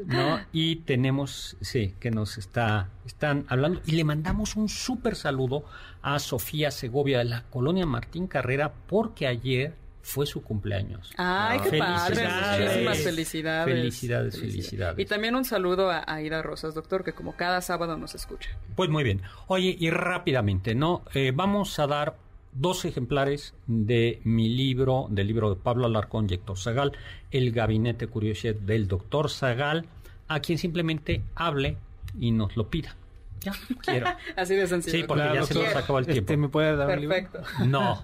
¿no? 0.06 0.38
Y 0.52 0.76
tenemos, 0.76 1.56
sí, 1.60 1.94
que 1.98 2.12
nos 2.12 2.38
está, 2.38 2.90
están 3.06 3.44
hablando, 3.48 3.80
y 3.86 3.92
le 3.92 4.04
mandamos 4.04 4.54
un 4.54 4.68
súper 4.68 5.16
saludo 5.16 5.64
a 6.04 6.18
Sofía 6.18 6.70
Segovia 6.70 7.18
de 7.18 7.24
la 7.24 7.44
colonia 7.44 7.86
Martín 7.86 8.26
Carrera, 8.26 8.72
porque 8.86 9.26
ayer 9.26 9.72
fue 10.02 10.26
su 10.26 10.42
cumpleaños. 10.42 11.10
Ay, 11.16 11.58
qué 11.60 11.78
padre. 11.78 12.28
Muchísimas 12.28 12.98
felicidades. 12.98 13.74
Felicidades, 13.74 14.38
felicidades. 14.38 14.98
Y 14.98 15.06
también 15.06 15.34
un 15.34 15.46
saludo 15.46 15.90
a 15.90 16.04
Aida 16.06 16.42
Rosas, 16.42 16.74
doctor, 16.74 17.04
que 17.04 17.14
como 17.14 17.36
cada 17.36 17.62
sábado 17.62 17.96
nos 17.96 18.14
escucha. 18.14 18.50
Pues 18.76 18.90
muy 18.90 19.02
bien. 19.02 19.22
Oye, 19.46 19.74
y 19.80 19.88
rápidamente, 19.88 20.74
¿no? 20.74 21.04
Eh, 21.14 21.32
vamos 21.34 21.78
a 21.78 21.86
dar 21.86 22.16
dos 22.52 22.84
ejemplares 22.84 23.54
de 23.66 24.20
mi 24.24 24.50
libro, 24.50 25.06
del 25.08 25.26
libro 25.26 25.48
de 25.48 25.56
Pablo 25.56 25.86
Alarcón 25.86 26.26
y 26.28 26.34
Héctor 26.34 26.58
Zagal, 26.58 26.92
El 27.30 27.50
Gabinete 27.50 28.08
Curiosidad 28.08 28.56
del 28.56 28.88
Doctor 28.88 29.30
Zagal, 29.30 29.86
a 30.28 30.40
quien 30.40 30.58
simplemente 30.58 31.22
hable 31.34 31.78
y 32.20 32.30
nos 32.30 32.58
lo 32.58 32.68
pida. 32.68 32.94
Ya, 33.44 33.52
quiero. 33.82 34.06
Así 34.36 34.54
de 34.54 34.66
sencillo. 34.66 34.96
Sí, 34.98 35.04
porque 35.06 35.22
doctor. 35.24 35.40
ya 35.40 35.46
se 35.46 35.54
nos 35.54 35.76
acabó 35.76 35.98
el 35.98 36.06
tiempo. 36.06 36.20
Este, 36.22 36.36
¿Me 36.36 36.48
puede 36.48 36.76
dar 36.76 36.88
un 36.88 37.00
libro? 37.00 37.14
Perfecto. 37.16 37.42
No, 37.66 38.02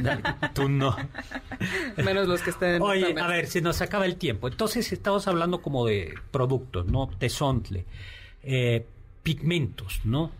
tú 0.54 0.68
no. 0.68 0.96
Menos 1.96 2.28
los 2.28 2.42
que 2.42 2.50
estén 2.50 2.74
en 2.76 2.82
Oye, 2.82 3.14
a 3.20 3.26
ver, 3.26 3.46
se 3.46 3.60
nos 3.60 3.80
acaba 3.80 4.06
el 4.06 4.16
tiempo. 4.16 4.48
Entonces 4.48 4.92
estamos 4.92 5.26
hablando 5.28 5.62
como 5.62 5.86
de 5.86 6.14
productos, 6.30 6.86
¿no? 6.86 7.08
Tesontle, 7.18 7.86
eh, 8.42 8.86
pigmentos, 9.22 10.00
¿no? 10.04 10.30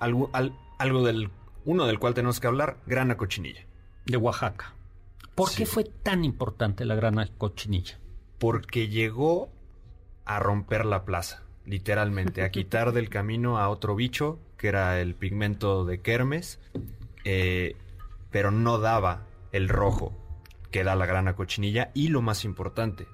Algo, 0.00 0.30
al- 0.32 0.52
algo 0.78 1.04
del. 1.04 1.30
Uno 1.64 1.86
del 1.86 1.98
cual 1.98 2.14
tenemos 2.14 2.40
que 2.40 2.46
hablar, 2.46 2.76
grana 2.86 3.16
cochinilla. 3.16 3.64
De 4.06 4.16
Oaxaca. 4.16 4.74
¿Por 5.34 5.52
qué 5.54 5.66
fue 5.66 5.84
tan 5.84 6.24
importante 6.24 6.84
la 6.84 6.94
grana 6.94 7.28
cochinilla? 7.38 7.98
Porque 8.38 8.88
llegó 8.88 9.50
a 10.24 10.38
romper 10.40 10.84
la 10.84 11.04
plaza, 11.04 11.42
literalmente, 11.68 12.42
a 12.42 12.50
quitar 12.50 12.92
del 12.92 13.08
camino 13.08 13.58
a 13.58 13.68
otro 13.68 13.94
bicho, 13.94 14.38
que 14.56 14.68
era 14.68 15.00
el 15.00 15.14
pigmento 15.14 15.84
de 15.84 16.00
Kermes, 16.00 16.58
eh, 17.24 17.76
pero 18.30 18.50
no 18.50 18.78
daba 18.78 19.26
el 19.52 19.68
rojo 19.68 20.12
que 20.70 20.82
da 20.84 20.96
la 20.96 21.06
grana 21.06 21.34
cochinilla. 21.36 21.90
Y 21.94 22.08
lo 22.08 22.22
más 22.22 22.44
importante, 22.44 23.06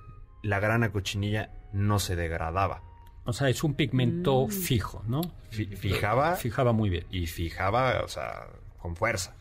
la 0.43 0.61
grana 0.61 0.91
cochinilla 0.93 1.51
no 1.73 1.99
se 1.99 2.17
degradaba. 2.17 2.83
O 3.25 3.33
sea, 3.33 3.49
es 3.49 3.65
un 3.65 3.75
pigmento 3.75 4.47
Mm. 4.47 4.51
fijo, 4.51 5.03
¿no? 5.07 5.23
Fi- 5.51 5.67
Fijaba 5.77 6.37
Fijaba 6.37 6.73
muy 6.73 6.91
bien. 6.91 7.07
y 7.11 7.27
fijaba, 7.27 8.03
o 8.05 8.09
sea, 8.09 8.47
con 8.79 8.97
fuerza. 8.97 9.35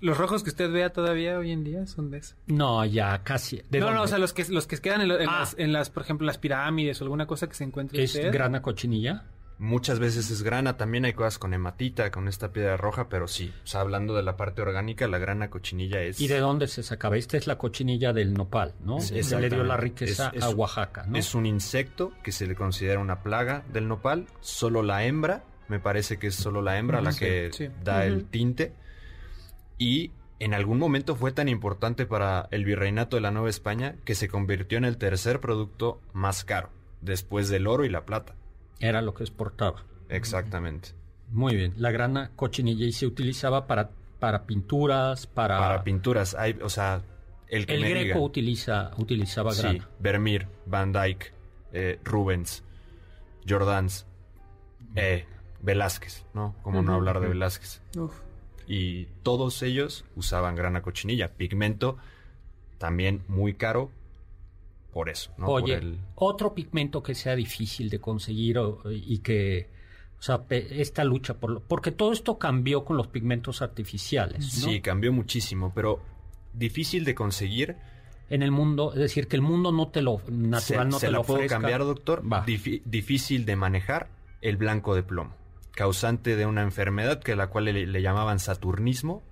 Los 0.00 0.16
rojos 0.18 0.42
que 0.42 0.50
usted 0.50 0.70
vea 0.70 0.92
todavía 0.92 1.38
hoy 1.38 1.50
en 1.52 1.62
día 1.64 1.86
son 1.86 2.10
de 2.10 2.18
eso. 2.18 2.34
No, 2.46 2.84
ya 2.86 3.22
casi. 3.22 3.62
¿De 3.70 3.80
no, 3.80 3.90
no, 3.92 4.02
o 4.02 4.06
sea, 4.06 4.18
los 4.18 4.32
que, 4.32 4.44
los 4.48 4.66
que 4.66 4.78
quedan 4.78 5.02
en, 5.02 5.08
lo- 5.08 5.20
en 5.20 5.28
Ah. 5.28 5.40
las, 5.40 5.54
en 5.58 5.72
las, 5.72 5.90
por 5.90 6.02
ejemplo, 6.02 6.26
las 6.26 6.38
pirámides 6.38 7.00
o 7.00 7.04
alguna 7.04 7.26
cosa 7.26 7.46
que 7.48 7.54
se 7.54 7.64
encuentre 7.64 8.02
¿Es 8.02 8.14
usted. 8.14 8.32
grana 8.32 8.62
cochinilla? 8.62 9.24
Muchas 9.58 9.98
veces 9.98 10.30
es 10.30 10.42
grana, 10.42 10.78
también 10.78 11.04
hay 11.04 11.12
cosas 11.12 11.38
con 11.38 11.52
hematita, 11.52 12.10
con 12.10 12.28
esta 12.28 12.50
piedra 12.50 12.78
roja, 12.78 13.10
pero 13.10 13.28
sí, 13.28 13.52
o 13.62 13.66
sea, 13.66 13.82
hablando 13.82 14.14
de 14.16 14.22
la 14.22 14.34
parte 14.38 14.62
orgánica, 14.62 15.06
la 15.06 15.18
grana 15.18 15.50
cochinilla 15.50 16.00
es... 16.00 16.18
¿Y 16.18 16.28
de 16.28 16.38
dónde 16.38 16.66
se 16.66 16.82
sacaba? 16.82 17.18
Esta 17.18 17.36
es 17.36 17.46
la 17.46 17.58
cochinilla 17.58 18.14
del 18.14 18.32
nopal, 18.32 18.72
¿no? 18.82 19.00
Sí, 19.00 19.22
Se 19.22 19.38
le 19.38 19.50
dio 19.50 19.62
la 19.62 19.76
riqueza 19.76 20.28
Es- 20.28 20.38
es- 20.38 20.42
a 20.44 20.48
Oaxaca, 20.48 21.04
¿no? 21.06 21.18
Es 21.18 21.34
un 21.34 21.44
insecto 21.44 22.10
que 22.22 22.32
se 22.32 22.46
le 22.46 22.54
considera 22.54 23.00
una 23.00 23.22
plaga 23.22 23.62
del 23.70 23.86
nopal. 23.86 24.28
Solo 24.40 24.82
la 24.82 25.04
hembra, 25.04 25.44
me 25.68 25.78
parece 25.78 26.18
que 26.18 26.28
es 26.28 26.36
solo 26.36 26.62
la 26.62 26.78
hembra 26.78 27.02
la 27.02 27.12
que 27.12 27.50
sí, 27.52 27.66
sí. 27.66 27.72
da 27.84 28.06
el 28.06 28.24
tinte. 28.30 28.72
Y 29.80 30.12
en 30.38 30.54
algún 30.54 30.78
momento 30.78 31.16
fue 31.16 31.32
tan 31.32 31.48
importante 31.48 32.04
para 32.06 32.46
el 32.50 32.64
virreinato 32.64 33.16
de 33.16 33.22
la 33.22 33.30
Nueva 33.30 33.48
España 33.48 33.96
que 34.04 34.14
se 34.14 34.28
convirtió 34.28 34.76
en 34.78 34.84
el 34.84 34.98
tercer 34.98 35.40
producto 35.40 36.00
más 36.12 36.44
caro, 36.44 36.68
después 37.00 37.48
del 37.48 37.66
oro 37.66 37.84
y 37.86 37.88
la 37.88 38.04
plata. 38.04 38.36
Era 38.78 39.00
lo 39.02 39.14
que 39.14 39.24
exportaba. 39.24 39.82
Exactamente. 40.10 40.90
Muy 41.30 41.56
bien. 41.56 41.72
La 41.76 41.90
grana 41.92 42.30
cochinilla 42.36 42.84
y 42.84 42.92
se 42.92 43.06
utilizaba 43.06 43.66
para, 43.66 43.90
para 44.18 44.44
pinturas, 44.46 45.26
para... 45.26 45.58
Para 45.58 45.82
pinturas, 45.82 46.34
hay, 46.34 46.58
o 46.62 46.68
sea, 46.68 47.02
el 47.48 47.64
que 47.66 47.74
el 47.74 47.80
me 47.80 47.90
greco 47.90 48.04
diga. 48.06 48.20
utiliza, 48.20 48.90
utilizaba 48.98 49.52
Sí, 49.52 49.62
grana. 49.62 49.88
Vermeer, 49.98 50.46
Van 50.66 50.92
Dyck, 50.92 51.32
eh, 51.72 51.98
Rubens, 52.04 52.64
Jordans, 53.48 54.06
eh, 54.94 55.24
Velázquez, 55.62 56.26
¿no? 56.34 56.54
Como 56.62 56.82
no 56.82 56.94
hablar 56.94 57.20
de 57.20 57.28
Velázquez. 57.28 57.80
Uf. 57.96 58.14
Y 58.72 59.06
todos 59.24 59.62
ellos 59.64 60.04
usaban 60.14 60.54
grana 60.54 60.80
cochinilla, 60.80 61.32
pigmento 61.32 61.96
también 62.78 63.22
muy 63.26 63.54
caro 63.54 63.90
por 64.92 65.08
eso, 65.08 65.32
¿no? 65.38 65.48
Oye, 65.48 65.74
Por 65.74 65.82
el- 65.84 65.98
otro 66.14 66.54
pigmento 66.54 67.02
que 67.02 67.14
sea 67.16 67.34
difícil 67.34 67.90
de 67.90 67.98
conseguir 68.00 68.58
o- 68.58 68.82
y 68.92 69.18
que, 69.18 69.68
o 70.18 70.22
sea, 70.22 70.42
pe- 70.44 70.80
esta 70.80 71.02
lucha 71.02 71.34
por 71.34 71.50
lo- 71.50 71.60
porque 71.60 71.90
todo 71.90 72.12
esto 72.12 72.38
cambió 72.38 72.84
con 72.84 72.96
los 72.96 73.08
pigmentos 73.08 73.60
artificiales, 73.60 74.38
¿no? 74.64 74.68
Sí, 74.70 74.80
cambió 74.80 75.12
muchísimo, 75.12 75.72
pero 75.74 76.00
difícil 76.52 77.04
de 77.04 77.14
conseguir. 77.16 77.76
En 78.28 78.42
el 78.42 78.52
mundo, 78.52 78.92
es 78.92 79.00
decir, 79.00 79.26
que 79.26 79.34
el 79.34 79.42
mundo 79.42 79.72
no 79.72 79.88
te 79.88 80.00
lo 80.02 80.20
natural 80.28 80.60
se, 80.62 80.90
no 80.92 80.98
se 81.00 81.06
te 81.06 81.12
la 81.12 81.18
lo 81.18 81.24
puedo 81.24 81.38
ofrezca. 81.40 81.56
cambiar, 81.56 81.80
doctor. 81.80 82.22
Va. 82.32 82.44
Difícil 82.46 83.44
de 83.46 83.56
manejar 83.56 84.08
el 84.42 84.56
blanco 84.56 84.94
de 84.94 85.02
plomo, 85.02 85.34
causante 85.80 86.36
de 86.36 86.44
una 86.44 86.60
enfermedad 86.60 87.20
que 87.22 87.34
la 87.34 87.46
cual 87.46 87.64
le, 87.64 87.86
le 87.86 88.02
llamaban 88.02 88.38
saturnismo, 88.38 89.22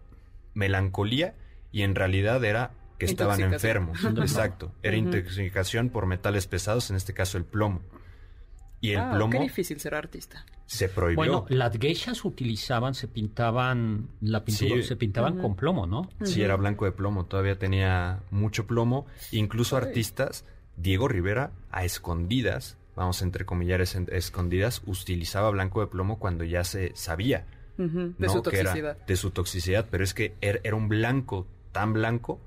melancolía 0.54 1.34
y 1.72 1.82
en 1.82 1.94
realidad 1.94 2.42
era 2.42 2.70
que 2.98 3.04
estaban 3.04 3.38
enfermos. 3.40 4.02
Exacto, 4.02 4.72
era 4.82 4.96
intoxicación 4.96 5.90
por 5.90 6.06
metales 6.06 6.46
pesados, 6.46 6.88
en 6.88 6.96
este 6.96 7.12
caso 7.12 7.36
el 7.36 7.44
plomo. 7.44 7.82
Y 8.80 8.92
el 8.92 8.98
Ah, 9.00 9.12
plomo 9.14 9.32
Qué 9.32 9.40
difícil 9.40 9.78
ser 9.78 9.94
artista. 9.94 10.46
se 10.64 10.88
prohibió. 10.88 11.16
Bueno, 11.16 11.46
las 11.50 11.76
geishas 11.78 12.24
utilizaban, 12.24 12.94
se 12.94 13.08
pintaban, 13.08 14.08
la 14.22 14.42
pintura 14.42 14.76
Sí. 14.76 14.82
se 14.84 14.96
pintaban 14.96 15.38
con 15.38 15.54
plomo, 15.54 15.86
¿no? 15.86 16.08
Sí, 16.22 16.40
era 16.42 16.56
blanco 16.56 16.86
de 16.86 16.92
plomo, 16.92 17.26
todavía 17.26 17.58
tenía 17.58 18.20
mucho 18.30 18.66
plomo. 18.66 19.06
Incluso 19.32 19.76
artistas, 19.76 20.44
Diego 20.78 21.08
Rivera, 21.08 21.50
a 21.70 21.84
escondidas, 21.84 22.78
vamos 22.98 23.22
a 23.22 23.24
entrecomillar 23.24 23.80
es- 23.80 23.94
escondidas, 23.94 24.82
utilizaba 24.86 25.50
blanco 25.50 25.80
de 25.80 25.86
plomo 25.86 26.18
cuando 26.18 26.44
ya 26.44 26.64
se 26.64 26.92
sabía. 26.94 27.46
De 27.76 27.86
¿no? 28.18 28.28
su 28.28 28.42
que 28.42 28.58
era 28.58 28.70
toxicidad. 28.72 29.06
de 29.06 29.16
su 29.16 29.30
toxicidad, 29.30 29.86
pero 29.90 30.02
es 30.02 30.12
que 30.12 30.34
er- 30.40 30.60
era 30.64 30.74
un 30.74 30.88
blanco 30.88 31.46
tan 31.72 31.92
blanco, 31.92 32.40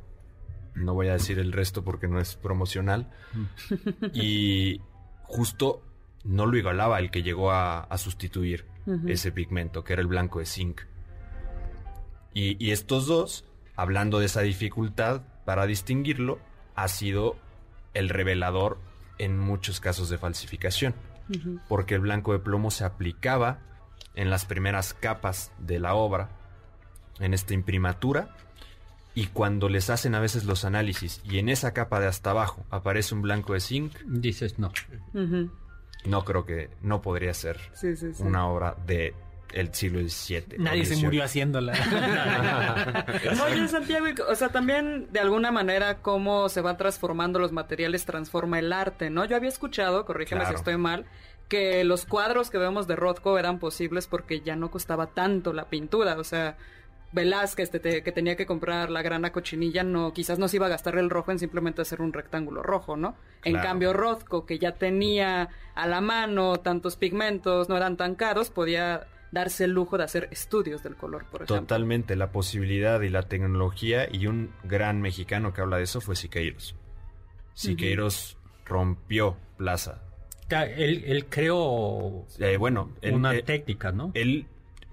no 0.76 0.93
voy 0.93 1.08
a 1.08 1.14
decir 1.14 1.39
el 1.39 1.54
resto 1.54 1.84
porque 1.86 2.08
no 2.10 2.20
es 2.20 2.36
promocional, 2.36 3.10
y 4.14 4.82
justo 5.24 5.82
no 6.26 6.45
lo 6.45 6.58
igualaba 6.58 6.99
el 6.99 7.12
que 7.12 7.24
llegó 7.24 7.52
a, 7.52 7.80
a 7.82 7.97
sustituir 7.97 8.66
ese 9.08 9.32
pigmento, 9.32 9.84
que 9.86 9.93
era 9.93 10.02
el 10.02 10.08
blanco 10.08 10.39
de 10.39 10.45
zinc. 10.45 10.82
Y, 12.34 12.64
y 12.64 12.72
estos 12.72 13.08
dos, 13.08 13.45
hablando 13.76 14.20
de 14.20 14.26
esa 14.26 14.41
dificultad 14.41 15.22
para 15.45 15.66
distinguirlo, 15.66 16.39
ha 16.76 16.88
sido 16.89 17.36
el 17.93 18.10
revelador 18.10 18.80
en 19.24 19.38
muchos 19.38 19.80
casos 19.80 20.09
de 20.09 20.17
falsificación, 20.17 20.93
porque 21.69 21.95
el 21.95 22.01
blanco 22.01 22.34
de 22.34 22.39
plomo 22.39 22.72
se 22.72 22.84
aplicaba 22.84 23.59
en 24.15 24.30
las 24.30 24.45
primeras 24.45 24.93
capas 24.93 25.51
de 25.59 25.80
la 25.80 25.93
obra, 25.93 26.30
en 27.19 27.34
esta 27.34 27.53
imprimatura, 27.53 28.36
y 29.13 29.28
cuando 29.28 29.69
les 29.69 29.89
hacen 29.89 30.15
a 30.15 30.19
veces 30.19 30.45
los 30.45 30.63
análisis 30.65 31.22
y 31.24 31.38
en 31.39 31.49
esa 31.49 31.74
capa 31.74 31.99
de 31.99 32.07
hasta 32.07 32.32
abajo 32.32 32.65
aparece 32.69 33.13
un 33.13 33.22
blanco 33.22 33.53
de 33.53 33.59
zinc, 33.59 33.93
Dices, 34.05 34.57
no. 34.57 34.72
No 36.05 36.26
creo 36.26 36.45
que 36.45 36.69
no 36.82 37.01
podría 37.01 37.34
ser 37.34 37.59
Sí, 37.74 37.95
sí, 37.95 38.13
sí. 38.13 38.24
una 38.24 38.47
obra 38.47 38.76
de 38.88 39.13
el 39.54 39.74
siglo 39.74 39.99
XVII. 39.99 40.58
Nadie 40.58 40.86
se 40.86 40.95
murió 40.97 41.24
haciéndola. 41.24 41.74
Oye, 43.45 43.68
Santiago, 43.68 44.08
y- 44.08 44.16
o 44.22 44.36
sea, 44.36 44.49
también 44.49 45.08
de 45.12 45.20
alguna 45.20 45.52
manera 45.52 45.99
cómo 46.02 46.49
se 46.49 46.62
van 46.62 46.78
transformando 46.78 47.39
los 47.39 47.52
materiales 47.52 48.06
transforma 48.06 48.60
el 48.60 48.72
arte, 48.74 49.10
¿no? 49.10 49.26
Yo 49.26 49.36
había 49.36 49.49
escuchado, 49.49 50.06
corrígeme 50.06 50.41
Claro. 50.41 50.56
si 50.56 50.60
estoy 50.60 50.78
mal, 50.78 51.06
que 51.47 51.84
los 51.84 52.06
cuadros 52.06 52.49
que 52.49 52.58
vemos 52.58 52.88
de 52.88 52.95
Rothko 52.95 53.38
eran 53.38 53.60
posibles 53.60 54.08
porque 54.08 54.41
ya 54.41 54.56
no 54.56 54.72
costaba 54.72 55.08
tanto 55.08 55.54
la 55.54 55.66
pintura, 55.70 56.18
o 56.18 56.24
sea, 56.24 56.58
Velázquez 57.14 57.70
te- 57.72 57.82
te- 57.82 58.04
que 58.04 58.12
tenía 58.14 58.38
que 58.38 58.45
comprar 58.45 58.89
la 58.89 59.02
grana 59.02 59.34
cochinilla, 59.34 59.84
no, 59.84 60.14
quizás 60.14 60.39
no 60.39 60.47
se 60.47 60.56
iba 60.56 60.68
a 60.68 60.70
gastar 60.70 60.97
el 60.97 61.10
rojo 61.10 61.32
en 61.32 61.39
simplemente 61.39 61.82
hacer 61.82 62.02
un 62.02 62.14
rectángulo 62.14 62.64
rojo, 62.64 62.95
¿no? 62.95 63.16
En 63.43 63.58
cambio, 63.58 63.91
Rothko, 63.91 64.45
que 64.45 64.60
ya 64.60 64.74
tenía 64.76 65.49
a 65.76 65.88
la 65.88 65.99
mano 65.99 66.56
tantos 66.58 66.95
pigmentos, 66.95 67.68
no 67.68 67.76
eran 67.76 67.97
tan 67.97 68.16
caros, 68.16 68.49
podía 68.49 69.08
darse 69.32 69.63
el 69.63 69.71
lujo 69.71 69.97
de 69.97 70.03
hacer 70.03 70.27
estudios 70.32 70.84
del 70.84 70.95
color, 70.95 71.25
por 71.25 71.41
ejemplo. 71.41 71.61
Totalmente, 71.61 72.15
la 72.15 72.32
posibilidad 72.32 73.01
y 73.01 73.09
la 73.09 73.23
tecnología 73.23 74.07
y 74.11 74.27
un 74.27 74.51
gran 74.63 75.01
mexicano 75.01 75.53
que 75.53 75.61
habla 75.61 75.77
de 75.77 75.84
eso 75.84 76.01
fue 76.01 76.15
Siqueiros. 76.15 76.75
Siqueiros 77.53 78.38
rompió 78.65 79.38
Plaza. 79.57 80.03
Él, 80.49 81.03
él 81.05 81.27
creó 81.27 82.25
Eh, 82.39 82.57
bueno, 82.57 82.91
él, 83.01 83.13
una 83.13 83.34
eh, 83.34 83.41
técnica, 83.41 83.93
¿no? 83.93 84.11
él, 84.13 84.47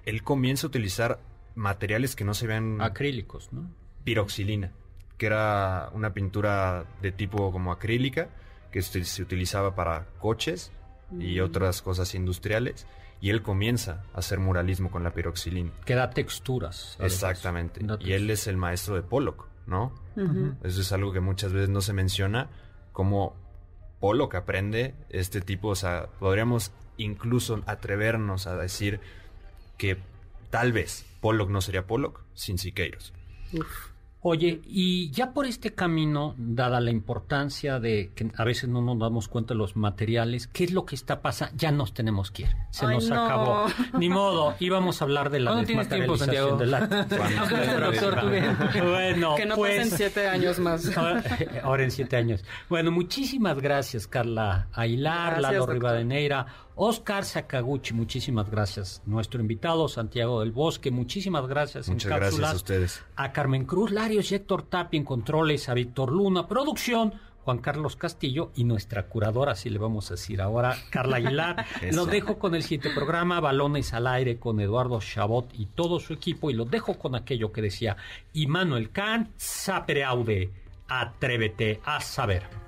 él 0.05 0.23
comienza 0.23 0.67
a 0.67 0.69
utilizar 0.69 1.19
materiales 1.57 2.15
que 2.15 2.25
no 2.25 2.35
se 2.35 2.47
vean 2.47 2.81
Acrílicos, 2.81 3.53
¿no? 3.53 3.69
piroxilina, 4.05 4.73
que 5.17 5.27
era 5.27 5.91
una 5.95 6.15
pintura 6.15 6.87
de 7.03 7.11
tipo 7.11 7.51
como 7.51 7.73
acrílica 7.73 8.29
que 8.71 8.83
se, 8.83 9.05
se 9.05 9.21
utilizaba 9.21 9.75
para 9.75 10.07
coches 10.21 10.71
y 11.19 11.41
otras 11.41 11.83
cosas 11.83 12.15
industriales. 12.15 12.87
Y 13.21 13.31
él 13.31 13.43
comienza 13.43 14.05
a 14.15 14.19
hacer 14.19 14.39
muralismo 14.39 14.91
con 14.91 15.03
la 15.03 15.13
piroxilina. 15.13 15.73
Que 15.85 15.95
da 15.95 16.11
texturas. 16.11 16.97
Exactamente. 17.01 17.81
Da 17.83 17.99
Y 18.01 18.13
él 18.13 18.31
es 18.31 18.47
el 18.47 18.57
maestro 18.57 18.95
de 18.95 19.03
Pollock, 19.03 19.49
¿no? 19.67 19.93
Eso 20.63 20.81
es 20.81 20.93
algo 20.93 21.13
que 21.13 21.21
muchas 21.21 21.53
veces 21.53 21.69
no 21.69 21.81
se 21.81 21.93
menciona, 21.93 22.49
como 22.93 23.37
Pollock 24.01 24.35
aprende 24.35 24.95
este 25.11 25.41
tipo, 25.41 25.69
o 25.69 25.75
sea, 25.75 26.09
podríamos 26.19 26.73
incluso 26.97 27.63
atrevernos 27.67 28.47
a 28.47 28.57
decir 28.57 29.01
que 29.77 29.99
tal 30.51 30.73
vez 30.73 31.07
Pollock 31.21 31.51
no 31.51 31.61
sería 31.61 31.87
Pollock 31.87 32.23
sin 32.35 32.59
Siqueiros. 32.59 33.13
Oye, 34.21 34.61
y 34.65 35.11
ya 35.11 35.33
por 35.33 35.47
este 35.47 35.75
camino, 35.75 36.35
dada 36.37 36.81
la 36.81 36.91
importancia 36.91 37.79
de 37.79 38.11
que 38.17 38.31
a 38.37 38.45
veces 38.45 38.69
no 38.69 38.83
nos 38.83 38.99
damos 38.99 39.29
cuenta 39.29 39.55
de 39.55 39.59
los 39.59 39.77
materiales, 39.77 40.49
¿qué 40.49 40.65
es 40.65 40.73
lo 40.73 40.85
que 40.85 40.97
está 40.97 41.23
pasando? 41.23 41.55
Ya 41.57 41.71
nos 41.71 41.95
tenemos 41.95 42.33
que 42.33 42.43
ir. 42.43 42.49
Se 42.71 42.85
Ay, 42.87 42.97
nos 42.97 43.09
no. 43.09 43.25
acabó. 43.25 43.67
Ni 43.97 44.09
modo, 44.09 44.57
íbamos 44.59 45.01
a 45.01 45.05
hablar 45.05 45.31
de 45.31 45.41
la 45.41 45.53
¿Cuándo 45.53 45.67
tienes 45.67 45.89
tiempo, 45.89 46.13
desmaterialización 46.13 46.59
del 46.59 46.75
arte. 46.75 46.99
Bueno, 48.89 49.35
que 49.37 49.47
no 49.47 49.55
pues, 49.57 49.79
pasen 49.79 49.97
siete 49.97 50.29
años 50.29 50.59
más. 50.59 50.85
Ahora 50.97 51.23
ahora 51.63 51.85
en 51.85 51.91
siete 51.91 52.17
años. 52.17 52.45
Bueno, 52.69 52.91
muchísimas 52.91 53.61
gracias, 53.61 54.07
Carla 54.07 54.69
Aguilar, 54.73 55.35
Gracias, 55.35 55.43
Lalo 55.43 55.59
doctor. 55.59 55.75
Rivadeneira, 55.75 56.47
Oscar 56.81 57.25
Sakaguchi, 57.25 57.93
muchísimas 57.93 58.49
gracias. 58.49 59.03
Nuestro 59.05 59.41
invitado, 59.41 59.89
Santiago 59.89 60.41
del 60.41 60.53
Bosque, 60.53 60.93
muchísimas 60.93 61.49
gracias. 61.49 61.89
en 61.89 61.95
Muchas 61.95 62.09
gracias 62.11 62.31
cápsulas. 62.31 62.53
a 62.53 62.57
ustedes. 62.57 63.05
A 63.17 63.33
Carmen 63.33 63.65
Cruz 63.65 63.91
Larios 63.91 64.31
y 64.31 64.37
Héctor 64.37 64.63
Tapi 64.63 64.97
en 64.97 65.05
controles, 65.05 65.69
a 65.69 65.75
Víctor 65.75 66.13
Luna, 66.13 66.47
producción. 66.47 67.15
Juan 67.43 67.59
Carlos 67.59 67.97
Castillo 67.97 68.53
y 68.55 68.65
nuestra 68.65 69.07
curadora, 69.07 69.53
así 69.53 69.71
le 69.71 69.79
vamos 69.79 70.11
a 70.11 70.15
decir 70.15 70.41
ahora, 70.43 70.77
Carla 70.91 71.17
Aguilar. 71.17 71.65
Los 71.93 72.09
dejo 72.11 72.39
con 72.39 72.55
el 72.55 72.63
siguiente 72.63 72.91
programa, 72.91 73.41
Balones 73.41 73.95
al 73.95 74.07
Aire, 74.07 74.39
con 74.39 74.61
Eduardo 74.61 75.01
Chabot 75.01 75.49
y 75.55 75.65
todo 75.67 75.99
su 75.99 76.13
equipo. 76.13 76.51
Y 76.51 76.55
los 76.55 76.71
dejo 76.71 76.99
con 76.99 77.15
aquello 77.15 77.51
que 77.51 77.63
decía 77.63 77.97
Immanuel 78.35 78.91
Kant, 78.91 79.31
sapere 79.39 80.05
aude, 80.05 80.53
atrévete 80.89 81.81
a 81.85 82.01
saber. 82.03 82.68